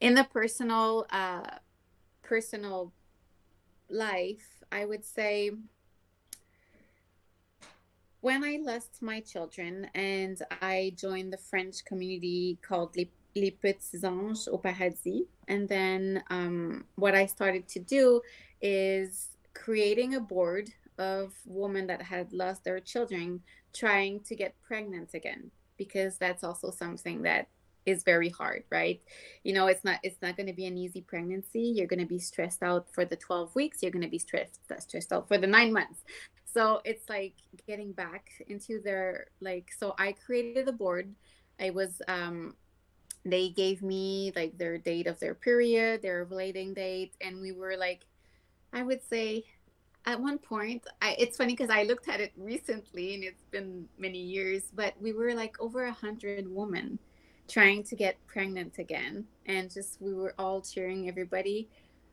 In 0.00 0.14
the 0.14 0.24
personal 0.24 1.06
uh 1.10 1.58
personal 2.22 2.92
life, 3.88 4.62
I 4.70 4.84
would 4.84 5.04
say 5.04 5.50
when 8.20 8.44
I 8.44 8.58
lost 8.62 9.00
my 9.00 9.20
children 9.20 9.88
and 9.94 10.40
I 10.60 10.92
joined 10.96 11.32
the 11.32 11.38
French 11.38 11.84
community 11.84 12.58
called 12.62 12.96
Les, 12.96 13.10
Les 13.34 13.50
Petits 13.50 14.04
Anges 14.04 14.48
au 14.48 14.58
Paradis, 14.58 15.24
and 15.48 15.68
then 15.68 16.22
um, 16.30 16.84
what 16.96 17.14
I 17.14 17.26
started 17.26 17.66
to 17.68 17.80
do 17.80 18.20
is 18.60 19.28
creating 19.54 20.14
a 20.14 20.20
board 20.20 20.70
of 20.98 21.32
women 21.46 21.86
that 21.86 22.02
had 22.02 22.32
lost 22.32 22.64
their 22.64 22.78
children 22.78 23.40
trying 23.74 24.20
to 24.20 24.36
get 24.36 24.54
pregnant 24.62 25.14
again 25.14 25.50
because 25.78 26.18
that's 26.18 26.44
also 26.44 26.70
something 26.70 27.22
that 27.22 27.48
is 27.86 28.02
very 28.02 28.28
hard 28.28 28.62
right? 28.70 29.00
You 29.42 29.54
know 29.54 29.66
it's 29.66 29.82
not 29.82 29.98
it's 30.02 30.20
not 30.20 30.36
going 30.36 30.48
to 30.48 30.52
be 30.52 30.66
an 30.66 30.76
easy 30.76 31.00
pregnancy. 31.00 31.72
You're 31.74 31.86
going 31.86 32.00
to 32.00 32.06
be 32.06 32.18
stressed 32.18 32.62
out 32.62 32.86
for 32.92 33.06
the 33.06 33.16
12 33.16 33.54
weeks. 33.54 33.82
You're 33.82 33.90
going 33.90 34.04
to 34.04 34.08
be 34.08 34.18
stressed 34.18 34.60
stressed 34.78 35.12
out 35.12 35.26
for 35.26 35.38
the 35.38 35.46
9 35.46 35.72
months 35.72 36.04
so 36.52 36.80
it's 36.84 37.08
like 37.08 37.34
getting 37.66 37.92
back 37.92 38.30
into 38.48 38.80
their 38.80 39.26
like 39.40 39.70
so 39.76 39.94
i 39.98 40.12
created 40.12 40.68
a 40.68 40.72
board. 40.72 41.14
I 41.60 41.70
was 41.70 42.00
um 42.08 42.54
they 43.24 43.50
gave 43.50 43.82
me 43.82 44.32
like 44.34 44.56
their 44.56 44.78
date 44.78 45.06
of 45.06 45.20
their 45.20 45.34
period 45.34 46.00
their 46.02 46.24
ovulating 46.24 46.74
date 46.74 47.12
and 47.20 47.40
we 47.40 47.52
were 47.52 47.76
like 47.76 48.06
i 48.72 48.82
would 48.82 49.02
say 49.02 49.44
at 50.06 50.18
one 50.18 50.38
point 50.38 50.86
I, 51.02 51.16
it's 51.18 51.36
funny 51.36 51.52
because 51.52 51.70
i 51.70 51.82
looked 51.82 52.08
at 52.08 52.20
it 52.20 52.32
recently 52.36 53.14
and 53.14 53.24
it's 53.24 53.44
been 53.50 53.86
many 53.98 54.18
years 54.18 54.62
but 54.74 54.94
we 55.00 55.12
were 55.12 55.34
like 55.34 55.60
over 55.60 55.84
a 55.84 55.92
hundred 55.92 56.46
women 56.48 56.98
trying 57.46 57.82
to 57.84 57.96
get 57.96 58.16
pregnant 58.26 58.78
again 58.78 59.26
and 59.46 59.70
just 59.70 60.00
we 60.00 60.14
were 60.14 60.34
all 60.38 60.62
cheering 60.62 61.08
everybody 61.08 61.68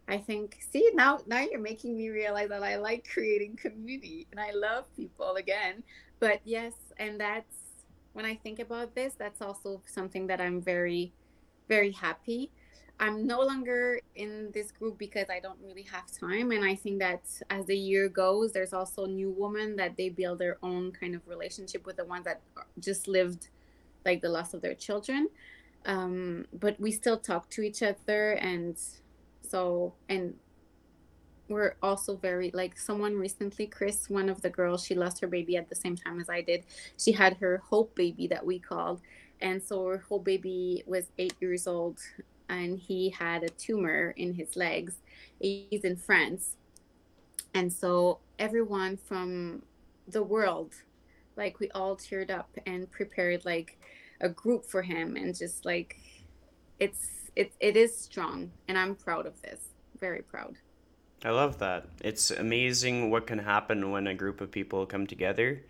i 0.08 0.18
think 0.18 0.58
see 0.72 0.90
now 0.94 1.20
now 1.28 1.40
you're 1.40 1.60
making 1.60 1.98
me 1.98 2.10
realize 2.10 2.50
that 2.50 2.64
i 2.64 2.78
like 2.78 3.08
creating 3.12 3.56
community 3.56 4.28
and 4.32 4.40
i 4.40 4.52
love 4.52 4.86
people 4.96 5.36
again. 5.36 5.84
But 6.20 6.42
yes 6.46 6.74
and 6.98 7.20
that's 7.20 7.56
when 8.14 8.26
i 8.26 8.36
think 8.36 8.60
about 8.60 8.96
this 8.96 9.14
that's 9.14 9.42
also 9.42 9.82
something 9.86 10.28
that 10.28 10.42
i'm 10.42 10.62
very 10.62 11.14
very 11.68 11.92
happy. 11.92 12.50
I'm 13.00 13.28
no 13.28 13.42
longer 13.42 14.00
in 14.16 14.50
this 14.54 14.72
group 14.72 14.98
because 14.98 15.30
i 15.30 15.40
don't 15.40 15.60
really 15.62 15.84
have 15.84 16.10
time 16.12 16.50
and 16.50 16.66
i 16.66 16.74
think 16.74 16.98
that 17.00 17.22
as 17.52 17.68
the 17.68 17.78
year 17.78 18.10
goes 18.10 18.54
there's 18.54 18.74
also 18.74 19.06
new 19.06 19.30
women 19.30 19.76
that 19.76 19.96
they 19.98 20.10
build 20.10 20.40
their 20.40 20.58
own 20.64 20.92
kind 20.92 21.14
of 21.14 21.22
relationship 21.28 21.86
with 21.86 21.98
the 21.98 22.06
ones 22.06 22.26
that 22.26 22.42
just 22.80 23.08
lived 23.08 23.50
like 24.08 24.22
the 24.22 24.30
loss 24.30 24.54
of 24.56 24.62
their 24.62 24.74
children. 24.74 25.28
Um, 25.86 26.46
but 26.54 26.80
we 26.80 26.92
still 26.92 27.18
talk 27.18 27.50
to 27.52 27.62
each 27.62 27.84
other 27.84 28.32
and 28.32 28.76
so 29.50 29.94
and 30.10 30.34
we're 31.50 31.76
also 31.82 32.18
very 32.18 32.52
like 32.54 32.78
someone 32.78 33.16
recently 33.16 33.66
chris 33.66 34.10
one 34.10 34.28
of 34.28 34.42
the 34.42 34.50
girls 34.50 34.84
she 34.84 34.96
lost 34.96 35.22
her 35.22 35.28
baby 35.28 35.56
at 35.56 35.70
the 35.70 35.76
same 35.76 35.96
time 35.96 36.20
as 36.20 36.30
i 36.30 36.42
did. 36.42 36.64
She 36.98 37.12
had 37.12 37.38
her 37.38 37.62
hope 37.70 37.96
baby 37.96 38.28
that 38.28 38.46
we 38.46 38.60
called. 38.60 39.02
And 39.40 39.62
so 39.62 39.86
her 39.86 40.04
hope 40.10 40.26
baby 40.26 40.84
was 40.88 41.06
eight 41.18 41.36
years 41.40 41.68
old 41.68 42.00
and 42.50 42.80
he 42.80 43.10
had 43.10 43.44
a 43.44 43.50
tumor 43.50 44.14
in 44.18 44.34
his 44.34 44.56
legs. 44.56 44.96
He's 45.40 45.84
in 45.84 45.96
france. 45.96 46.56
And 47.54 47.72
so 47.72 48.20
everyone 48.40 48.98
from 48.98 49.64
the 50.08 50.24
world 50.24 50.74
like 51.38 51.60
we 51.60 51.70
all 51.72 51.96
teared 51.96 52.32
up 52.32 52.50
and 52.66 52.92
prepared 52.92 53.46
like 53.46 53.78
a 54.22 54.30
group 54.30 54.66
for 54.66 54.82
him 54.82 55.16
and 55.16 55.38
just 55.38 55.66
like 55.66 55.98
it's 56.80 57.17
it, 57.38 57.54
it 57.60 57.78
is 57.78 57.96
strong 57.96 58.52
and 58.68 58.78
i'm 58.78 58.96
proud 58.96 59.26
of 59.26 59.42
this. 59.42 59.70
Very 60.00 60.22
proud. 60.22 60.56
I 61.24 61.30
love 61.32 61.58
that. 61.60 61.88
It's 62.04 62.30
amazing 62.32 63.10
what 63.10 63.26
can 63.26 63.40
happen 63.40 63.92
when 63.92 64.08
a 64.08 64.14
group 64.14 64.42
of 64.42 64.52
people 64.52 64.86
come 64.86 65.08
together 65.08 65.64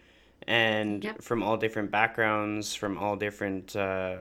and 0.47 1.03
yep. 1.03 1.21
from 1.21 1.43
all 1.43 1.57
different 1.57 1.91
backgrounds 1.91 2.73
from 2.73 2.97
all 2.97 3.15
different 3.15 3.75
uh, 3.75 4.17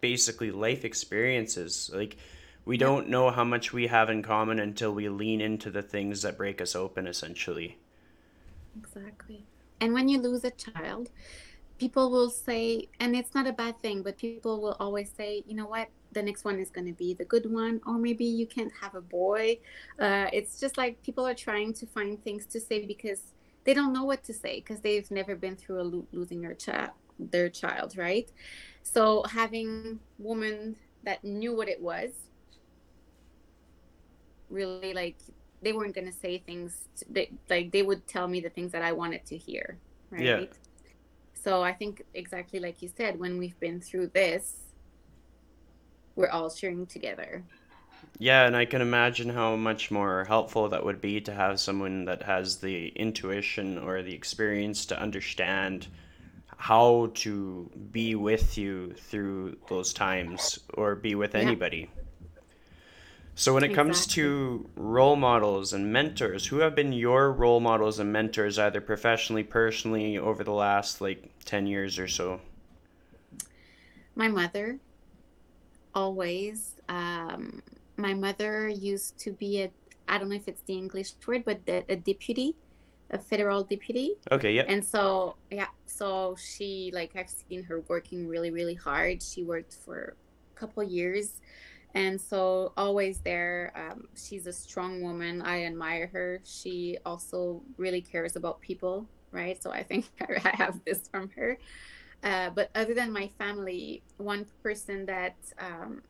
basically 0.00 0.50
life 0.50 0.84
experiences. 0.84 1.90
Like 1.92 2.16
we 2.64 2.76
yep. 2.76 2.86
don't 2.86 3.08
know 3.08 3.30
how 3.30 3.44
much 3.44 3.72
we 3.72 3.88
have 3.88 4.08
in 4.08 4.22
common 4.22 4.60
until 4.60 4.92
we 4.92 5.08
lean 5.08 5.40
into 5.40 5.70
the 5.70 5.82
things 5.82 6.22
that 6.22 6.36
break 6.36 6.60
us 6.60 6.76
open 6.76 7.06
essentially. 7.06 7.76
Exactly. 8.78 9.44
And 9.80 9.92
when 9.94 10.08
you 10.08 10.20
lose 10.20 10.44
a 10.44 10.50
child 10.50 11.10
people 11.78 12.10
will 12.10 12.30
say, 12.30 12.88
and 13.00 13.14
it's 13.14 13.34
not 13.34 13.46
a 13.46 13.52
bad 13.52 13.80
thing, 13.80 14.02
but 14.02 14.18
people 14.18 14.60
will 14.60 14.76
always 14.80 15.10
say, 15.16 15.42
you 15.46 15.54
know 15.54 15.66
what, 15.66 15.88
the 16.12 16.22
next 16.22 16.44
one 16.44 16.58
is 16.58 16.70
going 16.70 16.86
to 16.86 16.92
be 16.92 17.14
the 17.14 17.24
good 17.24 17.50
one, 17.50 17.80
or 17.86 17.98
maybe 17.98 18.24
you 18.24 18.46
can't 18.46 18.72
have 18.80 18.94
a 18.94 19.00
boy. 19.00 19.58
Uh, 19.98 20.26
it's 20.32 20.58
just 20.58 20.76
like 20.76 21.02
people 21.02 21.26
are 21.26 21.34
trying 21.34 21.72
to 21.74 21.86
find 21.86 22.22
things 22.22 22.46
to 22.46 22.60
say 22.60 22.84
because 22.84 23.34
they 23.64 23.74
don't 23.74 23.92
know 23.92 24.04
what 24.04 24.24
to 24.24 24.32
say 24.32 24.56
because 24.60 24.80
they've 24.80 25.10
never 25.10 25.36
been 25.36 25.56
through 25.56 25.80
a 25.80 25.82
lo- 25.82 26.06
losing 26.12 26.40
their 26.40 26.54
child, 26.54 26.90
their 27.18 27.48
child, 27.48 27.96
right? 27.96 28.30
So 28.82 29.22
having 29.24 30.00
women 30.18 30.76
that 31.04 31.22
knew 31.22 31.54
what 31.54 31.68
it 31.68 31.80
was, 31.80 32.10
really 34.50 34.94
like 34.94 35.16
they 35.60 35.74
weren't 35.74 35.94
going 35.94 36.06
to 36.06 36.12
say 36.12 36.38
things 36.38 36.88
they, 37.10 37.30
like 37.50 37.70
they 37.70 37.82
would 37.82 38.06
tell 38.08 38.26
me 38.26 38.40
the 38.40 38.48
things 38.48 38.72
that 38.72 38.80
I 38.80 38.92
wanted 38.92 39.26
to 39.26 39.36
hear, 39.36 39.76
right? 40.10 40.22
Yeah 40.22 40.46
so 41.42 41.62
I 41.62 41.72
think 41.72 42.04
exactly 42.14 42.60
like 42.60 42.82
you 42.82 42.90
said, 42.96 43.18
when 43.18 43.38
we've 43.38 43.58
been 43.60 43.80
through 43.80 44.08
this, 44.08 44.54
we're 46.16 46.30
all 46.30 46.50
sharing 46.50 46.86
together. 46.86 47.44
Yeah, 48.18 48.46
and 48.46 48.56
I 48.56 48.64
can 48.64 48.80
imagine 48.80 49.28
how 49.28 49.54
much 49.54 49.90
more 49.90 50.24
helpful 50.24 50.68
that 50.70 50.84
would 50.84 51.00
be 51.00 51.20
to 51.22 51.32
have 51.32 51.60
someone 51.60 52.06
that 52.06 52.22
has 52.24 52.56
the 52.56 52.88
intuition 52.88 53.78
or 53.78 54.02
the 54.02 54.14
experience 54.14 54.86
to 54.86 55.00
understand 55.00 55.86
how 56.56 57.10
to 57.14 57.70
be 57.92 58.16
with 58.16 58.58
you 58.58 58.92
through 58.94 59.56
those 59.68 59.92
times 59.92 60.58
or 60.74 60.96
be 60.96 61.14
with 61.14 61.34
yeah. 61.34 61.40
anybody. 61.40 61.88
So, 63.38 63.54
when 63.54 63.62
it 63.62 63.70
exactly. 63.70 63.90
comes 63.92 64.06
to 64.08 64.68
role 64.74 65.14
models 65.14 65.72
and 65.72 65.92
mentors, 65.92 66.46
who 66.48 66.58
have 66.58 66.74
been 66.74 66.92
your 66.92 67.30
role 67.30 67.60
models 67.60 68.00
and 68.00 68.12
mentors, 68.12 68.58
either 68.58 68.80
professionally, 68.80 69.44
personally, 69.44 70.18
over 70.18 70.42
the 70.42 70.50
last 70.50 71.00
like 71.00 71.22
10 71.44 71.68
years 71.68 72.00
or 72.00 72.08
so? 72.08 72.40
My 74.16 74.26
mother, 74.26 74.80
always. 75.94 76.74
Um, 76.88 77.62
my 77.96 78.12
mother 78.12 78.66
used 78.66 79.16
to 79.20 79.30
be 79.30 79.62
a, 79.62 79.70
I 80.08 80.18
don't 80.18 80.30
know 80.30 80.34
if 80.34 80.48
it's 80.48 80.62
the 80.62 80.74
English 80.74 81.12
word, 81.24 81.44
but 81.44 81.64
the, 81.64 81.84
a 81.88 81.94
deputy, 81.94 82.56
a 83.12 83.18
federal 83.18 83.62
deputy. 83.62 84.14
Okay, 84.32 84.52
yeah. 84.52 84.64
And 84.66 84.84
so, 84.84 85.36
yeah, 85.52 85.68
so 85.86 86.34
she, 86.34 86.90
like, 86.92 87.14
I've 87.14 87.30
seen 87.30 87.62
her 87.62 87.82
working 87.86 88.26
really, 88.26 88.50
really 88.50 88.74
hard. 88.74 89.22
She 89.22 89.44
worked 89.44 89.74
for 89.74 90.16
a 90.56 90.58
couple 90.58 90.82
years 90.82 91.40
and 91.94 92.20
so 92.20 92.72
always 92.76 93.20
there 93.20 93.72
um, 93.76 94.08
she's 94.16 94.46
a 94.46 94.52
strong 94.52 95.02
woman 95.02 95.42
i 95.42 95.64
admire 95.64 96.06
her 96.08 96.40
she 96.44 96.98
also 97.06 97.62
really 97.76 98.00
cares 98.02 98.36
about 98.36 98.60
people 98.60 99.08
right 99.32 99.62
so 99.62 99.70
i 99.70 99.82
think 99.82 100.06
i 100.44 100.50
have 100.56 100.80
this 100.84 101.08
from 101.08 101.30
her 101.30 101.58
Uh, 102.22 102.50
but 102.50 102.70
other 102.74 102.94
than 102.94 103.12
my 103.12 103.28
family, 103.38 104.02
one 104.18 104.46
person 104.62 105.06
that 105.06 105.36
um, 105.58 106.02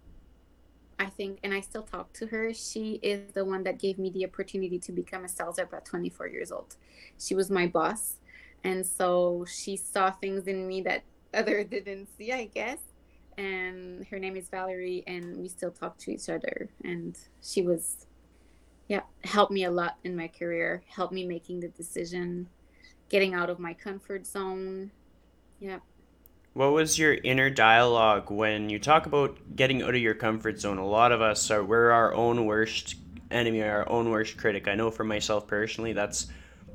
I 0.98 1.06
think, 1.06 1.38
and 1.44 1.54
I 1.54 1.60
still 1.60 1.82
talk 1.84 2.12
to 2.14 2.26
her, 2.26 2.52
she 2.52 2.94
is 3.02 3.32
the 3.32 3.44
one 3.44 3.62
that 3.64 3.78
gave 3.78 3.98
me 3.98 4.10
the 4.10 4.24
opportunity 4.26 4.78
to 4.80 4.92
become 4.92 5.24
a 5.24 5.28
sales 5.28 5.58
rep 5.58 5.72
at 5.72 5.84
24 5.84 6.26
years 6.28 6.50
old. 6.50 6.76
She 7.18 7.34
was 7.34 7.50
my 7.50 7.66
boss. 7.68 8.16
And 8.64 8.84
so 8.84 9.44
she 9.48 9.76
saw 9.76 10.10
things 10.10 10.48
in 10.48 10.66
me 10.66 10.80
that 10.82 11.04
other 11.32 11.62
didn't 11.74 12.08
see, 12.16 12.32
I 12.32 12.46
guess. 12.46 12.78
And 13.38 14.04
her 14.08 14.18
name 14.18 14.36
is 14.36 14.48
Valerie, 14.48 15.04
and 15.06 15.36
we 15.36 15.48
still 15.48 15.70
talk 15.70 15.96
to 15.98 16.12
each 16.12 16.28
other. 16.28 16.68
And 16.84 17.16
she 17.40 17.62
was, 17.62 18.06
yeah, 18.88 19.02
helped 19.22 19.52
me 19.52 19.64
a 19.64 19.70
lot 19.70 19.96
in 20.02 20.16
my 20.16 20.26
career, 20.26 20.82
helped 20.88 21.12
me 21.12 21.24
making 21.24 21.60
the 21.60 21.68
decision, 21.68 22.48
getting 23.08 23.34
out 23.34 23.48
of 23.48 23.60
my 23.60 23.74
comfort 23.74 24.26
zone. 24.26 24.90
Yeah. 25.60 25.78
What 26.54 26.72
was 26.72 26.98
your 26.98 27.14
inner 27.14 27.48
dialogue 27.48 28.30
when 28.32 28.68
you 28.68 28.80
talk 28.80 29.06
about 29.06 29.38
getting 29.54 29.82
out 29.82 29.94
of 29.94 30.00
your 30.00 30.14
comfort 30.14 30.58
zone? 30.58 30.78
A 30.78 30.86
lot 30.86 31.12
of 31.12 31.22
us 31.22 31.48
are 31.52 31.62
we're 31.62 31.92
our 31.92 32.12
own 32.12 32.44
worst 32.44 32.96
enemy, 33.30 33.62
our 33.62 33.88
own 33.88 34.10
worst 34.10 34.36
critic. 34.36 34.66
I 34.66 34.74
know 34.74 34.90
for 34.90 35.04
myself 35.04 35.46
personally, 35.46 35.92
that's 35.92 36.26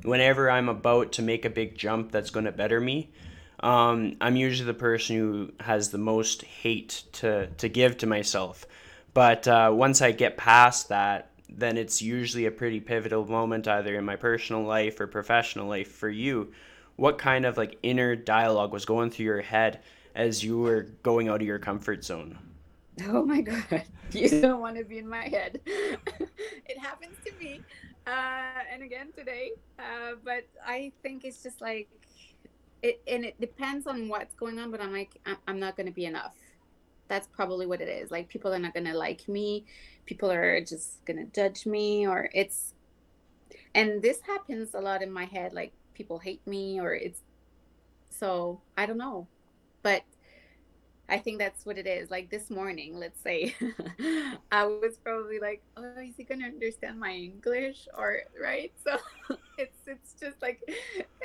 whenever 0.02 0.50
I'm 0.50 0.70
about 0.70 1.12
to 1.12 1.22
make 1.22 1.44
a 1.44 1.50
big 1.50 1.76
jump 1.76 2.10
that's 2.10 2.30
going 2.30 2.46
to 2.46 2.52
better 2.52 2.80
me. 2.80 3.10
Um, 3.64 4.16
I'm 4.20 4.36
usually 4.36 4.66
the 4.66 4.74
person 4.74 5.16
who 5.16 5.52
has 5.58 5.88
the 5.88 5.98
most 5.98 6.42
hate 6.42 7.04
to 7.12 7.46
to 7.46 7.68
give 7.68 7.96
to 7.98 8.06
myself. 8.06 8.66
But 9.14 9.48
uh, 9.48 9.70
once 9.72 10.02
I 10.02 10.12
get 10.12 10.36
past 10.36 10.90
that, 10.90 11.30
then 11.48 11.78
it's 11.78 12.02
usually 12.02 12.44
a 12.44 12.50
pretty 12.50 12.78
pivotal 12.78 13.24
moment, 13.24 13.66
either 13.66 13.96
in 13.96 14.04
my 14.04 14.16
personal 14.16 14.64
life 14.64 15.00
or 15.00 15.06
professional 15.06 15.66
life. 15.66 15.90
For 15.90 16.10
you, 16.10 16.52
what 16.96 17.16
kind 17.16 17.46
of 17.46 17.56
like 17.56 17.78
inner 17.82 18.14
dialogue 18.14 18.70
was 18.70 18.84
going 18.84 19.10
through 19.10 19.24
your 19.24 19.40
head 19.40 19.80
as 20.14 20.44
you 20.44 20.58
were 20.58 20.88
going 21.02 21.28
out 21.28 21.40
of 21.40 21.46
your 21.46 21.58
comfort 21.58 22.04
zone? 22.04 22.38
Oh 23.06 23.24
my 23.24 23.40
god, 23.40 23.84
you 24.12 24.28
don't 24.42 24.60
want 24.60 24.76
to 24.76 24.84
be 24.84 24.98
in 24.98 25.08
my 25.08 25.26
head. 25.26 25.58
it 25.66 26.78
happens 26.78 27.16
to 27.24 27.32
me, 27.42 27.62
uh, 28.06 28.60
and 28.70 28.82
again 28.82 29.08
today. 29.16 29.52
Uh, 29.78 30.16
but 30.22 30.46
I 30.66 30.92
think 31.02 31.24
it's 31.24 31.42
just 31.42 31.62
like 31.62 31.88
it, 32.84 33.02
and 33.08 33.24
it 33.24 33.40
depends 33.40 33.86
on 33.86 34.08
what's 34.08 34.34
going 34.34 34.58
on. 34.58 34.70
But 34.70 34.80
I'm 34.80 34.92
like, 34.92 35.18
I'm 35.48 35.58
not 35.58 35.76
going 35.76 35.86
to 35.86 35.92
be 35.92 36.04
enough. 36.04 36.36
That's 37.08 37.26
probably 37.26 37.66
what 37.66 37.80
it 37.80 37.88
is. 37.88 38.10
Like 38.10 38.28
people 38.28 38.52
are 38.52 38.58
not 38.58 38.74
going 38.74 38.86
to 38.86 38.96
like 38.96 39.26
me. 39.28 39.64
People 40.06 40.30
are 40.30 40.60
just 40.60 41.04
going 41.04 41.16
to 41.16 41.24
judge 41.32 41.66
me, 41.66 42.06
or 42.06 42.28
it's. 42.34 42.74
And 43.74 44.02
this 44.02 44.20
happens 44.20 44.74
a 44.74 44.80
lot 44.80 45.02
in 45.02 45.10
my 45.10 45.24
head. 45.24 45.52
Like 45.52 45.72
people 45.94 46.18
hate 46.18 46.46
me 46.46 46.80
or 46.80 46.92
it's 46.94 47.20
so 48.10 48.60
I 48.76 48.86
don't 48.86 48.98
know. 48.98 49.26
But 49.82 50.02
I 51.08 51.18
think 51.18 51.38
that's 51.38 51.66
what 51.66 51.78
it 51.78 51.86
is. 51.86 52.10
Like 52.10 52.30
this 52.30 52.50
morning, 52.50 52.96
let's 52.96 53.20
say, 53.20 53.54
I 54.52 54.64
was 54.64 54.96
probably 55.02 55.38
like, 55.38 55.62
"Oh, 55.76 55.84
is 55.98 56.14
he 56.16 56.24
gonna 56.24 56.46
understand 56.46 56.98
my 56.98 57.12
English?" 57.12 57.88
Or 57.96 58.20
right? 58.40 58.72
So 58.84 58.96
it's 59.58 59.78
it's 59.86 60.14
just 60.18 60.40
like, 60.40 60.60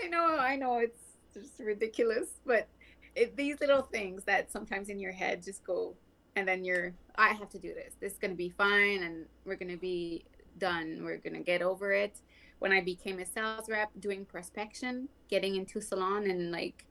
I 0.03 0.07
know, 0.07 0.37
I 0.37 0.55
know, 0.57 0.79
it's 0.79 0.99
just 1.33 1.59
ridiculous, 1.59 2.29
but 2.45 2.67
it, 3.15 3.35
these 3.35 3.59
little 3.59 3.81
things 3.81 4.23
that 4.25 4.51
sometimes 4.51 4.89
in 4.89 4.99
your 4.99 5.11
head 5.11 5.43
just 5.43 5.63
go, 5.63 5.95
and 6.35 6.47
then 6.47 6.63
you're, 6.63 6.93
I 7.15 7.29
have 7.29 7.49
to 7.49 7.59
do 7.59 7.73
this. 7.73 7.93
This 7.99 8.13
is 8.13 8.19
gonna 8.19 8.35
be 8.35 8.49
fine, 8.49 9.03
and 9.03 9.25
we're 9.45 9.55
gonna 9.55 9.77
be 9.77 10.25
done. 10.57 11.01
We're 11.03 11.17
gonna 11.17 11.41
get 11.41 11.61
over 11.61 11.91
it 11.91 12.21
when 12.59 12.71
I 12.73 12.81
became 12.81 13.19
a 13.19 13.25
sales 13.25 13.69
rep, 13.69 13.89
doing 13.99 14.25
prospection, 14.25 15.07
getting 15.29 15.55
into 15.55 15.81
salon 15.81 16.29
and 16.29 16.51
like 16.51 16.85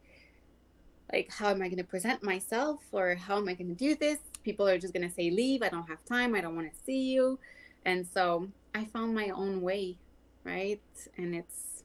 like 1.12 1.30
how 1.30 1.48
am 1.48 1.62
I 1.62 1.68
going 1.68 1.78
to 1.78 1.84
present 1.84 2.22
myself 2.22 2.80
or 2.92 3.14
how 3.14 3.38
am 3.38 3.48
I 3.48 3.54
going 3.54 3.68
to 3.68 3.74
do 3.74 3.94
this? 3.94 4.18
People 4.44 4.68
are 4.68 4.78
just 4.78 4.92
going 4.92 5.08
to 5.08 5.14
say 5.14 5.30
leave, 5.30 5.62
I 5.62 5.70
don't 5.70 5.88
have 5.88 6.04
time, 6.04 6.34
I 6.34 6.40
don't 6.40 6.54
want 6.54 6.70
to 6.70 6.84
see 6.84 7.12
you. 7.12 7.38
And 7.86 8.06
so 8.06 8.48
I 8.74 8.84
found 8.84 9.14
my 9.14 9.30
own 9.30 9.62
way, 9.62 9.96
right? 10.44 10.82
And 11.16 11.34
it's 11.34 11.77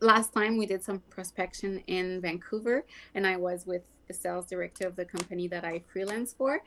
last 0.00 0.32
time 0.32 0.56
we 0.56 0.66
did 0.66 0.82
some 0.82 1.02
prospection 1.10 1.82
in 1.86 2.20
Vancouver 2.20 2.84
and 3.14 3.26
I 3.26 3.36
was 3.36 3.66
with 3.66 3.82
the 4.08 4.14
sales 4.14 4.46
director 4.46 4.86
of 4.86 4.96
the 4.96 5.04
company 5.04 5.48
that 5.48 5.64
I 5.64 5.82
freelance 5.92 6.32
for. 6.32 6.62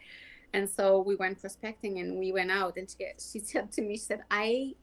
And 0.53 0.69
so 0.69 0.99
we 0.99 1.15
went 1.15 1.39
prospecting 1.39 1.99
and 1.99 2.19
we 2.19 2.31
went 2.31 2.51
out 2.51 2.77
and 2.77 2.89
she, 2.89 3.05
she 3.19 3.39
said 3.39 3.71
to 3.73 3.81
me, 3.81 3.95
she 3.95 4.03
said, 4.03 4.23
I 4.29 4.75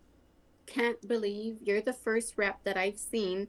can't 0.66 1.06
believe 1.06 1.58
you're 1.62 1.80
the 1.80 1.92
first 1.92 2.34
rep 2.36 2.62
that 2.64 2.76
I've 2.76 2.98
seen 2.98 3.48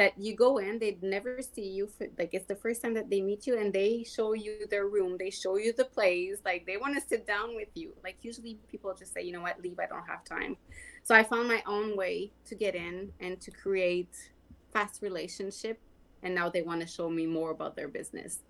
that 0.00 0.18
you 0.18 0.34
go 0.34 0.56
in, 0.56 0.78
they'd 0.78 1.02
never 1.02 1.40
see 1.42 1.68
you. 1.68 1.86
For, 1.86 2.06
like 2.18 2.30
it's 2.32 2.46
the 2.46 2.56
first 2.56 2.80
time 2.80 2.94
that 2.94 3.10
they 3.10 3.20
meet 3.20 3.46
you, 3.46 3.58
and 3.58 3.70
they 3.70 4.02
show 4.02 4.32
you 4.32 4.66
their 4.70 4.86
room, 4.88 5.16
they 5.18 5.28
show 5.28 5.58
you 5.58 5.74
the 5.74 5.84
place, 5.84 6.38
like 6.42 6.64
they 6.64 6.78
want 6.78 6.94
to 6.94 7.06
sit 7.06 7.26
down 7.26 7.54
with 7.54 7.68
you. 7.74 7.92
Like 8.02 8.16
usually 8.22 8.58
people 8.70 8.94
just 8.98 9.12
say, 9.12 9.22
you 9.22 9.32
know 9.32 9.42
what, 9.42 9.60
leave, 9.60 9.78
I 9.78 9.86
don't 9.86 10.06
have 10.06 10.24
time. 10.24 10.56
So 11.02 11.14
I 11.14 11.22
found 11.22 11.48
my 11.48 11.62
own 11.66 11.98
way 11.98 12.32
to 12.46 12.54
get 12.54 12.74
in 12.74 13.12
and 13.20 13.38
to 13.42 13.50
create 13.50 14.14
fast 14.72 15.02
relationship, 15.02 15.78
and 16.22 16.34
now 16.34 16.48
they 16.48 16.62
want 16.62 16.80
to 16.80 16.86
show 16.86 17.10
me 17.10 17.26
more 17.26 17.50
about 17.50 17.76
their 17.76 17.88
business. 17.88 18.40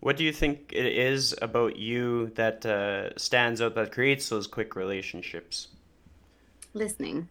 What 0.00 0.16
do 0.16 0.24
you 0.24 0.32
think 0.32 0.72
it 0.72 0.86
is 0.86 1.36
about 1.40 1.76
you 1.76 2.32
that 2.34 2.66
uh, 2.66 3.16
stands 3.16 3.62
out 3.62 3.76
that 3.76 3.92
creates 3.92 4.28
those 4.28 4.48
quick 4.48 4.74
relationships? 4.74 5.68
listening. 6.74 7.28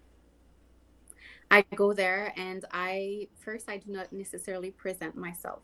I 1.52 1.66
go 1.76 1.93
there 1.93 2.34
and 2.38 2.64
I 2.72 3.28
first 3.38 3.70
I 3.70 3.78
do 3.78 3.91
not 3.91 4.14
necessarily 4.14 4.72
present 4.72 5.18
myself. 5.18 5.60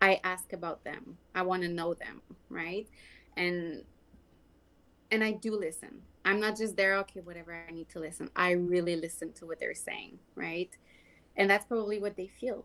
I 0.00 0.20
ask 0.24 0.52
about 0.52 0.84
them. 0.84 1.16
I 1.34 1.42
want 1.42 1.62
to 1.62 1.68
know 1.68 1.94
them, 1.94 2.20
right? 2.50 2.86
And 3.36 3.84
and 5.10 5.24
I 5.24 5.32
do 5.32 5.56
listen. 5.56 6.02
I'm 6.24 6.38
not 6.38 6.56
just 6.56 6.76
there, 6.76 6.96
okay, 6.98 7.20
whatever 7.20 7.64
I 7.68 7.72
need 7.72 7.88
to 7.90 7.98
listen. 8.00 8.30
I 8.36 8.52
really 8.52 8.94
listen 8.96 9.32
to 9.34 9.46
what 9.46 9.58
they're 9.58 9.74
saying, 9.74 10.18
right? 10.36 10.70
And 11.36 11.50
that's 11.50 11.64
probably 11.66 11.98
what 11.98 12.16
they 12.16 12.28
feel, 12.28 12.64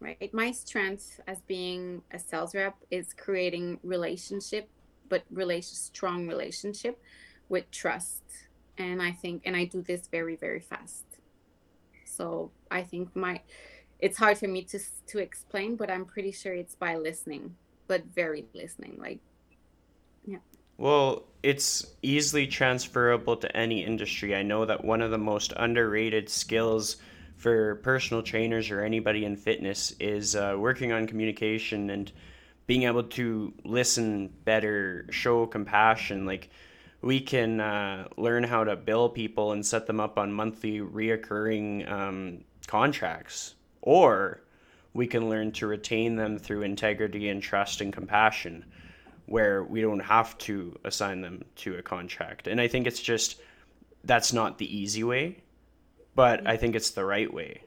right? 0.00 0.32
My 0.34 0.50
strength 0.50 1.20
as 1.26 1.40
being 1.42 2.02
a 2.12 2.18
sales 2.18 2.54
rep 2.54 2.76
is 2.90 3.14
creating 3.14 3.78
relationship, 3.84 4.68
but 5.08 5.22
relation 5.30 5.76
strong 5.76 6.26
relationship 6.26 7.00
with 7.48 7.70
trust 7.70 8.22
and 8.76 9.02
I 9.02 9.12
think 9.12 9.42
and 9.44 9.56
I 9.56 9.64
do 9.64 9.82
this 9.82 10.08
very 10.08 10.36
very 10.36 10.60
fast. 10.60 11.07
So 12.18 12.50
I 12.70 12.82
think 12.82 13.14
my 13.14 13.40
it's 14.00 14.18
hard 14.18 14.36
for 14.38 14.48
me 14.48 14.62
to 14.64 14.78
to 15.06 15.18
explain, 15.18 15.76
but 15.76 15.90
I'm 15.90 16.04
pretty 16.04 16.32
sure 16.32 16.52
it's 16.52 16.74
by 16.74 16.96
listening, 16.96 17.54
but 17.86 18.04
very 18.06 18.44
listening. 18.54 18.96
Like, 18.98 19.20
yeah. 20.26 20.38
Well, 20.76 21.24
it's 21.42 21.86
easily 22.02 22.46
transferable 22.46 23.36
to 23.36 23.56
any 23.56 23.84
industry. 23.84 24.34
I 24.34 24.42
know 24.42 24.64
that 24.64 24.84
one 24.84 25.00
of 25.00 25.12
the 25.12 25.18
most 25.18 25.52
underrated 25.56 26.28
skills 26.28 26.96
for 27.36 27.76
personal 27.76 28.22
trainers 28.22 28.70
or 28.70 28.82
anybody 28.82 29.24
in 29.24 29.36
fitness 29.36 29.92
is 30.00 30.34
uh, 30.34 30.56
working 30.58 30.90
on 30.92 31.06
communication 31.06 31.90
and 31.90 32.10
being 32.66 32.82
able 32.82 33.04
to 33.04 33.54
listen 33.64 34.28
better, 34.44 35.06
show 35.10 35.46
compassion. 35.46 36.26
Like, 36.26 36.50
we 37.00 37.20
can 37.20 37.60
uh, 37.60 38.08
learn 38.16 38.42
how 38.42 38.64
to 38.64 38.76
bill 38.76 39.08
people 39.08 39.52
and 39.52 39.64
set 39.64 39.86
them 39.86 40.00
up 40.00 40.18
on 40.18 40.32
monthly 40.32 40.80
reoccurring 40.80 41.90
um, 41.90 42.44
contracts. 42.66 43.54
Or 43.82 44.42
we 44.94 45.06
can 45.06 45.28
learn 45.28 45.52
to 45.52 45.66
retain 45.66 46.16
them 46.16 46.38
through 46.38 46.62
integrity 46.62 47.28
and 47.28 47.42
trust 47.42 47.80
and 47.80 47.92
compassion 47.92 48.64
where 49.26 49.62
we 49.62 49.80
don't 49.82 50.00
have 50.00 50.36
to 50.38 50.74
assign 50.84 51.20
them 51.20 51.44
to 51.54 51.76
a 51.76 51.82
contract. 51.82 52.46
And 52.46 52.60
i 52.60 52.66
think 52.66 52.86
it's 52.86 53.00
just 53.00 53.40
that's 54.04 54.32
not 54.32 54.58
the 54.58 54.76
easy 54.76 55.04
way 55.04 55.38
but 56.14 56.46
i 56.46 56.56
think 56.56 56.74
it's 56.74 56.90
the 56.90 57.04
right 57.04 57.32
way. 57.32 57.62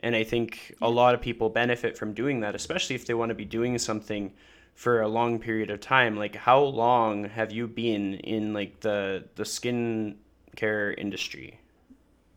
And 0.00 0.14
i 0.14 0.24
think 0.24 0.74
a 0.82 0.90
lot 0.90 1.14
of 1.14 1.20
people 1.20 1.48
benefit 1.48 1.96
from 1.96 2.12
doing 2.14 2.40
that 2.40 2.54
especially 2.54 2.94
if 2.94 3.06
they 3.06 3.14
want 3.14 3.30
to 3.30 3.34
be 3.34 3.44
doing 3.44 3.78
something 3.78 4.32
for 4.74 5.00
a 5.00 5.08
long 5.08 5.38
period 5.38 5.70
of 5.70 5.80
time. 5.80 6.16
Like, 6.16 6.34
how 6.34 6.60
long 6.60 7.24
have 7.24 7.52
you 7.52 7.66
been 7.66 8.14
in 8.14 8.52
like 8.52 8.80
the 8.80 9.24
the 9.34 9.44
skin 9.44 10.16
care 10.56 10.92
industry? 10.94 11.60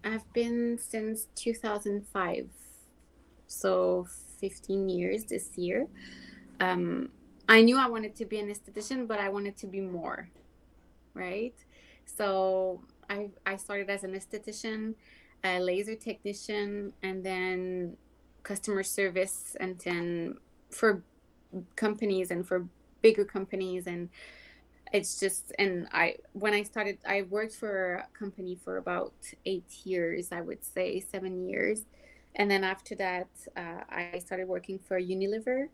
I've 0.03 0.31
been 0.33 0.77
since 0.77 1.27
2005, 1.36 2.47
so 3.47 4.07
15 4.39 4.89
years 4.89 5.23
this 5.23 5.57
year. 5.57 5.88
Um, 6.59 7.09
I 7.49 7.61
knew 7.61 7.77
I 7.77 7.88
wanted 7.88 8.15
to 8.17 8.25
be 8.25 8.39
an 8.39 8.47
esthetician, 8.47 9.07
but 9.07 9.19
I 9.19 9.29
wanted 9.29 9.57
to 9.57 9.67
be 9.67 9.81
more, 9.81 10.29
right? 11.13 11.55
So 12.05 12.81
I 13.09 13.29
I 13.45 13.57
started 13.57 13.89
as 13.89 14.03
an 14.03 14.13
esthetician, 14.13 14.95
a 15.43 15.59
laser 15.59 15.95
technician, 15.95 16.93
and 17.01 17.23
then 17.23 17.97
customer 18.43 18.83
service, 18.83 19.55
and 19.59 19.79
then 19.79 20.38
for 20.69 21.03
companies 21.75 22.31
and 22.31 22.47
for 22.47 22.65
bigger 23.01 23.25
companies 23.25 23.87
and 23.87 24.09
it's 24.93 25.19
just 25.19 25.51
and 25.59 25.87
i 25.91 26.15
when 26.33 26.53
i 26.53 26.63
started 26.63 26.97
i 27.07 27.23
worked 27.23 27.53
for 27.53 27.95
a 27.95 28.17
company 28.17 28.55
for 28.55 28.77
about 28.77 29.13
eight 29.45 29.69
years 29.83 30.31
i 30.31 30.41
would 30.41 30.63
say 30.63 30.99
seven 30.99 31.47
years 31.47 31.85
and 32.35 32.51
then 32.51 32.63
after 32.63 32.95
that, 32.95 33.27
uh, 33.55 33.81
I 33.89 34.19
started 34.19 34.47
working 34.47 34.79
for 34.79 34.99
Unilever. 34.99 35.69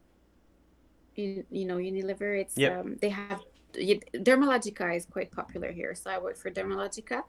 You, 1.16 1.44
you 1.50 1.66
know 1.66 1.78
Unilever. 1.78 2.40
It's 2.40 2.58
yep. 2.58 2.80
um, 2.80 2.98
they 3.02 3.10
have 3.10 3.42
Dermalogica 3.74 4.96
is 4.96 5.06
quite 5.06 5.32
popular 5.32 5.72
here, 5.72 5.96
so 5.96 6.12
I 6.12 6.18
worked 6.20 6.38
for 6.38 6.52
Dermalogica. 6.52 7.24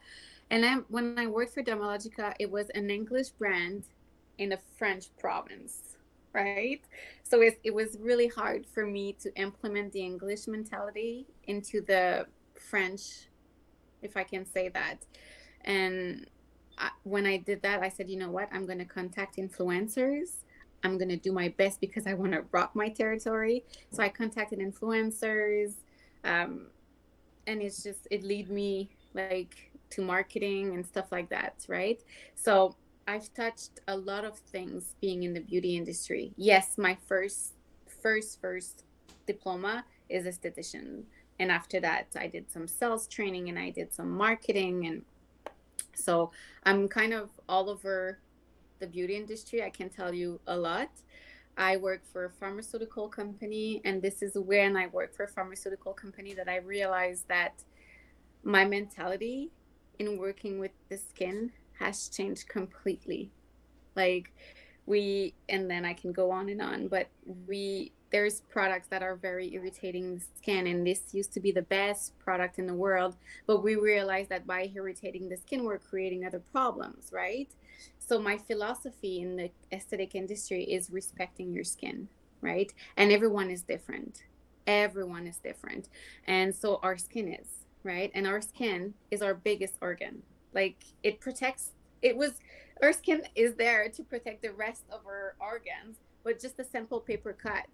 And 0.51 0.63
then 0.63 0.85
when 0.89 1.19
I 1.19 1.27
worked 1.27 1.55
for 1.55 1.63
Dermalogica, 1.63 2.35
it 2.39 2.51
was 2.51 2.69
an 2.71 2.91
English 2.91 3.31
brand 3.31 3.85
in 4.39 4.53
a 4.53 4.59
French 4.77 5.07
province, 5.19 5.97
right? 6.33 6.83
So 7.23 7.41
it, 7.43 7.61
it 7.65 7.75
was 7.75 7.97
really 8.01 8.29
hard 8.29 8.67
for 8.67 8.87
me 8.87 9.15
to 9.21 9.35
implement 9.37 9.93
the 9.93 10.01
English 10.01 10.47
mentality 10.47 11.27
into 11.45 11.81
the 11.81 12.27
French, 12.59 13.29
if 14.03 14.17
I 14.17 14.25
can 14.25 14.47
say 14.47 14.69
that. 14.71 15.05
And 15.65 16.27
I, 16.79 16.91
when 17.05 17.27
I 17.27 17.37
did 17.39 17.63
that, 17.63 17.83
I 17.83 17.89
said, 17.89 18.09
you 18.09 18.17
know 18.17 18.31
what? 18.31 18.49
I'm 18.53 18.67
going 18.67 18.79
to 18.79 18.85
contact 18.85 19.37
influencers. 19.37 20.45
I'm 20.85 20.99
going 20.99 21.11
to 21.11 21.17
do 21.17 21.33
my 21.33 21.49
best 21.49 21.81
because 21.81 22.07
I 22.07 22.15
want 22.15 22.33
to 22.33 22.45
rock 22.51 22.75
my 22.75 22.89
territory. 22.89 23.65
So 23.93 24.03
I 24.03 24.09
contacted 24.09 24.59
influencers. 24.59 25.75
Um, 26.25 26.67
and 27.47 27.61
it's 27.63 27.83
just, 27.83 28.09
it 28.11 28.23
lead 28.25 28.51
me 28.51 28.91
like 29.15 29.71
to 29.91 30.03
marketing 30.03 30.75
and 30.75 30.85
stuff 30.85 31.13
like 31.13 31.29
that, 31.31 31.65
right? 31.69 32.03
So 32.35 32.75
I've 33.07 33.33
touched 33.35 33.81
a 33.89 33.97
lot 33.97 34.25
of 34.25 34.39
things 34.39 34.95
being 35.01 35.25
in 35.25 35.35
the 35.35 35.41
beauty 35.41 35.77
industry. 35.77 36.33
Yes, 36.37 36.79
my 36.79 36.97
first, 37.07 37.55
first, 38.03 38.41
first 38.41 38.85
diploma 39.27 39.85
is 40.09 40.27
esthetician. 40.27 41.03
And 41.39 41.51
after 41.51 41.81
that, 41.81 42.07
I 42.17 42.29
did 42.29 42.51
some 42.51 42.69
sales 42.69 43.09
training 43.09 43.49
and 43.49 43.59
I 43.59 43.71
did 43.71 43.93
some 43.93 44.11
marketing 44.11 44.87
and 44.87 45.03
so 45.95 46.31
I'm 46.65 46.89
kind 46.89 47.13
of 47.13 47.31
all 47.49 47.69
over 47.69 48.19
the 48.79 48.87
beauty 48.87 49.17
industry. 49.17 49.63
I 49.63 49.71
can 49.71 49.89
tell 49.89 50.15
you 50.15 50.41
a 50.47 50.57
lot. 50.57 50.91
I 51.57 51.77
work 51.77 52.03
for 52.11 52.25
a 52.25 52.31
pharmaceutical 52.31 53.09
company, 53.09 53.83
and 53.85 54.01
this 54.01 54.23
is 54.23 54.39
when 54.39 54.75
I 54.75 54.87
work 54.87 55.15
for 55.15 55.25
a 55.25 55.29
pharmaceutical 55.29 55.93
company 55.93 56.33
that 56.33 56.49
I 56.49 56.57
realized 56.57 57.29
that 57.29 57.63
my 58.43 58.65
mentality 58.65 59.51
in 59.99 60.19
working 60.19 60.59
with 60.59 60.71
the 60.89 60.97
skin 60.97 61.53
has 61.79 62.09
changed 62.09 62.49
completely. 62.49 63.31
Like, 63.95 64.33
we, 64.87 65.35
and 65.49 65.71
then 65.71 65.85
I 65.85 65.95
can 65.95 66.13
go 66.13 66.31
on 66.31 66.49
and 66.49 66.61
on, 66.61 66.89
but 66.89 67.09
we 67.47 67.93
there's 68.13 68.43
products 68.43 68.89
that 68.89 69.03
are 69.03 69.17
very 69.17 69.53
irritating 69.55 70.15
the 70.15 70.23
skin 70.37 70.67
and 70.67 70.87
this 70.87 71.15
used 71.15 71.33
to 71.33 71.41
be 71.41 71.51
the 71.51 71.63
best 71.63 72.17
product 72.19 72.59
in 72.59 72.67
the 72.67 72.75
world 72.75 73.17
but 73.47 73.65
we 73.65 73.75
realized 73.75 74.29
that 74.29 74.47
by 74.47 74.71
irritating 74.75 75.29
the 75.29 75.37
skin 75.37 75.65
we're 75.65 75.79
creating 75.79 76.25
other 76.25 76.39
problems 76.53 77.09
right? 77.11 77.49
So 77.99 78.21
my 78.21 78.37
philosophy 78.37 79.23
in 79.23 79.37
the 79.37 79.51
aesthetic 79.73 80.15
industry 80.15 80.63
is 80.65 80.91
respecting 80.91 81.53
your 81.53 81.65
skin 81.65 82.07
right? 82.43 82.73
And 82.97 83.11
everyone 83.11 83.51
is 83.51 83.63
different. 83.63 84.25
Everyone 84.67 85.27
is 85.27 85.39
different. 85.39 85.89
And 86.27 86.55
so 86.55 86.81
our 86.83 86.99
skin 86.99 87.33
is 87.33 87.47
right? 87.83 88.13
And 88.15 88.27
our 88.27 88.43
skin 88.43 88.95
is 89.11 89.23
our 89.23 89.35
biggest 89.35 89.75
organ 89.81 90.23
like 90.55 90.77
it 91.03 91.21
protects 91.21 91.73
it 92.03 92.17
was 92.17 92.33
our 92.83 92.93
skin 92.93 93.23
is 93.35 93.55
there 93.55 93.89
to 93.89 94.03
protect 94.03 94.43
the 94.43 94.53
rest 94.53 94.85
of 94.91 95.01
our 95.07 95.35
organs 95.41 95.99
but 96.25 96.41
just 96.41 96.59
a 96.59 96.65
simple 96.65 97.01
paper 97.01 97.33
cut 97.33 97.69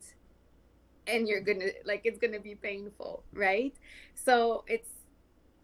and 1.09 1.27
you're 1.27 1.41
gonna 1.41 1.71
like 1.85 2.03
it's 2.05 2.19
gonna 2.19 2.39
be 2.39 2.55
painful 2.55 3.23
right? 3.33 3.75
So 4.15 4.65
it's 4.69 4.91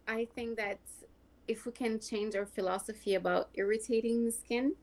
i 0.07 0.27
think 0.35 0.57
that 0.57 0.79
if 1.47 1.65
we 1.65 1.71
can 1.71 1.99
change 1.99 2.35
our 2.35 2.45
philosophy 2.45 3.15
about 3.15 3.49
irritating 3.53 4.25
the 4.25 4.31
skin 4.31 4.73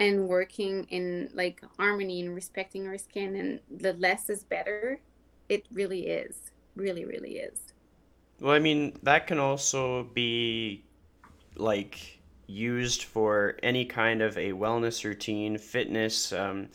and 0.00 0.28
working 0.28 0.84
in 0.90 1.28
like 1.34 1.60
harmony 1.76 2.20
and 2.20 2.34
respecting 2.34 2.86
our 2.86 2.98
skin 2.98 3.36
and 3.36 3.80
the 3.80 3.92
less 3.94 4.30
is 4.30 4.44
better 4.44 5.00
it 5.48 5.66
really 5.72 6.06
is 6.06 6.52
really 6.76 7.04
really 7.04 7.36
is. 7.38 7.72
Well 8.40 8.54
i 8.54 8.58
mean 8.60 8.98
that 9.02 9.26
can 9.26 9.38
also 9.38 10.04
be 10.04 10.84
like 11.58 12.18
used 12.46 13.04
for 13.04 13.56
any 13.62 13.84
kind 13.84 14.22
of 14.22 14.38
a 14.38 14.52
wellness 14.52 15.04
routine 15.04 15.58
fitness 15.58 16.32
um, 16.32 16.68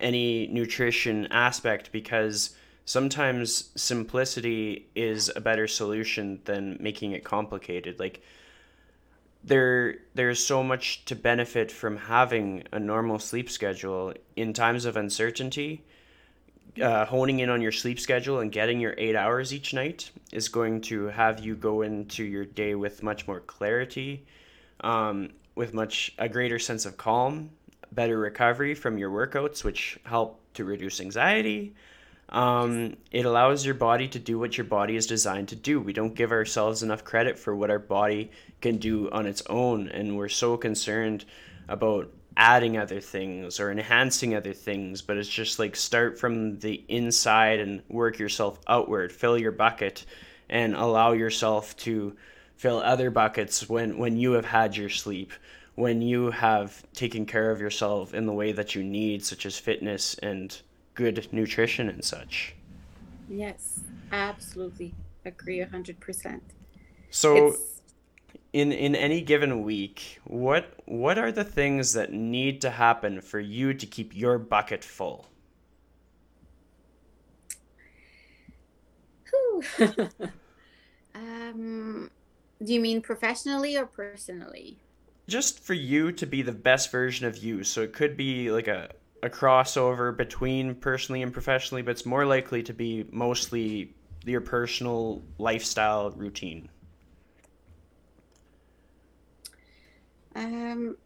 any 0.00 0.46
nutrition 0.48 1.26
aspect 1.26 1.92
because 1.92 2.56
sometimes 2.84 3.70
simplicity 3.76 4.86
is 4.94 5.30
a 5.34 5.40
better 5.40 5.66
solution 5.66 6.40
than 6.44 6.76
making 6.80 7.12
it 7.12 7.24
complicated. 7.24 7.98
Like 7.98 8.22
there 9.42 9.96
there's 10.14 10.44
so 10.44 10.62
much 10.62 11.04
to 11.06 11.14
benefit 11.14 11.70
from 11.70 11.96
having 11.96 12.64
a 12.72 12.78
normal 12.78 13.18
sleep 13.18 13.50
schedule 13.50 14.14
in 14.36 14.52
times 14.52 14.84
of 14.84 14.96
uncertainty 14.96 15.84
uh, 16.82 17.04
honing 17.04 17.40
in 17.40 17.50
on 17.50 17.60
your 17.60 17.72
sleep 17.72 18.00
schedule 18.00 18.40
and 18.40 18.50
getting 18.50 18.80
your 18.80 18.94
eight 18.98 19.16
hours 19.16 19.52
each 19.52 19.72
night 19.72 20.10
is 20.32 20.48
going 20.48 20.80
to 20.80 21.06
have 21.06 21.40
you 21.40 21.54
go 21.54 21.82
into 21.82 22.24
your 22.24 22.44
day 22.44 22.74
with 22.74 23.02
much 23.02 23.26
more 23.26 23.40
clarity 23.40 24.26
um, 24.80 25.30
with 25.54 25.72
much 25.72 26.12
a 26.18 26.28
greater 26.28 26.58
sense 26.58 26.84
of 26.84 26.96
calm 26.96 27.50
better 27.94 28.18
recovery 28.18 28.74
from 28.74 28.98
your 28.98 29.10
workouts, 29.10 29.64
which 29.64 29.98
help 30.04 30.40
to 30.54 30.64
reduce 30.64 31.00
anxiety. 31.00 31.74
Um, 32.30 32.96
it 33.12 33.26
allows 33.26 33.64
your 33.64 33.74
body 33.74 34.08
to 34.08 34.18
do 34.18 34.38
what 34.38 34.58
your 34.58 34.64
body 34.64 34.96
is 34.96 35.06
designed 35.06 35.48
to 35.48 35.56
do. 35.56 35.80
We 35.80 35.92
don't 35.92 36.14
give 36.14 36.32
ourselves 36.32 36.82
enough 36.82 37.04
credit 37.04 37.38
for 37.38 37.54
what 37.54 37.70
our 37.70 37.78
body 37.78 38.30
can 38.60 38.78
do 38.78 39.10
on 39.10 39.26
its 39.26 39.42
own, 39.48 39.88
and 39.88 40.16
we're 40.16 40.28
so 40.28 40.56
concerned 40.56 41.24
about 41.68 42.10
adding 42.36 42.76
other 42.76 43.00
things 43.00 43.60
or 43.60 43.70
enhancing 43.70 44.34
other 44.34 44.52
things, 44.52 45.02
but 45.02 45.16
it's 45.16 45.28
just 45.28 45.58
like 45.58 45.76
start 45.76 46.18
from 46.18 46.58
the 46.58 46.84
inside 46.88 47.60
and 47.60 47.82
work 47.88 48.18
yourself 48.18 48.58
outward, 48.66 49.12
fill 49.12 49.38
your 49.38 49.52
bucket, 49.52 50.04
and 50.48 50.74
allow 50.74 51.12
yourself 51.12 51.76
to 51.76 52.16
fill 52.56 52.78
other 52.78 53.10
buckets 53.10 53.68
when, 53.68 53.98
when 53.98 54.16
you 54.16 54.32
have 54.32 54.46
had 54.46 54.76
your 54.76 54.88
sleep 54.88 55.32
when 55.74 56.00
you 56.00 56.30
have 56.30 56.84
taken 56.92 57.26
care 57.26 57.50
of 57.50 57.60
yourself 57.60 58.14
in 58.14 58.26
the 58.26 58.32
way 58.32 58.52
that 58.52 58.74
you 58.74 58.82
need, 58.82 59.24
such 59.24 59.44
as 59.44 59.58
fitness 59.58 60.14
and 60.22 60.60
good 60.94 61.26
nutrition 61.32 61.88
and 61.88 62.04
such. 62.04 62.54
Yes, 63.28 63.80
absolutely. 64.12 64.94
Agree 65.24 65.60
100%. 65.60 66.40
So 67.10 67.48
it's... 67.48 67.80
in 68.54 68.72
in 68.72 68.94
any 68.94 69.20
given 69.20 69.62
week, 69.62 70.20
what 70.24 70.74
what 70.86 71.18
are 71.18 71.32
the 71.32 71.44
things 71.44 71.92
that 71.92 72.12
need 72.12 72.60
to 72.62 72.70
happen 72.70 73.20
for 73.20 73.40
you 73.40 73.74
to 73.74 73.86
keep 73.86 74.16
your 74.16 74.38
bucket 74.38 74.82
full? 74.84 75.26
um 81.14 82.10
do 82.62 82.72
you 82.72 82.80
mean 82.80 83.00
professionally 83.02 83.76
or 83.76 83.86
personally? 83.86 84.78
just 85.26 85.60
for 85.60 85.74
you 85.74 86.12
to 86.12 86.26
be 86.26 86.42
the 86.42 86.52
best 86.52 86.90
version 86.90 87.26
of 87.26 87.38
you. 87.38 87.64
So 87.64 87.82
it 87.82 87.92
could 87.92 88.16
be 88.16 88.50
like 88.50 88.68
a, 88.68 88.90
a 89.22 89.30
crossover 89.30 90.16
between 90.16 90.74
personally 90.74 91.22
and 91.22 91.32
professionally, 91.32 91.82
but 91.82 91.92
it's 91.92 92.06
more 92.06 92.26
likely 92.26 92.62
to 92.64 92.74
be 92.74 93.06
mostly 93.10 93.94
your 94.24 94.40
personal 94.40 95.22
lifestyle 95.38 96.10
routine. 96.10 96.68
Um, 100.34 100.96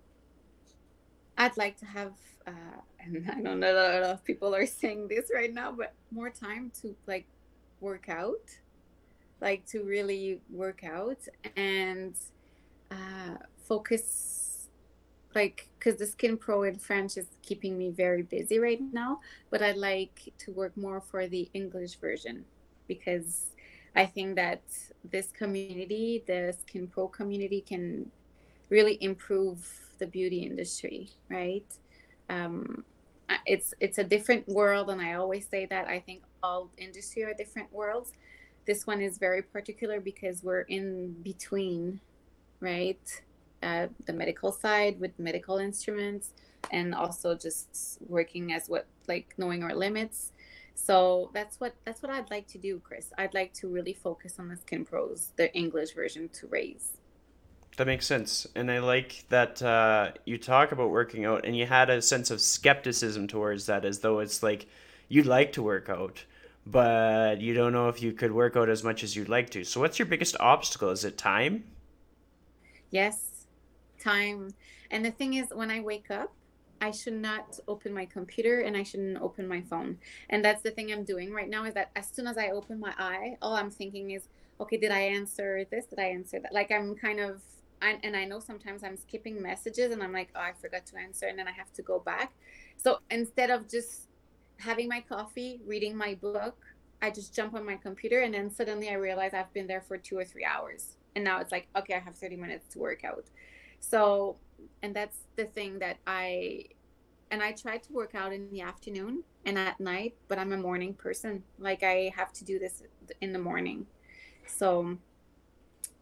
I'd 1.37 1.57
like 1.57 1.79
to 1.79 1.87
have, 1.87 2.15
uh, 2.47 2.81
and 3.01 3.31
I 3.31 3.41
don't 3.41 3.61
know 3.61 3.73
a 3.73 4.01
lot 4.01 4.03
of 4.03 4.25
people 4.25 4.55
are 4.55 4.67
saying 4.81 5.09
this 5.09 5.31
right 5.35 5.53
now, 5.53 5.73
but 5.73 5.95
more 6.11 6.31
time 6.31 6.73
to 6.83 6.95
like 7.07 7.27
work 7.81 8.09
out, 8.09 8.51
like 9.41 9.65
to 9.67 9.85
really 9.85 10.41
work 10.51 10.83
out 10.85 11.19
and 11.57 12.15
uh, 12.91 13.37
focus 13.67 14.49
like 15.35 15.69
because 15.79 15.97
the 15.99 16.07
skin 16.07 16.37
pro 16.37 16.63
in 16.63 16.79
french 16.79 17.17
is 17.17 17.27
keeping 17.43 17.77
me 17.77 17.91
very 17.91 18.23
busy 18.23 18.59
right 18.59 18.81
now 18.93 19.21
but 19.51 19.63
I'd 19.63 19.77
like 19.77 20.33
to 20.39 20.53
work 20.53 20.77
more 20.77 21.01
for 21.01 21.27
the 21.27 21.49
english 21.53 21.95
version 21.97 22.45
because 22.87 23.51
i 23.95 24.07
think 24.07 24.37
that 24.37 24.63
this 25.05 25.29
community 25.31 26.25
the 26.27 26.55
skin 26.61 26.87
pro 26.87 27.09
community 27.09 27.61
can 27.61 28.11
really 28.71 28.99
improve 29.01 29.67
the 29.99 30.07
beauty 30.07 30.39
industry 30.39 31.11
right? 31.29 31.67
Um, 32.31 32.85
it's 33.47 33.75
it's 33.81 33.99
a 33.99 34.05
different 34.05 34.49
world 34.49 34.89
and 34.89 35.03
i 35.03 35.13
always 35.13 35.47
say 35.47 35.67
that 35.67 35.87
i 35.87 36.01
think 36.01 36.23
all 36.43 36.71
industry 36.79 37.25
are 37.25 37.35
different 37.35 37.73
worlds. 37.73 38.13
This 38.67 38.87
one 38.87 39.01
is 39.01 39.19
very 39.19 39.43
particular 39.43 40.01
because 40.01 40.43
we're 40.43 40.63
in 40.63 41.15
between 41.23 42.01
right? 42.61 43.23
Uh, 43.63 43.89
the 44.07 44.13
medical 44.13 44.53
side 44.53 45.01
with 45.01 45.19
medical 45.19 45.59
instruments 45.59 46.33
and 46.71 46.95
also 46.95 47.35
just 47.35 47.99
working 48.07 48.53
as 48.53 48.69
what 48.69 48.87
like 49.09 49.35
knowing 49.37 49.63
our 49.63 49.75
limits. 49.75 50.33
So 50.75 51.31
that's 51.35 51.59
what 51.59 51.75
that's 51.85 52.03
what 52.03 52.13
i'd 52.13 52.31
like 52.31 52.47
to 52.49 52.59
do 52.59 52.81
chris. 52.81 53.13
I'd 53.19 53.35
like 53.35 53.53
to 53.55 53.69
really 53.69 53.95
focus 53.95 54.37
on 54.39 54.49
the 54.49 54.57
skin 54.57 54.85
pros 54.85 55.33
the 55.37 55.53
english 55.55 55.93
version 55.93 56.29
to 56.35 56.47
raise 56.47 56.99
That 57.79 57.87
makes 57.87 58.07
sense. 58.07 58.45
And 58.57 58.73
I 58.73 58.81
like 58.81 59.25
that 59.29 59.63
uh, 59.63 60.11
you 60.25 60.37
talk 60.37 60.73
about 60.73 60.91
working 60.91 61.25
out 61.25 61.45
and 61.45 61.57
you 61.57 61.65
had 61.65 61.91
a 61.91 62.03
sense 62.03 62.33
of 62.33 62.41
skepticism 62.41 63.29
towards 63.29 63.67
that 63.67 63.85
as 63.85 64.01
though 64.01 64.19
it's 64.19 64.43
like 64.43 64.67
you'd 65.09 65.27
like 65.27 65.53
to 65.53 65.63
work 65.63 65.89
out, 65.89 66.25
but 66.67 67.41
you 67.41 67.55
don't 67.55 67.73
know 67.73 67.89
if 67.89 68.03
you 68.03 68.13
could 68.13 68.33
work 68.33 68.57
out 68.57 68.69
as 68.69 68.83
much 68.83 69.05
as 69.05 69.15
you'd 69.15 69.29
like 69.29 69.51
to. 69.51 69.63
So, 69.63 69.79
what's 69.79 69.97
your 69.97 70.07
biggest 70.07 70.35
obstacle? 70.41 70.91
Is 70.91 71.05
it 71.05 71.17
time? 71.17 71.63
Yes, 72.91 73.47
time. 74.01 74.55
And 74.91 75.05
the 75.05 75.13
thing 75.13 75.35
is, 75.35 75.51
when 75.55 75.71
I 75.71 75.79
wake 75.79 76.11
up, 76.11 76.33
I 76.81 76.91
should 76.91 77.13
not 77.15 77.61
open 77.69 77.95
my 77.95 78.07
computer 78.07 78.63
and 78.63 78.77
I 78.77 78.83
shouldn't 78.83 79.23
open 79.23 79.47
my 79.47 79.61
phone. 79.61 79.99
And 80.31 80.45
that's 80.45 80.63
the 80.63 80.73
thing 80.73 80.93
I'm 80.93 81.05
doing 81.05 81.33
right 81.33 81.49
now 81.49 81.65
is 81.65 81.75
that 81.75 81.93
as 81.95 82.09
soon 82.09 82.27
as 82.27 82.39
I 82.39 82.49
open 82.49 82.81
my 82.81 82.93
eye, 82.99 83.37
all 83.41 83.55
I'm 83.55 83.71
thinking 83.71 84.11
is, 84.11 84.25
okay, 84.61 84.79
did 84.79 84.91
I 84.91 84.99
answer 84.99 85.65
this? 85.71 85.87
Did 85.87 86.01
I 86.01 86.07
answer 86.07 86.41
that? 86.41 86.53
Like 86.53 86.73
I'm 86.73 86.97
kind 86.97 87.21
of 87.21 87.41
I, 87.81 87.99
and 88.03 88.17
I 88.17 88.25
know 88.25 88.41
sometimes 88.41 88.83
I'm 88.83 88.97
skipping 88.97 89.41
messages 89.43 89.93
and 89.93 90.03
I'm 90.03 90.13
like, 90.13 90.31
oh, 90.35 90.41
I 90.41 90.53
forgot 90.53 90.87
to 90.87 90.99
answer, 90.99 91.27
and 91.27 91.39
then 91.39 91.49
I 91.49 91.53
have 91.53 91.73
to 91.75 91.83
go 91.83 91.99
back. 92.01 92.33
So 92.77 92.99
instead 93.11 93.51
of 93.51 93.69
just 93.69 94.09
having 94.59 94.89
my 94.89 95.01
coffee, 95.01 95.61
reading 95.67 95.97
my 95.97 96.15
book, 96.15 96.57
I 97.01 97.11
just 97.11 97.35
jump 97.35 97.55
on 97.55 97.65
my 97.65 97.77
computer, 97.77 98.21
and 98.21 98.35
then 98.35 98.51
suddenly 98.51 98.89
I 98.91 98.95
realize 98.95 99.33
I've 99.35 99.53
been 99.53 99.67
there 99.67 99.81
for 99.81 99.97
two 99.97 100.19
or 100.19 100.25
three 100.25 100.45
hours, 100.45 100.97
and 101.15 101.25
now 101.25 101.41
it's 101.41 101.53
like, 101.53 101.69
okay, 101.77 101.95
I 101.95 102.01
have 102.01 102.17
30 102.17 102.37
minutes 102.37 102.67
to 102.75 102.79
work 102.79 103.05
out. 103.05 103.27
So, 103.81 104.37
and 104.83 104.95
that's 104.95 105.19
the 105.37 105.45
thing 105.45 105.79
that 105.79 105.99
I, 106.07 106.65
and 107.31 107.43
I 107.43 107.53
try 107.53 107.79
to 107.79 107.93
work 107.93 108.15
out 108.15 108.33
in 108.33 108.51
the 108.51 108.63
afternoon 108.63 109.23
and 109.45 109.59
at 109.59 109.79
night, 109.79 110.17
but 110.27 110.39
I'm 110.39 110.53
a 110.53 110.57
morning 110.57 110.95
person. 110.95 111.45
Like 111.59 111.83
I 111.83 112.13
have 112.17 112.33
to 112.35 112.45
do 112.45 112.59
this 112.59 112.83
in 113.21 113.33
the 113.33 113.39
morning. 113.39 113.87
So, 114.47 114.97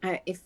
uh, 0.01 0.17
if 0.25 0.39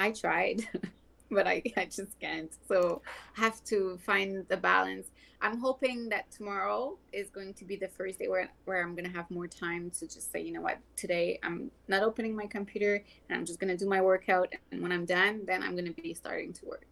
I 0.00 0.12
tried, 0.12 0.66
but 1.30 1.46
I, 1.46 1.62
I 1.76 1.84
just 1.84 2.18
can't. 2.20 2.50
So 2.66 3.02
I 3.36 3.40
have 3.42 3.62
to 3.64 3.98
find 4.06 4.46
the 4.48 4.56
balance. 4.56 5.08
I'm 5.42 5.58
hoping 5.58 6.08
that 6.08 6.30
tomorrow 6.30 6.96
is 7.12 7.28
going 7.28 7.52
to 7.54 7.64
be 7.66 7.76
the 7.76 7.88
first 7.88 8.18
day 8.18 8.28
where, 8.28 8.48
where 8.64 8.82
I'm 8.82 8.94
going 8.94 9.04
to 9.04 9.16
have 9.16 9.30
more 9.30 9.46
time 9.46 9.90
to 9.98 10.06
just 10.06 10.32
say, 10.32 10.40
you 10.40 10.52
know 10.52 10.62
what, 10.62 10.78
today 10.96 11.38
I'm 11.42 11.70
not 11.86 12.02
opening 12.02 12.34
my 12.34 12.46
computer 12.46 13.04
and 13.28 13.38
I'm 13.38 13.44
just 13.44 13.60
going 13.60 13.68
to 13.68 13.76
do 13.76 13.88
my 13.88 14.00
workout. 14.00 14.52
And 14.72 14.80
when 14.82 14.90
I'm 14.90 15.04
done, 15.04 15.42
then 15.46 15.62
I'm 15.62 15.72
going 15.72 15.92
to 15.92 16.02
be 16.02 16.14
starting 16.14 16.54
to 16.54 16.66
work. 16.66 16.86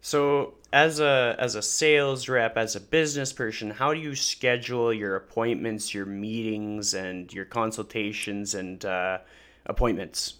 So, 0.00 0.54
as 0.72 1.00
a 1.00 1.34
as 1.40 1.56
a 1.56 1.62
sales 1.62 2.28
rep, 2.28 2.56
as 2.56 2.76
a 2.76 2.80
business 2.80 3.32
person, 3.32 3.68
how 3.68 3.92
do 3.92 3.98
you 3.98 4.14
schedule 4.14 4.92
your 4.92 5.16
appointments, 5.16 5.92
your 5.92 6.06
meetings, 6.06 6.94
and 6.94 7.32
your 7.32 7.44
consultations 7.44 8.54
and 8.54 8.84
uh, 8.84 9.18
appointments? 9.66 10.34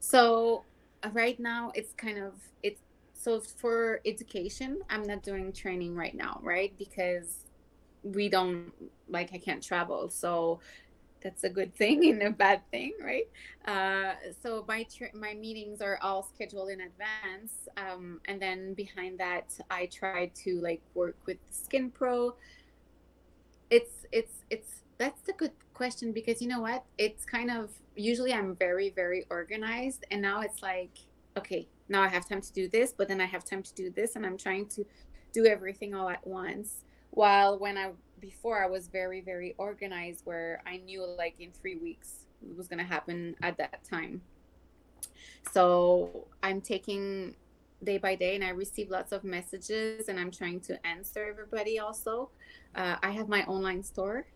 So, 0.00 0.64
right 1.12 1.38
now 1.38 1.72
it's 1.74 1.92
kind 1.94 2.18
of 2.18 2.34
it's 2.62 2.80
so 3.12 3.40
for 3.40 4.00
education 4.06 4.78
i'm 4.90 5.02
not 5.02 5.22
doing 5.22 5.52
training 5.52 5.94
right 5.94 6.14
now 6.14 6.40
right? 6.42 6.72
Because 6.78 7.44
we 8.02 8.28
don't 8.28 8.72
like 9.08 9.30
i 9.34 9.38
can't 9.38 9.62
travel 9.62 10.08
so 10.08 10.60
that's 11.20 11.42
a 11.44 11.48
good 11.48 11.74
thing 11.74 12.04
and 12.10 12.22
a 12.22 12.30
bad 12.30 12.60
thing 12.70 12.92
right? 13.02 13.28
Uh, 13.66 14.14
so 14.42 14.64
my 14.68 14.84
tra- 14.84 15.14
my 15.14 15.34
meetings 15.34 15.80
are 15.80 15.98
all 16.02 16.22
scheduled 16.22 16.70
in 16.70 16.80
advance 16.80 17.68
um, 17.76 18.20
and 18.26 18.40
then 18.40 18.74
behind 18.74 19.18
that 19.18 19.52
i 19.70 19.86
try 19.86 20.30
to 20.34 20.60
like 20.60 20.80
work 20.94 21.16
with 21.26 21.38
skin 21.50 21.90
pro. 21.90 22.34
It's 23.70 24.06
it's 24.12 24.44
it's 24.50 24.82
that's 24.98 25.22
the 25.22 25.32
good 25.32 25.52
question 25.78 26.12
because 26.12 26.42
you 26.42 26.48
know 26.48 26.60
what? 26.60 26.84
It's 26.98 27.24
kind 27.24 27.50
of 27.50 27.70
usually 27.98 28.32
i'm 28.32 28.54
very 28.54 28.90
very 28.90 29.26
organized 29.28 30.04
and 30.10 30.22
now 30.22 30.40
it's 30.40 30.62
like 30.62 30.96
okay 31.36 31.66
now 31.88 32.00
i 32.00 32.08
have 32.08 32.28
time 32.28 32.40
to 32.40 32.52
do 32.52 32.68
this 32.68 32.94
but 32.96 33.08
then 33.08 33.20
i 33.20 33.26
have 33.26 33.44
time 33.44 33.62
to 33.62 33.74
do 33.74 33.90
this 33.90 34.14
and 34.14 34.24
i'm 34.24 34.38
trying 34.38 34.64
to 34.66 34.84
do 35.32 35.46
everything 35.46 35.94
all 35.94 36.08
at 36.08 36.26
once. 36.26 36.84
While 37.10 37.58
when 37.58 37.76
i 37.76 37.90
before 38.20 38.62
i 38.62 38.66
was 38.66 38.88
very 38.88 39.20
very 39.20 39.54
organized 39.58 40.22
where 40.24 40.62
i 40.66 40.76
knew 40.78 41.04
like 41.06 41.36
in 41.38 41.52
three 41.52 41.76
weeks 41.76 42.26
it 42.42 42.56
was 42.56 42.66
going 42.66 42.78
to 42.78 42.84
happen 42.84 43.34
at 43.42 43.56
that 43.58 43.84
time. 43.84 44.22
So 45.52 46.26
i'm 46.42 46.60
taking 46.60 47.34
day 47.84 47.98
by 47.98 48.14
day 48.16 48.34
and 48.34 48.44
i 48.44 48.50
receive 48.50 48.90
lots 48.90 49.12
of 49.12 49.22
messages 49.24 50.08
and 50.08 50.18
i'm 50.18 50.30
trying 50.30 50.60
to 50.60 50.86
answer 50.86 51.24
everybody 51.28 51.78
also. 51.78 52.30
Uh, 52.74 52.96
i 53.02 53.10
have 53.10 53.28
my 53.28 53.44
online 53.44 53.82
store 53.82 54.26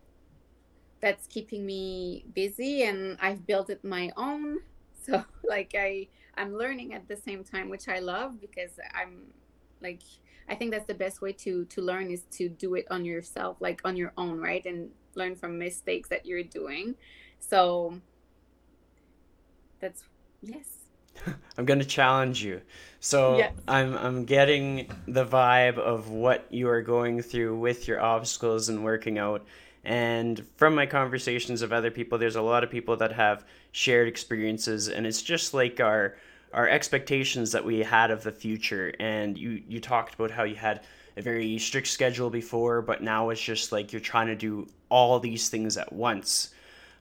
that's 1.03 1.27
keeping 1.27 1.65
me 1.65 2.23
busy 2.33 2.83
and 2.83 3.17
I've 3.21 3.45
built 3.45 3.69
it 3.69 3.83
my 3.83 4.11
own. 4.17 4.59
So 5.05 5.21
like 5.43 5.75
I 5.77 6.07
I'm 6.37 6.55
learning 6.57 6.93
at 6.93 7.09
the 7.09 7.17
same 7.17 7.43
time, 7.43 7.67
which 7.67 7.89
I 7.89 7.99
love 7.99 8.39
because 8.39 8.79
I'm 8.95 9.33
like 9.81 9.99
I 10.47 10.55
think 10.55 10.71
that's 10.71 10.87
the 10.87 10.93
best 10.93 11.21
way 11.21 11.33
to 11.43 11.65
to 11.65 11.81
learn 11.81 12.09
is 12.09 12.21
to 12.37 12.47
do 12.47 12.75
it 12.75 12.85
on 12.89 13.03
yourself, 13.03 13.57
like 13.59 13.81
on 13.83 13.97
your 13.97 14.13
own, 14.17 14.39
right? 14.39 14.65
And 14.65 14.91
learn 15.15 15.35
from 15.35 15.59
mistakes 15.59 16.07
that 16.07 16.25
you're 16.25 16.41
doing. 16.59 16.95
So 17.41 17.99
that's 19.81 20.05
yes. 20.41 20.67
I'm 21.57 21.65
going 21.65 21.79
to 21.79 21.85
challenge 21.99 22.41
you. 22.41 22.61
So 23.01 23.39
yes. 23.39 23.51
I'm 23.67 23.97
I'm 23.97 24.23
getting 24.23 24.89
the 25.05 25.25
vibe 25.25 25.79
of 25.79 26.11
what 26.11 26.47
you 26.49 26.69
are 26.69 26.81
going 26.81 27.21
through 27.21 27.57
with 27.59 27.89
your 27.89 27.99
obstacles 27.99 28.69
and 28.69 28.85
working 28.85 29.17
out 29.17 29.45
and 29.83 30.45
from 30.55 30.75
my 30.75 30.85
conversations 30.85 31.61
of 31.61 31.73
other 31.73 31.91
people, 31.91 32.17
there's 32.17 32.37
a 32.37 32.41
lot 32.41 32.63
of 32.63 32.69
people 32.69 32.95
that 32.97 33.11
have 33.11 33.45
shared 33.71 34.07
experiences, 34.07 34.87
and 34.87 35.05
it's 35.05 35.21
just 35.21 35.53
like 35.53 35.79
our 35.79 36.15
our 36.53 36.69
expectations 36.69 37.51
that 37.51 37.65
we 37.65 37.79
had 37.79 38.11
of 38.11 38.23
the 38.23 38.31
future. 38.31 38.93
And 38.99 39.37
you 39.37 39.61
you 39.67 39.79
talked 39.79 40.15
about 40.15 40.31
how 40.31 40.43
you 40.43 40.55
had 40.55 40.81
a 41.17 41.21
very 41.21 41.57
strict 41.59 41.87
schedule 41.87 42.29
before, 42.29 42.81
but 42.81 43.03
now 43.03 43.29
it's 43.29 43.41
just 43.41 43.71
like 43.71 43.91
you're 43.91 43.99
trying 43.99 44.27
to 44.27 44.35
do 44.35 44.67
all 44.89 45.19
these 45.19 45.49
things 45.49 45.77
at 45.77 45.91
once. 45.91 46.53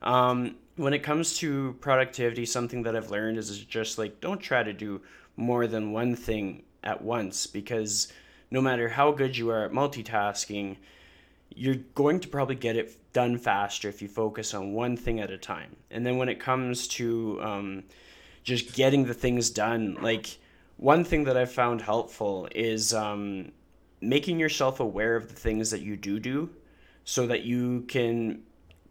Um, 0.03 0.57
when 0.77 0.93
it 0.95 1.01
comes 1.01 1.37
to 1.39 1.77
productivity, 1.81 2.47
something 2.47 2.83
that 2.83 2.97
I've 2.97 3.11
learned 3.11 3.39
is 3.39 3.59
just 3.65 3.99
like 3.99 4.21
don't 4.21 4.41
try 4.41 4.63
to 4.63 4.73
do 4.73 5.01
more 5.37 5.67
than 5.67 5.93
one 5.93 6.17
thing 6.17 6.63
at 6.83 7.01
once 7.01 7.47
because 7.47 8.13
no 8.51 8.61
matter 8.61 8.89
how 8.89 9.13
good 9.13 9.37
you 9.37 9.51
are 9.51 9.65
at 9.67 9.73
multitasking, 9.73 10.77
you're 11.57 11.77
going 11.95 12.21
to 12.21 12.29
probably 12.29 12.55
get 12.55 12.77
it 12.77 12.97
done 13.13 13.39
faster 13.39 13.89
if 13.89 14.03
you 14.03 14.09
focus 14.09 14.55
on 14.55 14.73
one 14.73 14.97
thing 14.97 15.21
at 15.21 15.31
a 15.31 15.39
time. 15.39 15.77
And 15.91 16.07
then 16.07 16.17
when 16.17 16.29
it 16.29 16.41
comes 16.41 16.89
to 16.89 17.41
um, 17.43 17.85
just 18.43 18.75
getting 18.75 19.05
the 19.05 19.15
things 19.15 19.51
done, 19.51 19.99
like 20.01 20.39
one 20.77 21.05
thing 21.05 21.25
that 21.25 21.37
I've 21.37 21.53
found 21.53 21.81
helpful 21.81 22.49
is 22.55 22.95
um, 22.95 23.53
making 24.01 24.39
yourself 24.39 24.81
aware 24.81 25.17
of 25.17 25.29
the 25.29 25.35
things 25.35 25.71
that 25.71 25.81
you 25.81 25.97
do 25.97 26.19
do 26.19 26.51
so 27.05 27.27
that 27.27 27.43
you 27.43 27.83
can 27.83 28.43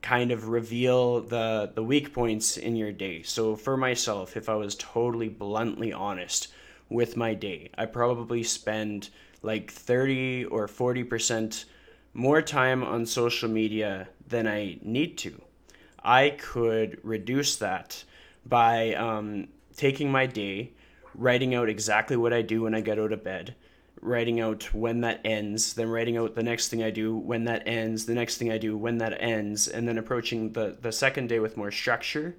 kind 0.01 0.31
of 0.31 0.47
reveal 0.47 1.21
the 1.21 1.71
the 1.75 1.83
weak 1.83 2.13
points 2.13 2.57
in 2.57 2.75
your 2.75 2.91
day. 2.91 3.21
So 3.21 3.55
for 3.55 3.77
myself, 3.77 4.35
if 4.35 4.49
I 4.49 4.55
was 4.55 4.75
totally 4.75 5.29
bluntly 5.29 5.93
honest 5.93 6.47
with 6.89 7.15
my 7.15 7.33
day, 7.33 7.69
I 7.77 7.85
probably 7.85 8.43
spend 8.43 9.09
like 9.43 9.71
30 9.71 10.45
or 10.45 10.67
40% 10.67 11.65
more 12.13 12.41
time 12.41 12.83
on 12.83 13.05
social 13.05 13.49
media 13.49 14.09
than 14.27 14.47
I 14.47 14.79
need 14.81 15.17
to. 15.19 15.41
I 16.03 16.31
could 16.31 16.99
reduce 17.03 17.55
that 17.57 18.03
by 18.45 18.93
um, 18.95 19.47
taking 19.75 20.11
my 20.11 20.25
day, 20.25 20.71
writing 21.15 21.53
out 21.53 21.69
exactly 21.69 22.17
what 22.17 22.33
I 22.33 22.41
do 22.41 22.63
when 22.63 22.73
I 22.75 22.81
get 22.81 22.99
out 22.99 23.11
of 23.11 23.23
bed, 23.23 23.55
writing 24.01 24.41
out 24.41 24.73
when 24.73 25.01
that 25.01 25.21
ends, 25.23 25.73
then 25.73 25.89
writing 25.89 26.17
out 26.17 26.35
the 26.35 26.43
next 26.43 26.69
thing 26.69 26.83
I 26.83 26.89
do 26.89 27.15
when 27.15 27.45
that 27.45 27.67
ends, 27.67 28.05
the 28.05 28.15
next 28.15 28.37
thing 28.37 28.51
I 28.51 28.57
do 28.57 28.75
when 28.75 28.97
that 28.97 29.21
ends, 29.21 29.67
and 29.67 29.87
then 29.87 29.97
approaching 29.97 30.53
the, 30.53 30.77
the 30.81 30.91
second 30.91 31.29
day 31.29 31.39
with 31.39 31.57
more 31.57 31.71
structure. 31.71 32.35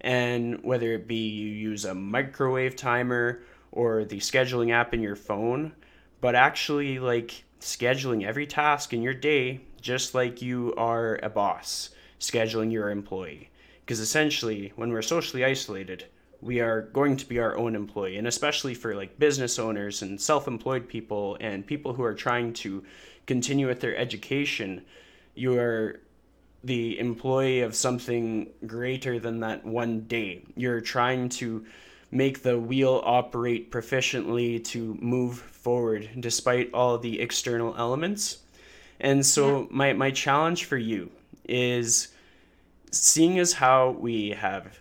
And 0.00 0.62
whether 0.62 0.92
it 0.92 1.06
be 1.06 1.28
you 1.28 1.48
use 1.48 1.84
a 1.84 1.94
microwave 1.94 2.76
timer 2.76 3.42
or 3.72 4.04
the 4.04 4.18
scheduling 4.18 4.72
app 4.72 4.92
in 4.92 5.00
your 5.00 5.16
phone, 5.16 5.72
but 6.20 6.34
actually 6.34 6.98
like 6.98 7.43
scheduling 7.64 8.26
every 8.26 8.46
task 8.46 8.92
in 8.92 9.02
your 9.02 9.14
day 9.14 9.58
just 9.80 10.14
like 10.14 10.42
you 10.42 10.74
are 10.76 11.18
a 11.22 11.30
boss 11.30 11.90
scheduling 12.20 12.70
your 12.70 12.90
employee. 12.90 13.50
Because 13.80 14.00
essentially, 14.00 14.72
when 14.76 14.92
we're 14.92 15.02
socially 15.02 15.44
isolated, 15.44 16.04
we 16.40 16.60
are 16.60 16.82
going 16.82 17.16
to 17.16 17.26
be 17.26 17.38
our 17.38 17.56
own 17.56 17.74
employee. 17.74 18.16
And 18.18 18.26
especially 18.26 18.74
for 18.74 18.94
like 18.94 19.18
business 19.18 19.58
owners 19.58 20.02
and 20.02 20.20
self 20.20 20.46
employed 20.46 20.88
people 20.88 21.36
and 21.40 21.66
people 21.66 21.94
who 21.94 22.02
are 22.02 22.14
trying 22.14 22.52
to 22.54 22.84
continue 23.26 23.66
with 23.66 23.80
their 23.80 23.96
education, 23.96 24.82
you 25.34 25.58
are 25.58 26.00
the 26.62 26.98
employee 26.98 27.60
of 27.60 27.74
something 27.74 28.50
greater 28.66 29.18
than 29.18 29.40
that 29.40 29.64
one 29.64 30.02
day. 30.02 30.44
You're 30.54 30.80
trying 30.80 31.28
to 31.40 31.64
make 32.10 32.42
the 32.42 32.58
wheel 32.58 33.02
operate 33.04 33.70
proficiently 33.70 34.62
to 34.64 34.96
move 35.00 35.53
forward 35.64 36.10
despite 36.20 36.72
all 36.74 36.98
the 36.98 37.20
external 37.20 37.74
elements. 37.76 38.38
And 39.00 39.24
so 39.24 39.62
yeah. 39.62 39.66
my, 39.70 39.92
my 39.94 40.10
challenge 40.10 40.66
for 40.66 40.76
you 40.76 41.10
is 41.48 42.08
seeing 42.90 43.38
as 43.38 43.54
how 43.54 43.90
we 43.90 44.30
have 44.30 44.78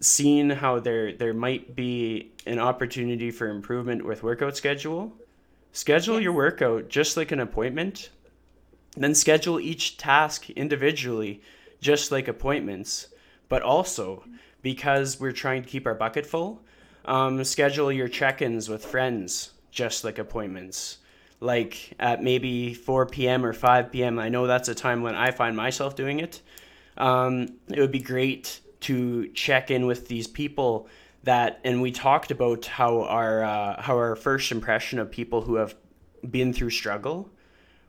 seen 0.00 0.48
how 0.50 0.80
there 0.80 1.12
there 1.12 1.34
might 1.34 1.76
be 1.76 2.32
an 2.46 2.58
opportunity 2.58 3.30
for 3.30 3.48
improvement 3.48 4.04
with 4.04 4.22
workout 4.22 4.56
schedule. 4.56 5.12
Schedule 5.72 6.14
yes. 6.14 6.24
your 6.24 6.32
workout 6.32 6.88
just 6.88 7.16
like 7.16 7.32
an 7.32 7.40
appointment. 7.40 8.10
Then 8.96 9.14
schedule 9.14 9.60
each 9.60 9.96
task 9.96 10.50
individually, 10.50 11.42
just 11.80 12.10
like 12.10 12.26
appointments. 12.26 13.08
But 13.48 13.62
also, 13.62 14.24
because 14.62 15.20
we're 15.20 15.32
trying 15.32 15.62
to 15.62 15.68
keep 15.68 15.86
our 15.86 15.94
bucket 15.94 16.26
full, 16.26 16.62
um, 17.04 17.42
schedule 17.44 17.92
your 17.92 18.08
check-ins 18.08 18.68
with 18.68 18.84
friends 18.84 19.50
just 19.70 20.04
like 20.04 20.18
appointments 20.18 20.98
like 21.40 21.94
at 21.98 22.22
maybe 22.22 22.74
4 22.74 23.06
p.m. 23.06 23.44
or 23.44 23.52
5 23.52 23.90
p.m. 23.90 24.18
I 24.18 24.28
know 24.28 24.46
that's 24.46 24.68
a 24.68 24.74
time 24.74 25.02
when 25.02 25.14
I 25.14 25.30
find 25.30 25.56
myself 25.56 25.96
doing 25.96 26.20
it. 26.20 26.42
Um, 26.96 27.56
it 27.68 27.80
would 27.80 27.90
be 27.90 28.00
great 28.00 28.60
to 28.80 29.28
check 29.28 29.70
in 29.70 29.86
with 29.86 30.08
these 30.08 30.26
people 30.26 30.88
that, 31.24 31.60
and 31.64 31.82
we 31.82 31.92
talked 31.92 32.30
about 32.30 32.66
how 32.66 33.02
our 33.02 33.42
uh, 33.42 33.80
how 33.80 33.96
our 33.96 34.16
first 34.16 34.52
impression 34.52 34.98
of 34.98 35.10
people 35.10 35.40
who 35.42 35.56
have 35.56 35.74
been 36.30 36.52
through 36.52 36.70
struggle, 36.70 37.30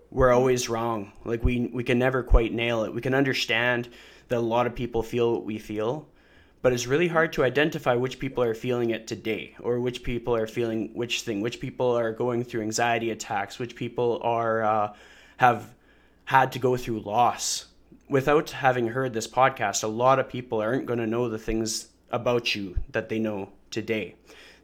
we're 0.10 0.32
always 0.32 0.70
wrong. 0.70 1.12
Like 1.26 1.44
we 1.44 1.70
we 1.74 1.84
can 1.84 2.00
never 2.00 2.24
quite 2.24 2.54
nail 2.54 2.84
it. 2.86 2.94
We 2.94 3.02
can 3.02 3.14
understand 3.14 3.90
that 4.30 4.38
a 4.38 4.40
lot 4.40 4.66
of 4.66 4.76
people 4.76 5.04
feel 5.04 5.34
what 5.34 5.44
we 5.44 5.60
feel, 5.60 6.08
but 6.62 6.74
it's 6.74 6.86
really 6.86 7.08
hard 7.08 7.34
to 7.34 7.44
identify 7.44 7.96
which 7.96 8.20
people 8.20 8.44
are 8.44 8.54
feeling 8.54 8.92
it 8.92 9.08
today 9.08 9.56
or 9.60 9.80
which 9.80 10.04
people 10.04 10.36
are 10.36 10.48
feeling 10.48 10.92
which 10.94 11.22
thing 11.22 11.42
which 11.42 11.60
people 11.60 11.98
are 11.98 12.12
going 12.12 12.44
through 12.44 12.62
anxiety 12.62 13.10
attacks 13.10 13.60
which 13.60 13.76
people 13.76 14.20
are 14.24 14.64
uh, 14.64 14.94
have 15.38 15.74
had 16.26 16.52
to 16.52 16.60
go 16.60 16.78
through 16.78 17.00
loss. 17.00 17.66
Without 18.08 18.52
having 18.52 18.88
heard 18.88 19.14
this 19.14 19.28
podcast 19.28 19.84
a 19.84 19.88
lot 19.88 20.20
of 20.20 20.30
people 20.30 20.62
aren't 20.62 20.86
going 20.86 21.00
to 21.00 21.08
know 21.08 21.30
the 21.30 21.40
things 21.40 21.90
about 22.12 22.54
you 22.54 22.78
that 22.92 23.10
they 23.10 23.20
know 23.20 23.50
today. 23.72 24.16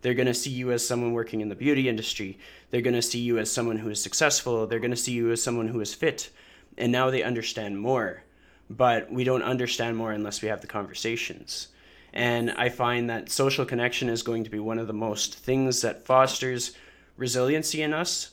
They're 0.02 0.14
going 0.14 0.28
to 0.28 0.34
see 0.34 0.52
you 0.52 0.72
as 0.72 0.88
someone 0.88 1.14
working 1.14 1.42
in 1.42 1.50
the 1.50 1.56
beauty 1.56 1.90
industry. 1.90 2.38
They're 2.70 2.82
going 2.82 2.94
to 2.96 3.02
see 3.02 3.20
you 3.20 3.40
as 3.40 3.52
someone 3.52 3.78
who 3.78 3.90
is 3.90 4.02
successful. 4.02 4.68
They're 4.68 4.80
going 4.80 4.92
to 4.92 4.98
see 4.98 5.14
you 5.14 5.32
as 5.32 5.42
someone 5.42 5.68
who 5.68 5.82
is 5.82 5.94
fit. 5.94 6.30
And 6.78 6.92
now 6.92 7.10
they 7.10 7.24
understand 7.24 7.80
more. 7.80 8.24
But 8.70 9.12
we 9.12 9.24
don't 9.24 9.42
understand 9.42 9.98
more 9.98 10.12
unless 10.12 10.42
we 10.42 10.50
have 10.50 10.62
the 10.62 10.68
conversations 10.68 11.70
and 12.18 12.50
I 12.58 12.70
find 12.70 13.12
that 13.12 13.30
social 13.30 13.64
connection 13.64 14.10
is 14.10 14.24
going 14.24 14.44
to 14.44 14.50
be 14.50 14.58
one 14.58 14.80
of 14.80 14.88
the 14.88 14.94
most 14.94 15.36
things 15.36 15.84
that 15.84 16.04
fosters 16.04 16.76
resiliency 17.16 17.84
in 17.84 17.94
us 17.94 18.32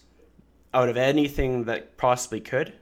out 0.73 0.89
of 0.89 0.97
anything 0.97 1.65
that 1.65 1.99
possibly 1.99 2.41
could. 2.41 2.73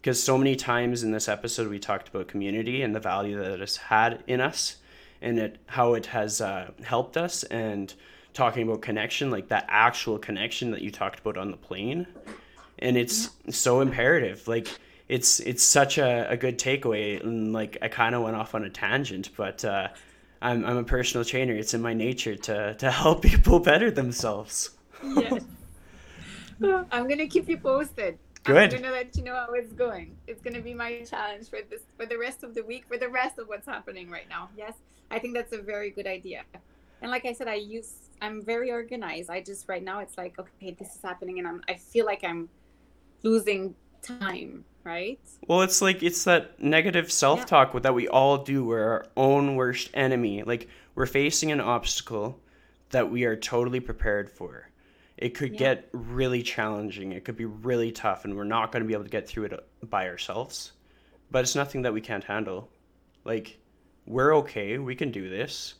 Because 0.00 0.20
so 0.20 0.36
many 0.36 0.56
times 0.56 1.04
in 1.04 1.12
this 1.12 1.28
episode, 1.28 1.68
we 1.68 1.78
talked 1.78 2.08
about 2.08 2.26
community 2.26 2.82
and 2.82 2.92
the 2.92 2.98
value 2.98 3.38
that 3.38 3.52
it 3.52 3.60
has 3.60 3.76
had 3.76 4.24
in 4.26 4.40
us 4.40 4.78
and 5.20 5.38
it, 5.38 5.58
how 5.66 5.94
it 5.94 6.06
has 6.06 6.40
uh, 6.40 6.72
helped 6.82 7.16
us. 7.16 7.44
And 7.44 7.94
talking 8.34 8.64
about 8.64 8.82
connection, 8.82 9.30
like 9.30 9.46
that 9.46 9.66
actual 9.68 10.18
connection 10.18 10.72
that 10.72 10.82
you 10.82 10.90
talked 10.90 11.20
about 11.20 11.38
on 11.38 11.52
the 11.52 11.56
plane. 11.56 12.04
And 12.80 12.96
it's 12.96 13.30
so 13.50 13.80
imperative. 13.80 14.48
Like, 14.48 14.66
it's 15.08 15.38
it's 15.38 15.62
such 15.62 15.98
a, 15.98 16.28
a 16.30 16.36
good 16.36 16.58
takeaway 16.58 17.22
and 17.22 17.52
like 17.52 17.76
i 17.82 17.88
kind 17.88 18.14
of 18.14 18.22
went 18.22 18.36
off 18.36 18.54
on 18.54 18.64
a 18.64 18.70
tangent 18.70 19.28
but 19.36 19.62
uh, 19.64 19.88
I'm 20.42 20.64
I'm 20.64 20.76
a 20.76 20.84
personal 20.84 21.24
trainer. 21.24 21.54
It's 21.54 21.72
in 21.72 21.80
my 21.80 21.94
nature 21.94 22.36
to 22.36 22.74
to 22.74 22.90
help 22.90 23.22
people 23.30 23.60
better 23.60 23.90
themselves. 23.90 24.70
yes. 25.02 25.42
I'm 26.60 27.08
gonna 27.08 27.26
keep 27.26 27.48
you 27.48 27.58
posted. 27.58 28.18
Good. 28.44 28.74
I'm 28.74 28.82
gonna 28.82 28.92
let 28.92 29.16
you 29.16 29.22
know 29.22 29.34
how 29.34 29.52
it's 29.52 29.72
going. 29.72 30.16
It's 30.26 30.42
gonna 30.42 30.60
be 30.60 30.74
my 30.74 31.02
challenge 31.02 31.48
for 31.48 31.60
this 31.70 31.82
for 31.96 32.06
the 32.06 32.18
rest 32.18 32.42
of 32.42 32.54
the 32.54 32.64
week, 32.64 32.84
for 32.88 32.98
the 32.98 33.08
rest 33.08 33.38
of 33.38 33.48
what's 33.48 33.66
happening 33.66 34.10
right 34.10 34.28
now. 34.28 34.48
Yes, 34.56 34.74
I 35.10 35.18
think 35.18 35.34
that's 35.34 35.52
a 35.52 35.62
very 35.62 35.90
good 35.90 36.06
idea. 36.06 36.42
And 37.00 37.10
like 37.10 37.24
I 37.24 37.32
said, 37.32 37.48
I 37.48 37.54
use 37.54 37.94
I'm 38.20 38.42
very 38.42 38.70
organized. 38.70 39.30
I 39.30 39.40
just 39.40 39.68
right 39.68 39.82
now 39.82 40.00
it's 40.00 40.18
like 40.18 40.38
okay, 40.38 40.72
this 40.72 40.94
is 40.94 41.02
happening, 41.02 41.38
and 41.38 41.46
I'm 41.46 41.62
I 41.68 41.74
feel 41.74 42.04
like 42.04 42.24
I'm 42.24 42.48
losing 43.22 43.74
time 44.02 44.64
right? 44.84 45.18
Well, 45.46 45.62
it's 45.62 45.82
like 45.82 46.02
it's 46.02 46.24
that 46.24 46.60
negative 46.62 47.10
self-talk 47.10 47.74
yeah. 47.74 47.80
that 47.80 47.94
we 47.94 48.08
all 48.08 48.38
do. 48.38 48.64
We're 48.64 48.84
our 48.84 49.06
own 49.16 49.56
worst 49.56 49.90
enemy. 49.94 50.42
Like 50.42 50.68
we're 50.94 51.06
facing 51.06 51.52
an 51.52 51.60
obstacle 51.60 52.40
that 52.90 53.10
we 53.10 53.24
are 53.24 53.36
totally 53.36 53.80
prepared 53.80 54.30
for. 54.30 54.68
It 55.16 55.30
could 55.34 55.52
yeah. 55.52 55.58
get 55.58 55.88
really 55.92 56.42
challenging. 56.42 57.12
It 57.12 57.24
could 57.24 57.36
be 57.36 57.44
really 57.44 57.92
tough, 57.92 58.24
and 58.24 58.36
we're 58.36 58.44
not 58.44 58.72
going 58.72 58.82
to 58.82 58.86
be 58.86 58.94
able 58.94 59.04
to 59.04 59.10
get 59.10 59.28
through 59.28 59.44
it 59.44 59.52
uh, 59.52 59.86
by 59.86 60.08
ourselves. 60.08 60.72
But 61.30 61.40
it's 61.40 61.54
nothing 61.54 61.82
that 61.82 61.94
we 61.94 62.00
can't 62.00 62.24
handle. 62.24 62.68
Like 63.24 63.58
we're 64.06 64.36
okay. 64.36 64.78
We 64.78 64.94
can 64.94 65.10
do 65.10 65.28
this. 65.28 65.74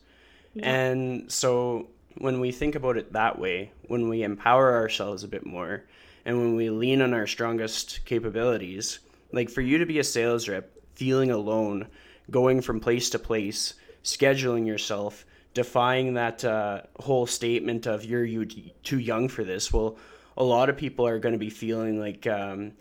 Yeah. 0.53 0.69
And 0.69 1.31
so 1.31 1.89
when 2.17 2.39
we 2.39 2.51
think 2.51 2.75
about 2.75 2.97
it 2.97 3.13
that 3.13 3.37
way, 3.37 3.71
when 3.87 4.07
we 4.07 4.23
empower 4.23 4.73
ourselves 4.75 5.23
a 5.23 5.27
bit 5.27 5.45
more, 5.45 5.83
and 6.25 6.37
when 6.37 6.55
we 6.55 6.69
lean 6.69 7.01
on 7.01 7.13
our 7.13 7.27
strongest 7.27 8.05
capabilities, 8.05 8.99
like 9.31 9.49
for 9.49 9.61
you 9.61 9.77
to 9.77 9.85
be 9.85 9.99
a 9.99 10.03
sales 10.03 10.47
rep, 10.47 10.71
feeling 10.95 11.31
alone, 11.31 11.87
going 12.31 12.61
from 12.61 12.79
place 12.79 13.09
to 13.09 13.19
place, 13.19 13.73
scheduling 14.03 14.65
yourself, 14.65 15.25
defying 15.53 16.13
that 16.13 16.43
uh, 16.45 16.81
whole 16.99 17.25
statement 17.25 17.85
of 17.85 18.05
you're 18.05 18.23
you 18.23 18.45
too 18.83 18.99
young 18.99 19.27
for 19.27 19.43
this. 19.43 19.71
Well, 19.71 19.97
a 20.37 20.43
lot 20.43 20.69
of 20.69 20.77
people 20.77 21.05
are 21.05 21.19
going 21.19 21.33
to 21.33 21.39
be 21.39 21.49
feeling 21.49 21.99
like 21.99 22.25
um, 22.27 22.73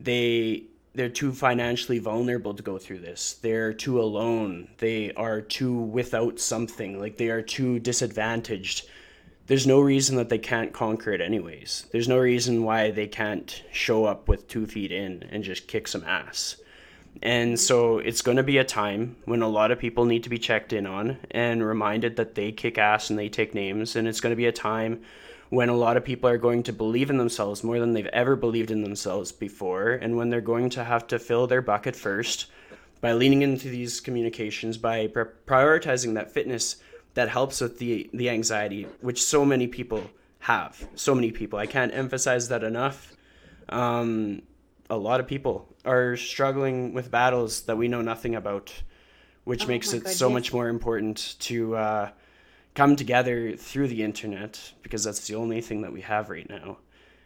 they 0.00 0.64
they're 0.94 1.08
too 1.10 1.32
financially 1.32 1.98
vulnerable 1.98 2.54
to 2.54 2.62
go 2.62 2.78
through 2.78 3.00
this. 3.00 3.34
They're 3.34 3.74
too 3.74 4.00
alone. 4.00 4.68
They 4.78 5.12
are 5.12 5.42
too 5.42 5.74
without 5.74 6.40
something. 6.40 6.98
Like 6.98 7.18
they 7.18 7.28
are 7.28 7.42
too 7.42 7.78
disadvantaged 7.80 8.88
there's 9.46 9.66
no 9.66 9.80
reason 9.80 10.16
that 10.16 10.28
they 10.28 10.38
can't 10.38 10.72
conquer 10.72 11.12
it 11.12 11.20
anyways. 11.20 11.86
There's 11.92 12.08
no 12.08 12.18
reason 12.18 12.64
why 12.64 12.90
they 12.90 13.06
can't 13.06 13.62
show 13.72 14.04
up 14.04 14.28
with 14.28 14.48
two 14.48 14.66
feet 14.66 14.90
in 14.90 15.24
and 15.30 15.44
just 15.44 15.68
kick 15.68 15.86
some 15.86 16.04
ass. 16.04 16.56
And 17.22 17.58
so 17.58 17.98
it's 17.98 18.22
going 18.22 18.36
to 18.36 18.42
be 18.42 18.58
a 18.58 18.64
time 18.64 19.16
when 19.24 19.42
a 19.42 19.48
lot 19.48 19.70
of 19.70 19.78
people 19.78 20.04
need 20.04 20.24
to 20.24 20.30
be 20.30 20.38
checked 20.38 20.72
in 20.72 20.86
on 20.86 21.18
and 21.30 21.64
reminded 21.64 22.16
that 22.16 22.34
they 22.34 22.52
kick 22.52 22.76
ass 22.76 23.08
and 23.08 23.18
they 23.18 23.28
take 23.28 23.54
names. 23.54 23.96
And 23.96 24.06
it's 24.06 24.20
going 24.20 24.32
to 24.32 24.36
be 24.36 24.46
a 24.46 24.52
time 24.52 25.00
when 25.48 25.68
a 25.68 25.76
lot 25.76 25.96
of 25.96 26.04
people 26.04 26.28
are 26.28 26.38
going 26.38 26.64
to 26.64 26.72
believe 26.72 27.08
in 27.08 27.16
themselves 27.16 27.62
more 27.62 27.78
than 27.78 27.92
they've 27.92 28.06
ever 28.06 28.36
believed 28.36 28.70
in 28.70 28.82
themselves 28.82 29.32
before. 29.32 29.92
And 29.92 30.16
when 30.16 30.28
they're 30.28 30.40
going 30.40 30.70
to 30.70 30.84
have 30.84 31.06
to 31.06 31.18
fill 31.18 31.46
their 31.46 31.62
bucket 31.62 31.94
first 31.94 32.46
by 33.00 33.12
leaning 33.12 33.42
into 33.42 33.68
these 33.68 34.00
communications, 34.00 34.76
by 34.76 35.06
prioritizing 35.06 36.14
that 36.14 36.32
fitness 36.32 36.76
that 37.16 37.30
helps 37.30 37.62
with 37.62 37.78
the 37.78 38.08
the 38.12 38.28
anxiety, 38.30 38.86
which 39.00 39.22
so 39.22 39.44
many 39.44 39.66
people 39.66 40.02
have. 40.40 40.86
So 40.94 41.14
many 41.14 41.32
people. 41.32 41.58
I 41.58 41.66
can't 41.66 41.92
emphasize 41.92 42.48
that 42.50 42.62
enough. 42.62 43.16
Um, 43.70 44.42
a 44.90 44.96
lot 44.96 45.18
of 45.18 45.26
people 45.26 45.66
are 45.84 46.16
struggling 46.16 46.92
with 46.92 47.10
battles 47.10 47.62
that 47.62 47.76
we 47.76 47.88
know 47.88 48.02
nothing 48.02 48.34
about, 48.36 48.72
which 49.44 49.64
oh 49.64 49.68
makes 49.68 49.94
it 49.94 50.04
God, 50.04 50.12
so 50.12 50.28
yes. 50.28 50.34
much 50.34 50.52
more 50.52 50.68
important 50.68 51.36
to 51.40 51.74
uh, 51.74 52.10
come 52.74 52.96
together 52.96 53.56
through 53.56 53.88
the 53.88 54.02
internet 54.02 54.72
because 54.82 55.02
that's 55.02 55.26
the 55.26 55.36
only 55.36 55.62
thing 55.62 55.80
that 55.80 55.92
we 55.92 56.02
have 56.02 56.28
right 56.28 56.48
now 56.48 56.76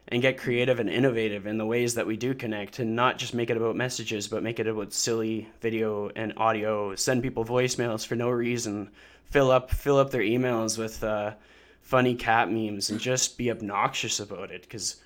and 0.09 0.23
get 0.23 0.39
creative 0.39 0.81
and 0.81 0.89
innovative 0.89 1.47
in 1.47 1.59
the 1.59 1.67
ways 1.67 1.95
that 1.95 2.07
we 2.07 2.17
do 2.17 2.35
connect 2.35 2.79
and 2.79 2.97
not 2.97 3.19
just 3.19 3.35
make 3.35 3.51
it 3.51 3.57
about 3.57 3.77
messages 3.77 4.29
but 4.29 4.43
make 4.43 4.59
it 4.59 4.67
about 4.67 4.93
silly 4.93 5.49
video 5.61 6.11
and 6.17 6.33
audio 6.37 6.95
send 6.97 7.23
people 7.23 7.45
voicemails 7.45 8.07
for 8.07 8.17
no 8.17 8.31
reason 8.31 8.91
fill 9.31 9.51
up 9.51 9.71
fill 9.71 9.97
up 9.97 10.11
their 10.11 10.23
emails 10.23 10.77
with 10.77 11.03
uh, 11.03 11.33
funny 11.81 12.15
cat 12.15 12.51
memes 12.51 12.91
and 12.91 13.01
just 13.01 13.39
be 13.39 13.51
obnoxious 13.51 14.21
about 14.21 14.51
it 14.51 14.63
because 14.63 14.97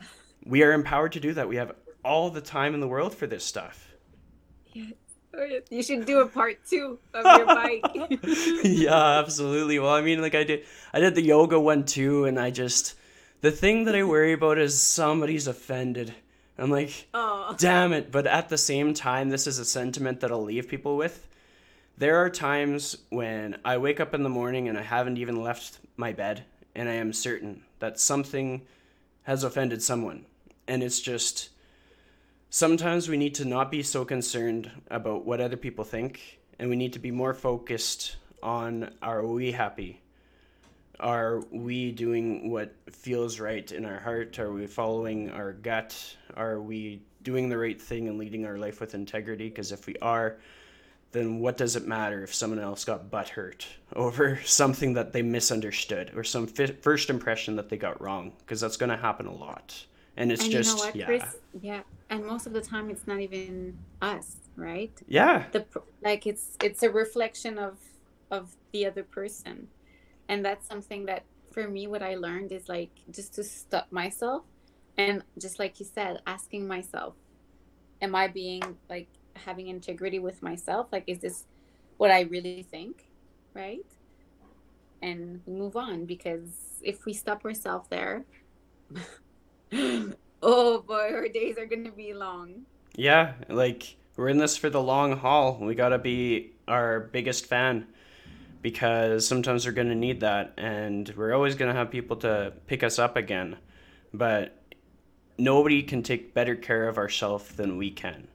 we 0.45 0.62
are 0.62 0.72
empowered 0.72 1.12
to 1.12 1.20
do 1.20 1.33
that. 1.35 1.49
We 1.49 1.57
have 1.57 1.72
all 2.05 2.31
the 2.31 2.41
time 2.41 2.75
in 2.75 2.81
the 2.81 2.89
world 2.89 3.14
for 3.14 3.27
this 3.27 3.45
stuff. 3.45 3.95
Yeah. 4.72 4.87
You 5.68 5.83
should 5.83 6.07
do 6.07 6.20
a 6.20 6.27
part 6.27 6.59
two 6.68 6.99
of 7.12 7.25
your 7.39 7.47
bike. 7.47 7.85
yeah, 8.64 9.18
absolutely. 9.18 9.81
Well, 9.81 9.93
I 9.93 10.01
mean, 10.01 10.20
like 10.22 10.37
I 10.37 10.45
did, 10.45 10.64
I 10.93 11.01
did 11.01 11.16
the 11.16 11.22
yoga 11.22 11.59
one 11.59 11.85
too, 11.85 12.27
and 12.27 12.39
I 12.39 12.51
just 12.51 12.95
the 13.41 13.51
thing 13.51 13.85
that 13.85 13.97
I 13.97 14.05
worry 14.05 14.33
about 14.33 14.59
is 14.59 14.81
somebody's 14.81 15.49
offended. 15.49 16.14
I'm 16.57 16.70
like, 16.70 17.09
oh. 17.14 17.57
damn 17.59 17.93
it! 17.93 18.12
But 18.12 18.29
at 18.29 18.49
the 18.49 18.57
same 18.57 18.95
time, 18.95 19.29
this 19.29 19.49
is 19.49 19.59
a 19.59 19.64
sentiment 19.64 20.20
that 20.20 20.31
I'll 20.31 20.45
leave 20.45 20.68
people 20.68 20.97
with. 20.97 21.27
There 21.97 22.16
are 22.16 22.28
times 22.28 22.97
when 23.11 23.57
I 23.64 23.78
wake 23.78 24.01
up 24.01 24.14
in 24.14 24.24
the 24.24 24.28
morning 24.28 24.68
and 24.68 24.76
I 24.76 24.82
haven't 24.82 25.16
even 25.16 25.40
left 25.40 25.78
my 25.97 26.12
bed, 26.12 26.45
and 26.74 26.88
I 26.88 26.95
am 26.95 27.12
certain 27.12 27.62
that 27.78 28.01
something 28.01 28.62
has 29.22 29.45
offended 29.45 29.80
someone. 29.80 30.26
And 30.66 30.82
it's 30.82 31.01
just 31.01 31.51
sometimes 32.51 33.09
we 33.09 33.16
need 33.16 33.36
to 33.36 33.45
not 33.45 33.70
be 33.70 33.84
so 33.84 34.05
concerned 34.05 34.72
about 34.90 35.24
what 35.24 35.40
other 35.40 35.57
people 35.57 35.84
think, 35.84 36.40
and 36.59 36.68
we 36.68 36.74
need 36.74 36.95
to 36.95 36.99
be 36.99 37.12
more 37.12 37.32
focused 37.32 38.16
on 38.42 38.92
are 39.01 39.24
we 39.24 39.53
happy? 39.53 40.03
Are 40.99 41.45
we 41.53 41.92
doing 41.92 42.51
what 42.51 42.74
feels 42.90 43.38
right 43.38 43.70
in 43.70 43.84
our 43.84 44.01
heart? 44.01 44.40
Are 44.40 44.53
we 44.53 44.66
following 44.66 45.30
our 45.30 45.53
gut? 45.53 46.16
Are 46.36 46.61
we 46.61 47.03
doing 47.22 47.49
the 47.49 47.59
right 47.59 47.80
thing 47.80 48.09
and 48.09 48.18
leading 48.18 48.47
our 48.47 48.59
life 48.59 48.80
with 48.80 48.95
integrity? 48.95 49.49
Because 49.49 49.70
if 49.70 49.86
we 49.86 49.95
are, 50.03 50.38
then 51.15 51.39
what 51.39 51.57
does 51.57 51.77
it 51.77 51.87
matter 51.87 52.25
if 52.25 52.35
someone 52.35 52.59
else 52.59 52.85
got 52.85 53.09
butthurt 53.09 53.65
over 53.97 54.41
something 54.45 54.95
that 54.95 55.12
they 55.12 55.23
misunderstood 55.23 56.11
or 56.15 56.25
some 56.25 56.47
fi- 56.47 56.67
first 56.67 57.09
impression 57.09 57.57
that 57.57 57.71
they 57.71 57.77
got 57.77 58.03
wrong? 58.03 58.33
Because 58.41 58.61
that's 58.61 58.77
going 58.77 58.91
to 58.91 58.97
happen 58.97 59.27
a 59.27 59.35
lot. 59.35 59.87
And 60.17 60.31
it's 60.31 60.43
and 60.43 60.53
just, 60.53 60.71
you 60.71 60.77
know 60.77 60.85
what, 60.85 60.97
yeah. 60.97 61.07
Chris? 61.07 61.37
Yeah, 61.61 61.81
and 62.11 62.27
most 62.27 62.47
of 62.47 62.53
the 62.53 62.61
time 62.61 62.91
it's 62.91 63.07
not 63.07 63.21
even 63.21 63.79
us, 64.03 64.37
right? 64.57 64.93
Yeah. 65.09 65.47
The 65.53 65.65
like 66.03 66.27
it's 66.27 66.57
it's 66.62 66.83
a 66.83 66.91
reflection 66.91 67.59
of 67.59 67.79
of 68.31 68.55
the 68.73 68.87
other 68.87 69.03
person, 69.03 69.69
and 70.29 70.45
that's 70.45 70.69
something 70.69 71.07
that 71.07 71.25
for 71.51 71.67
me, 71.69 71.89
what 71.89 72.03
I 72.03 72.15
learned 72.15 72.53
is 72.53 72.69
like 72.69 72.91
just 73.11 73.35
to 73.35 73.43
stop 73.43 73.91
myself, 73.91 74.45
and 74.97 75.25
just 75.37 75.59
like 75.59 75.81
you 75.81 75.87
said, 75.87 76.21
asking 76.29 76.69
myself, 76.69 77.15
am 78.01 78.15
I 78.15 78.29
being 78.29 78.62
like 78.89 79.09
having 79.37 79.68
integrity 79.68 80.18
with 80.18 80.43
myself? 80.43 80.89
Like, 80.93 81.05
is 81.07 81.18
this 81.18 81.45
what 81.97 82.11
I 82.11 82.22
really 82.22 82.62
think, 82.62 83.07
right? 83.55 83.87
And 85.03 85.41
move 85.47 85.76
on 85.76 86.07
because 86.07 86.80
if 86.82 87.05
we 87.05 87.12
stop 87.12 87.45
ourselves 87.45 87.89
there. 87.89 88.24
oh 90.43 90.80
boy, 90.80 91.11
our 91.12 91.28
days 91.28 91.59
are 91.59 91.66
gonna 91.66 91.93
be 91.93 92.14
long. 92.14 92.64
Yeah. 92.97 93.35
Like, 93.49 93.97
we're 94.16 94.28
in 94.28 94.39
this 94.39 94.57
for 94.57 94.70
the 94.70 94.82
long 94.82 95.16
haul. 95.16 95.59
We 95.61 95.74
got 95.74 95.89
to 95.89 95.99
be 95.99 96.53
our 96.68 97.01
biggest 97.01 97.47
fan 97.47 97.87
because 98.62 99.26
sometimes 99.26 99.66
we're 99.66 99.72
to 99.89 99.95
need 99.95 100.20
that. 100.20 100.55
And 100.57 101.12
we're 101.16 101.35
always 101.35 101.57
to 101.72 101.78
have 101.78 101.91
people 101.91 102.16
to 102.18 102.53
pick 102.66 102.82
us 102.82 102.99
up 102.99 103.16
again. 103.16 103.57
But 104.12 104.62
nobody 105.37 105.82
can 105.82 106.03
take 106.03 106.35
better 106.35 106.55
care 106.55 106.89
of 106.89 106.97
ourselves 106.97 107.53
than 107.55 107.76
we 107.76 107.91
can. 107.91 108.28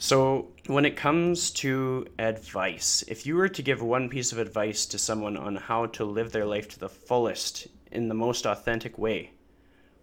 So, 0.00 0.52
when 0.68 0.84
it 0.84 0.94
comes 0.94 1.50
to 1.62 2.06
advice, 2.20 3.02
if 3.08 3.26
you 3.26 3.34
were 3.34 3.48
to 3.48 3.62
give 3.62 3.82
one 3.82 4.08
piece 4.08 4.30
of 4.30 4.38
advice 4.38 4.86
to 4.86 4.98
someone 4.98 5.36
on 5.36 5.56
how 5.56 5.86
to 5.86 6.04
live 6.04 6.30
their 6.30 6.46
life 6.46 6.68
to 6.68 6.78
the 6.78 6.88
fullest 6.88 7.66
in 7.90 8.06
the 8.06 8.14
most 8.14 8.46
authentic 8.46 8.96
way, 8.96 9.32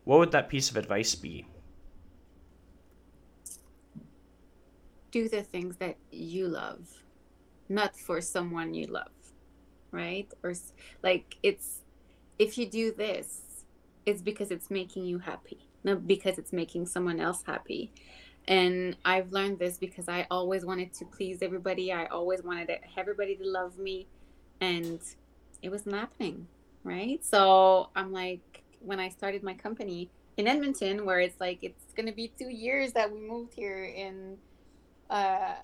what 0.04 0.20
would 0.20 0.32
that 0.32 0.50
piece 0.50 0.70
of 0.70 0.76
advice 0.76 1.16
be? 1.16 1.48
Do 5.12 5.30
the 5.30 5.44
things 5.44 5.78
that 5.78 5.96
you 6.12 6.50
love, 6.50 6.90
not 7.70 7.98
for 7.98 8.20
someone 8.20 8.74
you 8.74 8.88
love, 8.88 9.16
right? 9.92 10.28
Or 10.44 10.54
like 11.04 11.38
it's 11.42 11.84
if 12.38 12.58
you 12.58 12.66
do 12.66 12.92
this, 12.92 13.64
it's 14.06 14.22
because 14.22 14.52
it's 14.52 14.70
making 14.70 15.06
you 15.06 15.20
happy, 15.20 15.70
not 15.86 16.06
because 16.06 16.38
it's 16.38 16.52
making 16.52 16.86
someone 16.86 17.22
else 17.22 17.44
happy. 17.46 17.94
And 18.48 18.96
I've 19.06 19.32
learned 19.32 19.60
this 19.60 19.78
because 19.78 20.08
I 20.08 20.28
always 20.30 20.66
wanted 20.66 20.94
to 20.96 21.06
please 21.06 21.42
everybody. 21.42 21.92
I 21.92 22.06
always 22.06 22.44
wanted 22.44 22.70
everybody 22.96 23.36
to 23.38 23.44
love 23.48 23.80
me, 23.80 24.08
and 24.62 25.00
it 25.62 25.70
wasn't 25.70 25.96
happening, 25.96 26.48
right? 26.84 27.24
So 27.26 27.90
I'm 27.96 28.12
like, 28.12 28.64
when 28.82 29.00
I 29.00 29.10
started 29.10 29.42
my 29.42 29.56
company 29.56 30.10
in 30.38 30.48
Edmonton, 30.48 31.06
where 31.06 31.20
it's 31.20 31.40
like 31.40 31.60
it's 31.64 31.94
gonna 31.96 32.12
be 32.12 32.32
two 32.38 32.50
years 32.50 32.94
that 32.94 33.12
we 33.12 33.20
moved 33.20 33.54
here 33.54 33.86
in, 33.86 34.38
uh, 35.10 35.56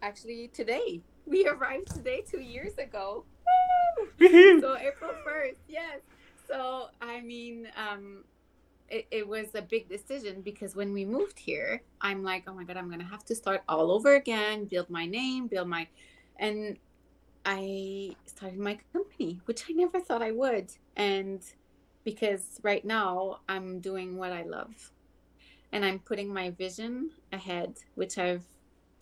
actually 0.00 0.48
today 0.54 1.02
we 1.26 1.46
arrived 1.46 1.94
today 1.94 2.22
two 2.28 2.40
years 2.40 2.76
ago. 2.78 3.24
So 4.18 4.76
April 4.76 5.12
first, 5.24 5.58
yes. 5.68 6.00
So 6.48 6.88
I 7.00 7.20
mean, 7.20 7.68
um, 7.76 8.24
it, 8.92 9.06
it 9.10 9.26
was 9.26 9.54
a 9.54 9.62
big 9.62 9.88
decision 9.88 10.42
because 10.42 10.76
when 10.76 10.92
we 10.92 11.04
moved 11.04 11.38
here, 11.38 11.82
I'm 12.02 12.22
like, 12.22 12.44
oh 12.46 12.52
my 12.52 12.62
god, 12.62 12.76
I'm 12.76 12.90
gonna 12.90 13.04
have 13.04 13.24
to 13.24 13.34
start 13.34 13.62
all 13.68 13.90
over 13.90 14.14
again, 14.16 14.66
build 14.66 14.90
my 14.90 15.06
name, 15.06 15.46
build 15.46 15.66
my, 15.66 15.88
and 16.36 16.78
I 17.46 18.14
started 18.26 18.58
my 18.58 18.78
company, 18.92 19.40
which 19.46 19.64
I 19.68 19.72
never 19.72 19.98
thought 19.98 20.22
I 20.22 20.30
would, 20.30 20.70
and 20.94 21.42
because 22.04 22.60
right 22.62 22.84
now 22.84 23.40
I'm 23.48 23.80
doing 23.80 24.18
what 24.18 24.30
I 24.30 24.42
love, 24.42 24.92
and 25.72 25.84
I'm 25.86 25.98
putting 25.98 26.32
my 26.32 26.50
vision 26.50 27.10
ahead, 27.32 27.78
which 27.94 28.18
I've 28.18 28.44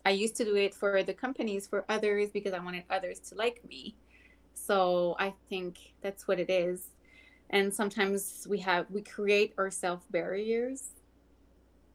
I 0.07 0.11
used 0.11 0.36
to 0.36 0.45
do 0.45 0.55
it 0.55 0.72
for 0.72 1.03
the 1.03 1.12
companies 1.12 1.66
for 1.66 1.84
others 1.88 2.30
because 2.30 2.55
I 2.55 2.61
wanted 2.61 2.84
others 2.88 3.18
to 3.28 3.34
like 3.34 3.61
me. 3.68 3.97
So 4.55 5.14
I 5.18 5.34
think 5.51 5.78
that's 6.01 6.26
what 6.26 6.38
it 6.41 6.49
is 6.49 6.88
and 7.51 7.73
sometimes 7.73 8.47
we 8.49 8.59
have 8.59 8.87
we 8.91 9.03
create 9.03 9.55
ourselves 9.59 10.07
barriers. 10.11 10.91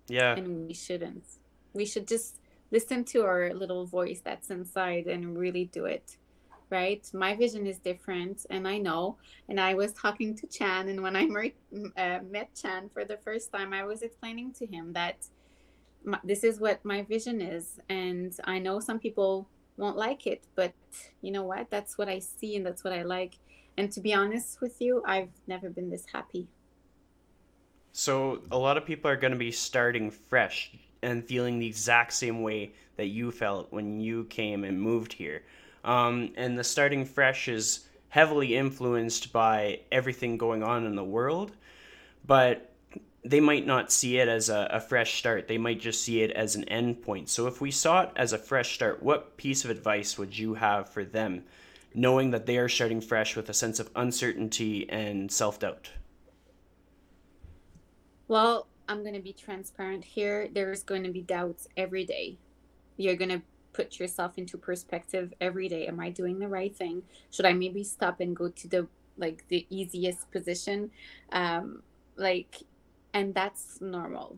Yeah. 0.07 0.35
and 0.35 0.67
we 0.67 0.73
shouldn't. 0.75 1.25
We 1.73 1.85
should 1.85 2.07
just 2.07 2.37
listen 2.69 3.03
to 3.05 3.23
our 3.23 3.53
little 3.55 3.85
voice 3.85 4.21
that's 4.23 4.51
inside 4.51 5.07
and 5.07 5.35
really 5.35 5.65
do 5.65 5.85
it 5.85 6.17
right? 6.69 7.07
My 7.13 7.35
vision 7.35 7.67
is 7.67 7.77
different 7.79 8.45
and 8.49 8.67
i 8.67 8.77
know. 8.77 9.17
And 9.49 9.59
i 9.59 9.73
was 9.73 9.93
talking 9.93 10.35
to 10.35 10.47
chan 10.47 10.89
and 10.89 11.01
when 11.01 11.15
i 11.15 11.25
mer- 11.25 11.51
uh, 11.97 12.19
met 12.29 12.49
chan 12.59 12.89
for 12.93 13.05
the 13.05 13.17
first 13.17 13.51
time 13.51 13.73
i 13.73 13.83
was 13.83 14.01
explaining 14.01 14.51
to 14.53 14.65
him 14.65 14.93
that 14.93 15.17
my, 16.03 16.19
this 16.23 16.43
is 16.43 16.59
what 16.59 16.83
my 16.83 17.03
vision 17.03 17.41
is. 17.41 17.79
And 17.89 18.33
i 18.45 18.59
know 18.59 18.79
some 18.79 18.99
people 18.99 19.47
won't 19.77 19.97
like 19.97 20.25
it 20.25 20.45
but 20.55 20.73
you 21.21 21.31
know 21.31 21.43
what? 21.43 21.69
That's 21.69 21.97
what 21.97 22.09
i 22.09 22.19
see 22.19 22.55
and 22.55 22.65
that's 22.65 22.83
what 22.83 22.93
i 22.93 23.03
like 23.03 23.35
and 23.77 23.91
to 23.91 24.01
be 24.01 24.13
honest 24.13 24.61
with 24.61 24.81
you 24.81 25.03
i've 25.05 25.29
never 25.47 25.69
been 25.69 25.89
this 25.89 26.05
happy 26.13 26.47
So 27.97 28.41
a 28.51 28.57
lot 28.57 28.75
of 28.77 28.85
people 28.85 29.09
are 29.09 29.15
going 29.15 29.31
to 29.31 29.39
be 29.39 29.51
starting 29.53 30.11
fresh 30.11 30.71
and 31.01 31.23
feeling 31.23 31.59
the 31.59 31.67
exact 31.67 32.11
same 32.13 32.41
way 32.41 32.73
that 32.97 33.07
you 33.07 33.31
felt 33.31 33.71
when 33.71 34.01
you 34.01 34.25
came 34.25 34.65
and 34.65 34.81
moved 34.81 35.13
here. 35.13 35.43
Um, 35.85 36.33
and 36.35 36.57
the 36.57 36.63
starting 36.63 37.05
fresh 37.05 37.47
is 37.47 37.85
heavily 38.09 38.57
influenced 38.57 39.31
by 39.31 39.79
everything 39.91 40.37
going 40.37 40.61
on 40.61 40.85
in 40.85 40.95
the 40.95 41.05
world, 41.05 41.55
but 42.25 42.73
they 43.23 43.39
might 43.39 43.65
not 43.65 43.93
see 43.93 44.17
it 44.17 44.27
as 44.27 44.49
a, 44.49 44.67
a 44.71 44.79
fresh 44.81 45.17
start. 45.17 45.47
They 45.47 45.57
might 45.57 45.79
just 45.79 46.03
see 46.03 46.21
it 46.21 46.31
as 46.31 46.55
an 46.55 46.65
end 46.65 47.01
point. 47.01 47.29
So 47.29 47.47
if 47.47 47.61
we 47.61 47.71
saw 47.71 48.01
it 48.01 48.09
as 48.17 48.33
a 48.33 48.37
fresh 48.37 48.75
start, 48.75 49.01
what 49.01 49.37
piece 49.37 49.63
of 49.63 49.71
advice 49.71 50.17
would 50.17 50.37
you 50.37 50.55
have 50.55 50.89
for 50.89 51.05
them, 51.05 51.45
knowing 51.95 52.31
that 52.31 52.45
they 52.45 52.57
are 52.57 52.69
starting 52.69 53.01
fresh 53.01 53.35
with 53.35 53.49
a 53.49 53.53
sense 53.53 53.79
of 53.79 53.89
uncertainty 53.95 54.89
and 54.89 55.31
self 55.31 55.59
doubt? 55.59 55.91
Well, 58.27 58.67
I'm 58.87 59.01
going 59.01 59.13
to 59.15 59.21
be 59.21 59.33
transparent 59.33 60.03
here. 60.03 60.49
There's 60.51 60.83
going 60.83 61.03
to 61.03 61.11
be 61.11 61.21
doubts 61.21 61.67
every 61.77 62.05
day. 62.05 62.37
You're 62.97 63.15
going 63.15 63.29
to 63.29 63.41
put 63.73 63.99
yourself 63.99 64.37
into 64.37 64.57
perspective 64.57 65.33
every 65.41 65.67
day. 65.67 65.87
Am 65.87 65.99
I 65.99 66.09
doing 66.09 66.39
the 66.39 66.47
right 66.47 66.75
thing? 66.75 67.03
Should 67.31 67.45
I 67.45 67.53
maybe 67.53 67.83
stop 67.83 68.19
and 68.21 68.35
go 68.35 68.49
to 68.49 68.67
the 68.67 68.87
like 69.17 69.45
the 69.49 69.65
easiest 69.69 70.31
position? 70.31 70.91
Um 71.31 71.83
like 72.15 72.63
and 73.13 73.33
that's 73.33 73.81
normal. 73.81 74.37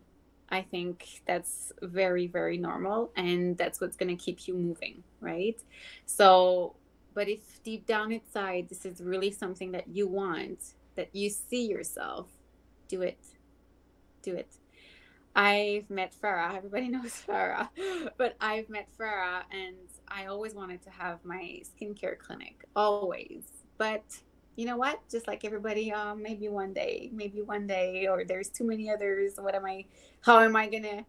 I 0.50 0.62
think 0.62 1.22
that's 1.28 1.72
very 1.82 2.26
very 2.28 2.58
normal 2.58 3.12
and 3.16 3.58
that's 3.58 3.80
what's 3.80 3.96
going 3.96 4.16
to 4.16 4.24
keep 4.24 4.48
you 4.48 4.56
moving, 4.56 5.04
right? 5.22 5.62
So, 6.06 6.77
but 7.18 7.28
if 7.28 7.64
deep 7.64 7.84
down 7.94 8.12
inside 8.12 8.64
this 8.70 8.86
is 8.86 9.02
really 9.02 9.32
something 9.32 9.72
that 9.72 9.88
you 9.88 10.06
want, 10.08 10.60
that 10.96 11.10
you 11.20 11.28
see 11.30 11.66
yourself, 11.66 12.28
do 12.88 13.02
it 13.02 13.18
do 14.28 14.36
it. 14.36 14.58
I've 15.36 15.90
met 15.90 16.14
Farah. 16.22 16.56
Everybody 16.60 16.90
knows 16.90 17.22
Farah, 17.28 17.70
but 18.18 18.36
I've 18.42 18.70
met 18.70 18.88
Farah, 19.00 19.44
and 19.52 19.76
I 20.08 20.26
always 20.26 20.54
wanted 20.54 20.82
to 20.84 20.90
have 20.90 21.24
my 21.24 21.62
skincare 21.70 22.18
clinic, 22.18 22.66
always. 22.76 23.44
But 23.78 24.04
you 24.56 24.66
know 24.66 24.78
what? 24.78 25.00
Just 25.10 25.28
like 25.28 25.46
everybody, 25.46 25.92
um, 25.94 26.22
maybe 26.22 26.50
one 26.50 26.74
day, 26.74 27.10
maybe 27.14 27.42
one 27.42 27.68
day, 27.68 28.08
or 28.08 28.26
there's 28.26 28.50
too 28.50 28.66
many 28.66 28.90
others. 28.90 29.34
What 29.38 29.56
am 29.56 29.66
I? 29.66 29.86
How 30.22 30.40
am 30.40 30.56
I 30.56 30.68
gonna 30.68 31.06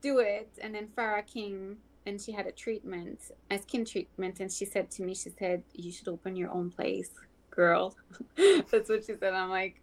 do 0.00 0.20
it? 0.20 0.48
And 0.62 0.74
then 0.74 0.88
Farah 0.96 1.26
came, 1.26 1.78
and 2.06 2.20
she 2.20 2.32
had 2.32 2.46
a 2.46 2.52
treatment, 2.52 3.20
a 3.50 3.58
skin 3.58 3.84
treatment, 3.84 4.40
and 4.40 4.50
she 4.50 4.64
said 4.64 4.90
to 4.92 5.02
me, 5.02 5.14
she 5.14 5.30
said, 5.30 5.62
"You 5.74 5.92
should 5.92 6.08
open 6.08 6.36
your 6.36 6.50
own 6.50 6.70
place, 6.70 7.10
girl." 7.50 7.96
That's 8.70 8.88
what 8.88 9.04
she 9.04 9.14
said. 9.16 9.34
I'm 9.34 9.50
like, 9.50 9.82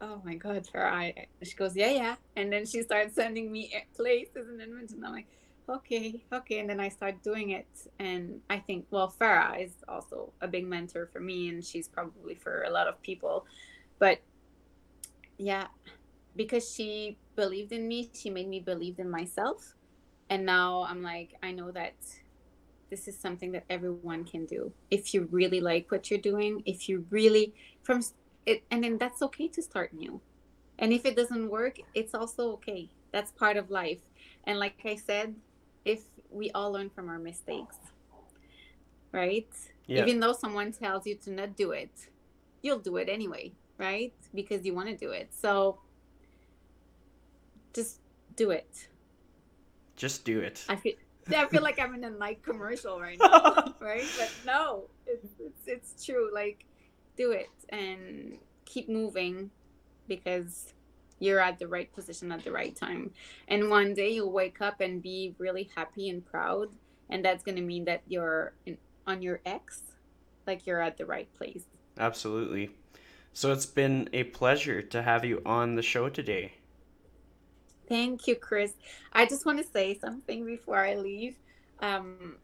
oh 0.00 0.20
my 0.24 0.34
god, 0.34 0.66
Farah. 0.72 1.12
She 1.42 1.54
goes, 1.54 1.76
yeah, 1.76 1.90
yeah. 1.90 2.16
And 2.36 2.52
then 2.52 2.66
she 2.66 2.82
started 2.82 3.14
sending 3.14 3.52
me 3.52 3.72
places 3.96 4.48
in 4.48 4.60
Edmonton. 4.60 5.04
I'm 5.04 5.12
like, 5.12 5.26
okay, 5.68 6.22
okay. 6.32 6.58
And 6.58 6.68
then 6.70 6.80
I 6.80 6.88
started 6.88 7.22
doing 7.22 7.50
it. 7.50 7.68
And 7.98 8.40
I 8.48 8.58
think, 8.58 8.86
well, 8.90 9.12
Farah 9.20 9.62
is 9.62 9.72
also 9.88 10.32
a 10.40 10.48
big 10.48 10.66
mentor 10.66 11.08
for 11.12 11.20
me, 11.20 11.48
and 11.48 11.64
she's 11.64 11.88
probably 11.88 12.34
for 12.34 12.62
a 12.62 12.70
lot 12.70 12.88
of 12.88 13.00
people. 13.02 13.46
But 13.98 14.20
yeah, 15.38 15.66
because 16.36 16.72
she 16.72 17.18
believed 17.36 17.72
in 17.72 17.86
me, 17.86 18.10
she 18.12 18.30
made 18.30 18.48
me 18.48 18.60
believe 18.60 18.98
in 18.98 19.10
myself. 19.10 19.74
And 20.30 20.46
now 20.46 20.86
I'm 20.88 21.02
like, 21.02 21.36
I 21.42 21.52
know 21.52 21.70
that 21.72 21.94
this 22.88 23.06
is 23.06 23.18
something 23.18 23.52
that 23.52 23.64
everyone 23.68 24.24
can 24.24 24.46
do. 24.46 24.72
If 24.90 25.12
you 25.12 25.28
really 25.30 25.60
like 25.60 25.90
what 25.90 26.10
you're 26.10 26.20
doing, 26.20 26.62
if 26.64 26.88
you 26.88 27.04
really, 27.10 27.54
from 27.82 28.02
it 28.46 28.62
and 28.70 28.82
then 28.82 28.96
that's 28.96 29.20
okay 29.20 29.48
to 29.48 29.60
start 29.60 29.92
new 29.92 30.18
and 30.78 30.94
if 30.94 31.04
it 31.04 31.14
doesn't 31.14 31.50
work 31.50 31.76
it's 31.92 32.14
also 32.14 32.52
okay 32.52 32.88
that's 33.12 33.30
part 33.32 33.58
of 33.58 33.70
life 33.70 34.00
and 34.44 34.58
like 34.58 34.76
i 34.86 34.96
said 34.96 35.34
if 35.84 36.00
we 36.30 36.50
all 36.52 36.72
learn 36.72 36.90
from 36.90 37.08
our 37.08 37.18
mistakes, 37.18 37.76
right? 39.12 39.48
Yeah. 39.86 40.02
Even 40.02 40.20
though 40.20 40.32
someone 40.32 40.72
tells 40.72 41.06
you 41.06 41.16
to 41.16 41.30
not 41.30 41.56
do 41.56 41.72
it, 41.72 41.90
you'll 42.62 42.78
do 42.78 42.96
it 42.96 43.08
anyway, 43.08 43.52
right? 43.78 44.12
Because 44.34 44.64
you 44.64 44.74
want 44.74 44.88
to 44.88 44.96
do 44.96 45.10
it. 45.10 45.30
So 45.32 45.80
just 47.74 48.00
do 48.36 48.50
it. 48.50 48.88
Just 50.00 50.24
do 50.24 50.40
it. 50.40 50.64
I 50.66 50.76
feel 50.76 50.94
I 51.36 51.44
feel 51.44 51.60
like 51.60 51.78
I'm 51.78 51.94
in 51.94 52.02
a 52.04 52.10
Nike 52.10 52.40
commercial 52.42 52.98
right 52.98 53.18
now, 53.20 53.74
right? 53.80 54.06
But 54.18 54.32
no, 54.46 54.84
it's, 55.06 55.26
it's 55.38 55.62
it's 55.66 56.06
true. 56.06 56.30
Like, 56.32 56.64
do 57.18 57.32
it 57.32 57.50
and 57.68 58.38
keep 58.64 58.88
moving 58.88 59.50
because 60.08 60.72
you're 61.18 61.38
at 61.38 61.58
the 61.58 61.68
right 61.68 61.92
position 61.94 62.32
at 62.32 62.42
the 62.44 62.50
right 62.50 62.74
time. 62.74 63.10
And 63.46 63.68
one 63.68 63.92
day 63.92 64.14
you'll 64.14 64.32
wake 64.32 64.62
up 64.62 64.80
and 64.80 65.02
be 65.02 65.34
really 65.36 65.68
happy 65.76 66.08
and 66.08 66.24
proud, 66.24 66.68
and 67.10 67.22
that's 67.22 67.44
gonna 67.44 67.60
mean 67.60 67.84
that 67.84 68.00
you're 68.08 68.54
in, 68.64 68.78
on 69.06 69.20
your 69.20 69.42
X, 69.44 69.82
like 70.46 70.66
you're 70.66 70.80
at 70.80 70.96
the 70.96 71.04
right 71.04 71.28
place. 71.34 71.66
Absolutely. 71.98 72.70
So 73.34 73.52
it's 73.52 73.66
been 73.66 74.08
a 74.14 74.24
pleasure 74.24 74.80
to 74.80 75.02
have 75.02 75.26
you 75.26 75.42
on 75.44 75.74
the 75.74 75.82
show 75.82 76.08
today. 76.08 76.54
Thank 77.90 78.28
you, 78.28 78.36
Chris. 78.36 78.74
I 79.12 79.26
just 79.26 79.44
want 79.44 79.58
to 79.58 79.64
say 79.64 79.98
something 79.98 80.46
before 80.46 80.78
I 80.78 80.94
leave. 80.94 81.34
Um, 81.80 82.36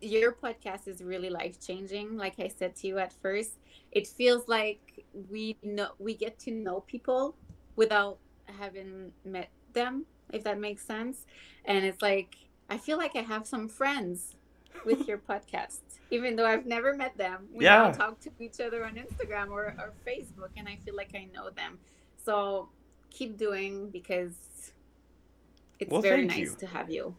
your 0.00 0.32
podcast 0.32 0.88
is 0.88 1.02
really 1.02 1.28
life 1.28 1.60
changing. 1.60 2.16
Like 2.16 2.40
I 2.40 2.48
said 2.48 2.74
to 2.76 2.86
you 2.86 2.98
at 2.98 3.12
first, 3.20 3.58
it 3.92 4.06
feels 4.06 4.48
like 4.48 5.04
we 5.30 5.58
know 5.62 5.90
we 5.98 6.14
get 6.14 6.38
to 6.40 6.50
know 6.50 6.80
people 6.80 7.36
without 7.76 8.16
having 8.58 9.12
met 9.22 9.50
them, 9.74 10.06
if 10.32 10.44
that 10.44 10.58
makes 10.58 10.82
sense. 10.82 11.26
And 11.66 11.84
it's 11.84 12.00
like 12.00 12.34
I 12.70 12.78
feel 12.78 12.96
like 12.96 13.16
I 13.16 13.20
have 13.22 13.46
some 13.46 13.68
friends 13.68 14.34
with 14.86 15.06
your 15.06 15.18
podcast, 15.30 15.80
even 16.10 16.36
though 16.36 16.46
I've 16.46 16.64
never 16.64 16.94
met 16.94 17.18
them. 17.18 17.48
We 17.52 17.64
Yeah. 17.66 17.92
talk 17.92 18.18
to 18.20 18.30
each 18.40 18.60
other 18.60 18.82
on 18.86 18.94
Instagram 18.94 19.50
or, 19.50 19.74
or 19.78 19.92
Facebook, 20.06 20.52
and 20.56 20.66
I 20.66 20.78
feel 20.86 20.96
like 20.96 21.10
I 21.14 21.28
know 21.34 21.50
them. 21.50 21.78
So 22.24 22.70
keep 23.10 23.36
doing 23.36 23.90
because 23.90 24.34
it's 25.78 25.90
Well, 25.90 26.02
very 26.02 26.24
nice 26.26 26.38
you. 26.38 26.56
to 26.60 26.66
have 26.66 26.90
you. 26.90 27.16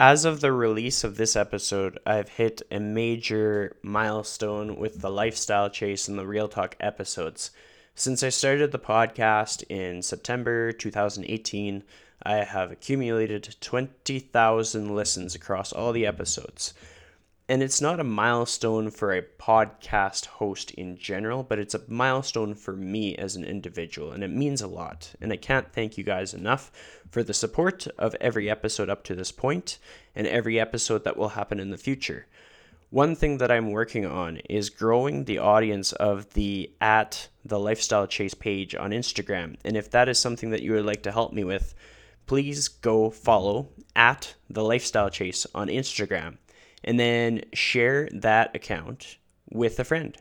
As 0.00 0.24
of 0.24 0.40
the 0.40 0.52
release 0.52 1.04
of 1.04 1.16
this 1.16 1.36
episode, 1.36 1.98
I've 2.04 2.30
hit 2.30 2.60
a 2.70 2.80
major 2.80 3.76
milestone 3.82 4.76
with 4.76 5.00
the 5.00 5.10
lifestyle 5.10 5.70
chase 5.70 6.08
and 6.08 6.18
the 6.18 6.26
real 6.26 6.48
talk 6.48 6.74
episodes. 6.80 7.52
Since 7.94 8.22
I 8.22 8.30
started 8.30 8.72
the 8.72 8.78
podcast 8.78 9.62
in 9.68 10.02
September 10.02 10.72
2018, 10.72 11.84
I 12.24 12.36
have 12.36 12.72
accumulated 12.72 13.56
20,000 13.60 14.94
listens 14.94 15.34
across 15.34 15.72
all 15.72 15.92
the 15.92 16.06
episodes. 16.06 16.74
And 17.48 17.62
it's 17.62 17.80
not 17.80 17.98
a 17.98 18.04
milestone 18.04 18.90
for 18.90 19.12
a 19.12 19.22
podcast 19.22 20.26
host 20.26 20.70
in 20.70 20.96
general, 20.96 21.42
but 21.42 21.58
it's 21.58 21.74
a 21.74 21.82
milestone 21.88 22.54
for 22.54 22.74
me 22.74 23.16
as 23.16 23.34
an 23.34 23.44
individual, 23.44 24.12
and 24.12 24.22
it 24.22 24.30
means 24.30 24.62
a 24.62 24.68
lot. 24.68 25.12
And 25.20 25.32
I 25.32 25.36
can't 25.36 25.72
thank 25.72 25.98
you 25.98 26.04
guys 26.04 26.34
enough 26.34 26.70
for 27.10 27.22
the 27.22 27.34
support 27.34 27.88
of 27.98 28.14
every 28.20 28.48
episode 28.48 28.88
up 28.88 29.02
to 29.04 29.14
this 29.14 29.32
point 29.32 29.78
and 30.14 30.26
every 30.26 30.58
episode 30.58 31.02
that 31.04 31.16
will 31.16 31.30
happen 31.30 31.58
in 31.58 31.70
the 31.70 31.76
future. 31.76 32.26
One 32.90 33.16
thing 33.16 33.38
that 33.38 33.50
I'm 33.50 33.72
working 33.72 34.06
on 34.06 34.36
is 34.48 34.70
growing 34.70 35.24
the 35.24 35.38
audience 35.38 35.92
of 35.92 36.34
the 36.34 36.70
at 36.80 37.28
the 37.44 37.58
lifestyle 37.58 38.06
chase 38.06 38.34
page 38.34 38.74
on 38.74 38.90
Instagram. 38.90 39.56
And 39.64 39.76
if 39.76 39.90
that 39.90 40.08
is 40.08 40.18
something 40.18 40.50
that 40.50 40.62
you 40.62 40.72
would 40.72 40.84
like 40.84 41.02
to 41.04 41.12
help 41.12 41.32
me 41.32 41.42
with, 41.42 41.74
please 42.26 42.68
go 42.68 43.10
follow 43.10 43.70
at 43.96 44.34
the 44.48 44.62
lifestyle 44.62 45.10
chase 45.10 45.46
on 45.54 45.68
Instagram 45.68 46.36
and 46.84 46.98
then 46.98 47.42
share 47.52 48.08
that 48.12 48.54
account 48.54 49.16
with 49.50 49.78
a 49.78 49.84
friend. 49.84 50.16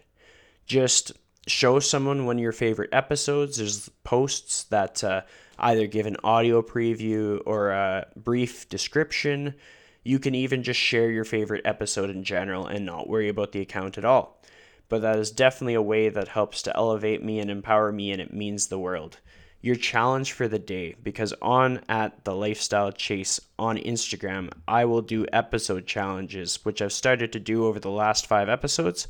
Just 0.66 1.14
show 1.48 1.80
someone 1.80 2.26
one 2.26 2.38
of 2.38 2.42
your 2.42 2.52
favorite 2.52 2.90
episodes. 2.94 3.58
There's 3.58 3.90
posts 4.04 4.64
that 4.66 5.04
uh, 5.04 5.22
either 5.58 5.88
give 5.88 6.06
an 6.06 6.18
audio 6.24 6.62
preview 6.62 7.42
or 7.46 7.72
a 7.72 8.08
brief 8.16 8.70
description. 8.70 9.56
You 10.04 10.20
can 10.20 10.36
even 10.36 10.64
just 10.64 10.80
share 10.80 11.10
your 11.10 11.26
favorite 11.26 11.62
episode 11.66 12.10
in 12.10 12.24
general 12.24 12.68
and 12.68 12.86
not 12.86 13.10
worry 13.10 13.30
about 13.30 13.52
the 13.52 13.62
account 13.62 13.98
at 13.98 14.06
all. 14.06 14.42
But 14.90 15.02
that 15.04 15.20
is 15.20 15.32
definitely 15.32 15.76
a 15.76 15.82
way 15.82 16.10
that 16.10 16.28
helps 16.28 16.62
to 16.64 16.76
elevate 16.76 17.24
me 17.24 17.40
and 17.40 17.50
empower 17.50 17.92
me, 17.92 18.12
and 18.12 18.22
it 18.22 18.34
means 18.34 18.68
the 18.68 18.80
world. 18.80 19.20
Your 19.64 19.76
challenge 19.76 20.32
for 20.32 20.48
the 20.48 20.58
day, 20.58 20.96
because 21.04 21.36
on 21.40 21.82
at 21.88 22.26
the 22.26 22.34
lifestyle 22.34 22.92
chase 22.92 23.40
on 23.60 23.78
Instagram, 23.78 24.52
I 24.68 24.86
will 24.86 25.04
do 25.04 25.28
episode 25.32 25.86
challenges, 25.86 26.66
which 26.66 26.82
I've 26.82 26.92
started 26.92 27.32
to 27.34 27.40
do 27.40 27.68
over 27.68 27.80
the 27.80 27.92
last 27.92 28.26
five 28.26 28.50
episodes. 28.50 29.08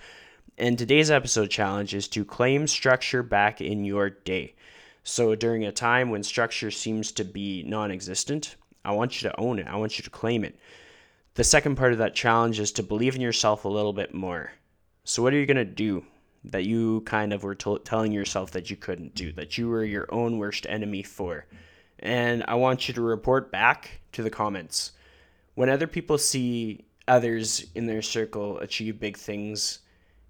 And 0.57 0.77
today's 0.77 1.09
episode 1.09 1.49
challenge 1.49 1.93
is 1.93 2.09
to 2.09 2.25
claim 2.25 2.67
structure 2.67 3.23
back 3.23 3.61
in 3.61 3.85
your 3.85 4.09
day. 4.09 4.55
So 5.05 5.35
during 5.35 5.63
a 5.63 5.71
time 5.71 6.09
when 6.09 6.21
structure 6.21 6.69
seems 6.69 7.13
to 7.13 7.23
be 7.23 7.63
non 7.63 7.89
existent, 7.89 8.57
I 8.83 8.91
want 8.91 9.21
you 9.21 9.29
to 9.29 9.39
own 9.39 9.57
it. 9.57 9.67
I 9.67 9.77
want 9.77 9.97
you 9.97 10.03
to 10.03 10.09
claim 10.09 10.43
it. 10.43 10.59
The 11.35 11.45
second 11.45 11.77
part 11.77 11.93
of 11.93 11.99
that 11.99 12.13
challenge 12.13 12.59
is 12.59 12.73
to 12.73 12.83
believe 12.83 13.15
in 13.15 13.21
yourself 13.21 13.63
a 13.63 13.69
little 13.69 13.93
bit 13.93 14.13
more. 14.13 14.51
So, 15.05 15.23
what 15.23 15.33
are 15.33 15.39
you 15.39 15.45
going 15.45 15.55
to 15.55 15.65
do 15.65 16.05
that 16.43 16.65
you 16.65 17.01
kind 17.01 17.33
of 17.33 17.43
were 17.43 17.55
t- 17.55 17.77
telling 17.83 18.11
yourself 18.11 18.51
that 18.51 18.69
you 18.69 18.75
couldn't 18.75 19.15
do, 19.15 19.31
that 19.33 19.57
you 19.57 19.69
were 19.69 19.83
your 19.83 20.07
own 20.13 20.37
worst 20.37 20.65
enemy 20.67 21.03
for? 21.03 21.45
And 21.99 22.43
I 22.47 22.55
want 22.55 22.87
you 22.87 22.93
to 22.95 23.01
report 23.01 23.51
back 23.51 24.01
to 24.13 24.23
the 24.23 24.29
comments. 24.29 24.91
When 25.53 25.69
other 25.69 25.87
people 25.87 26.17
see 26.17 26.85
others 27.07 27.67
in 27.75 27.85
their 27.85 28.01
circle 28.01 28.57
achieve 28.59 28.99
big 28.99 29.17
things, 29.17 29.79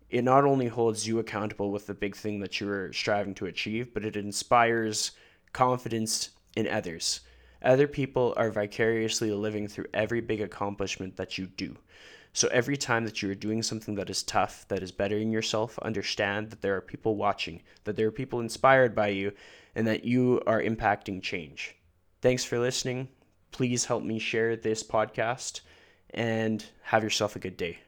it 0.09 0.23
not 0.23 0.43
only 0.43 0.67
holds 0.67 1.07
you 1.07 1.19
accountable 1.19 1.71
with 1.71 1.87
the 1.87 1.93
big 1.93 2.15
thing 2.15 2.39
that 2.41 2.59
you 2.59 2.69
are 2.69 2.91
striving 2.91 3.33
to 3.35 3.45
achieve, 3.45 3.93
but 3.93 4.03
it 4.03 4.17
inspires 4.17 5.11
confidence 5.53 6.31
in 6.55 6.67
others. 6.67 7.21
Other 7.63 7.87
people 7.87 8.33
are 8.35 8.49
vicariously 8.49 9.31
living 9.31 9.67
through 9.67 9.85
every 9.93 10.19
big 10.19 10.41
accomplishment 10.41 11.15
that 11.15 11.37
you 11.37 11.45
do. 11.45 11.77
So 12.33 12.47
every 12.49 12.77
time 12.77 13.03
that 13.05 13.21
you're 13.21 13.35
doing 13.35 13.61
something 13.61 13.95
that 13.95 14.09
is 14.09 14.23
tough, 14.23 14.65
that 14.69 14.81
is 14.81 14.91
bettering 14.91 15.31
yourself, 15.31 15.77
understand 15.79 16.49
that 16.49 16.61
there 16.61 16.75
are 16.75 16.81
people 16.81 17.15
watching, 17.17 17.61
that 17.83 17.97
there 17.97 18.07
are 18.07 18.11
people 18.11 18.39
inspired 18.39 18.95
by 18.95 19.09
you, 19.09 19.33
and 19.75 19.85
that 19.87 20.05
you 20.05 20.41
are 20.47 20.61
impacting 20.61 21.21
change. 21.21 21.75
Thanks 22.21 22.45
for 22.45 22.57
listening. 22.57 23.09
Please 23.51 23.85
help 23.85 24.03
me 24.03 24.17
share 24.17 24.55
this 24.55 24.81
podcast 24.81 25.61
and 26.11 26.65
have 26.83 27.03
yourself 27.03 27.35
a 27.35 27.39
good 27.39 27.57
day. 27.57 27.79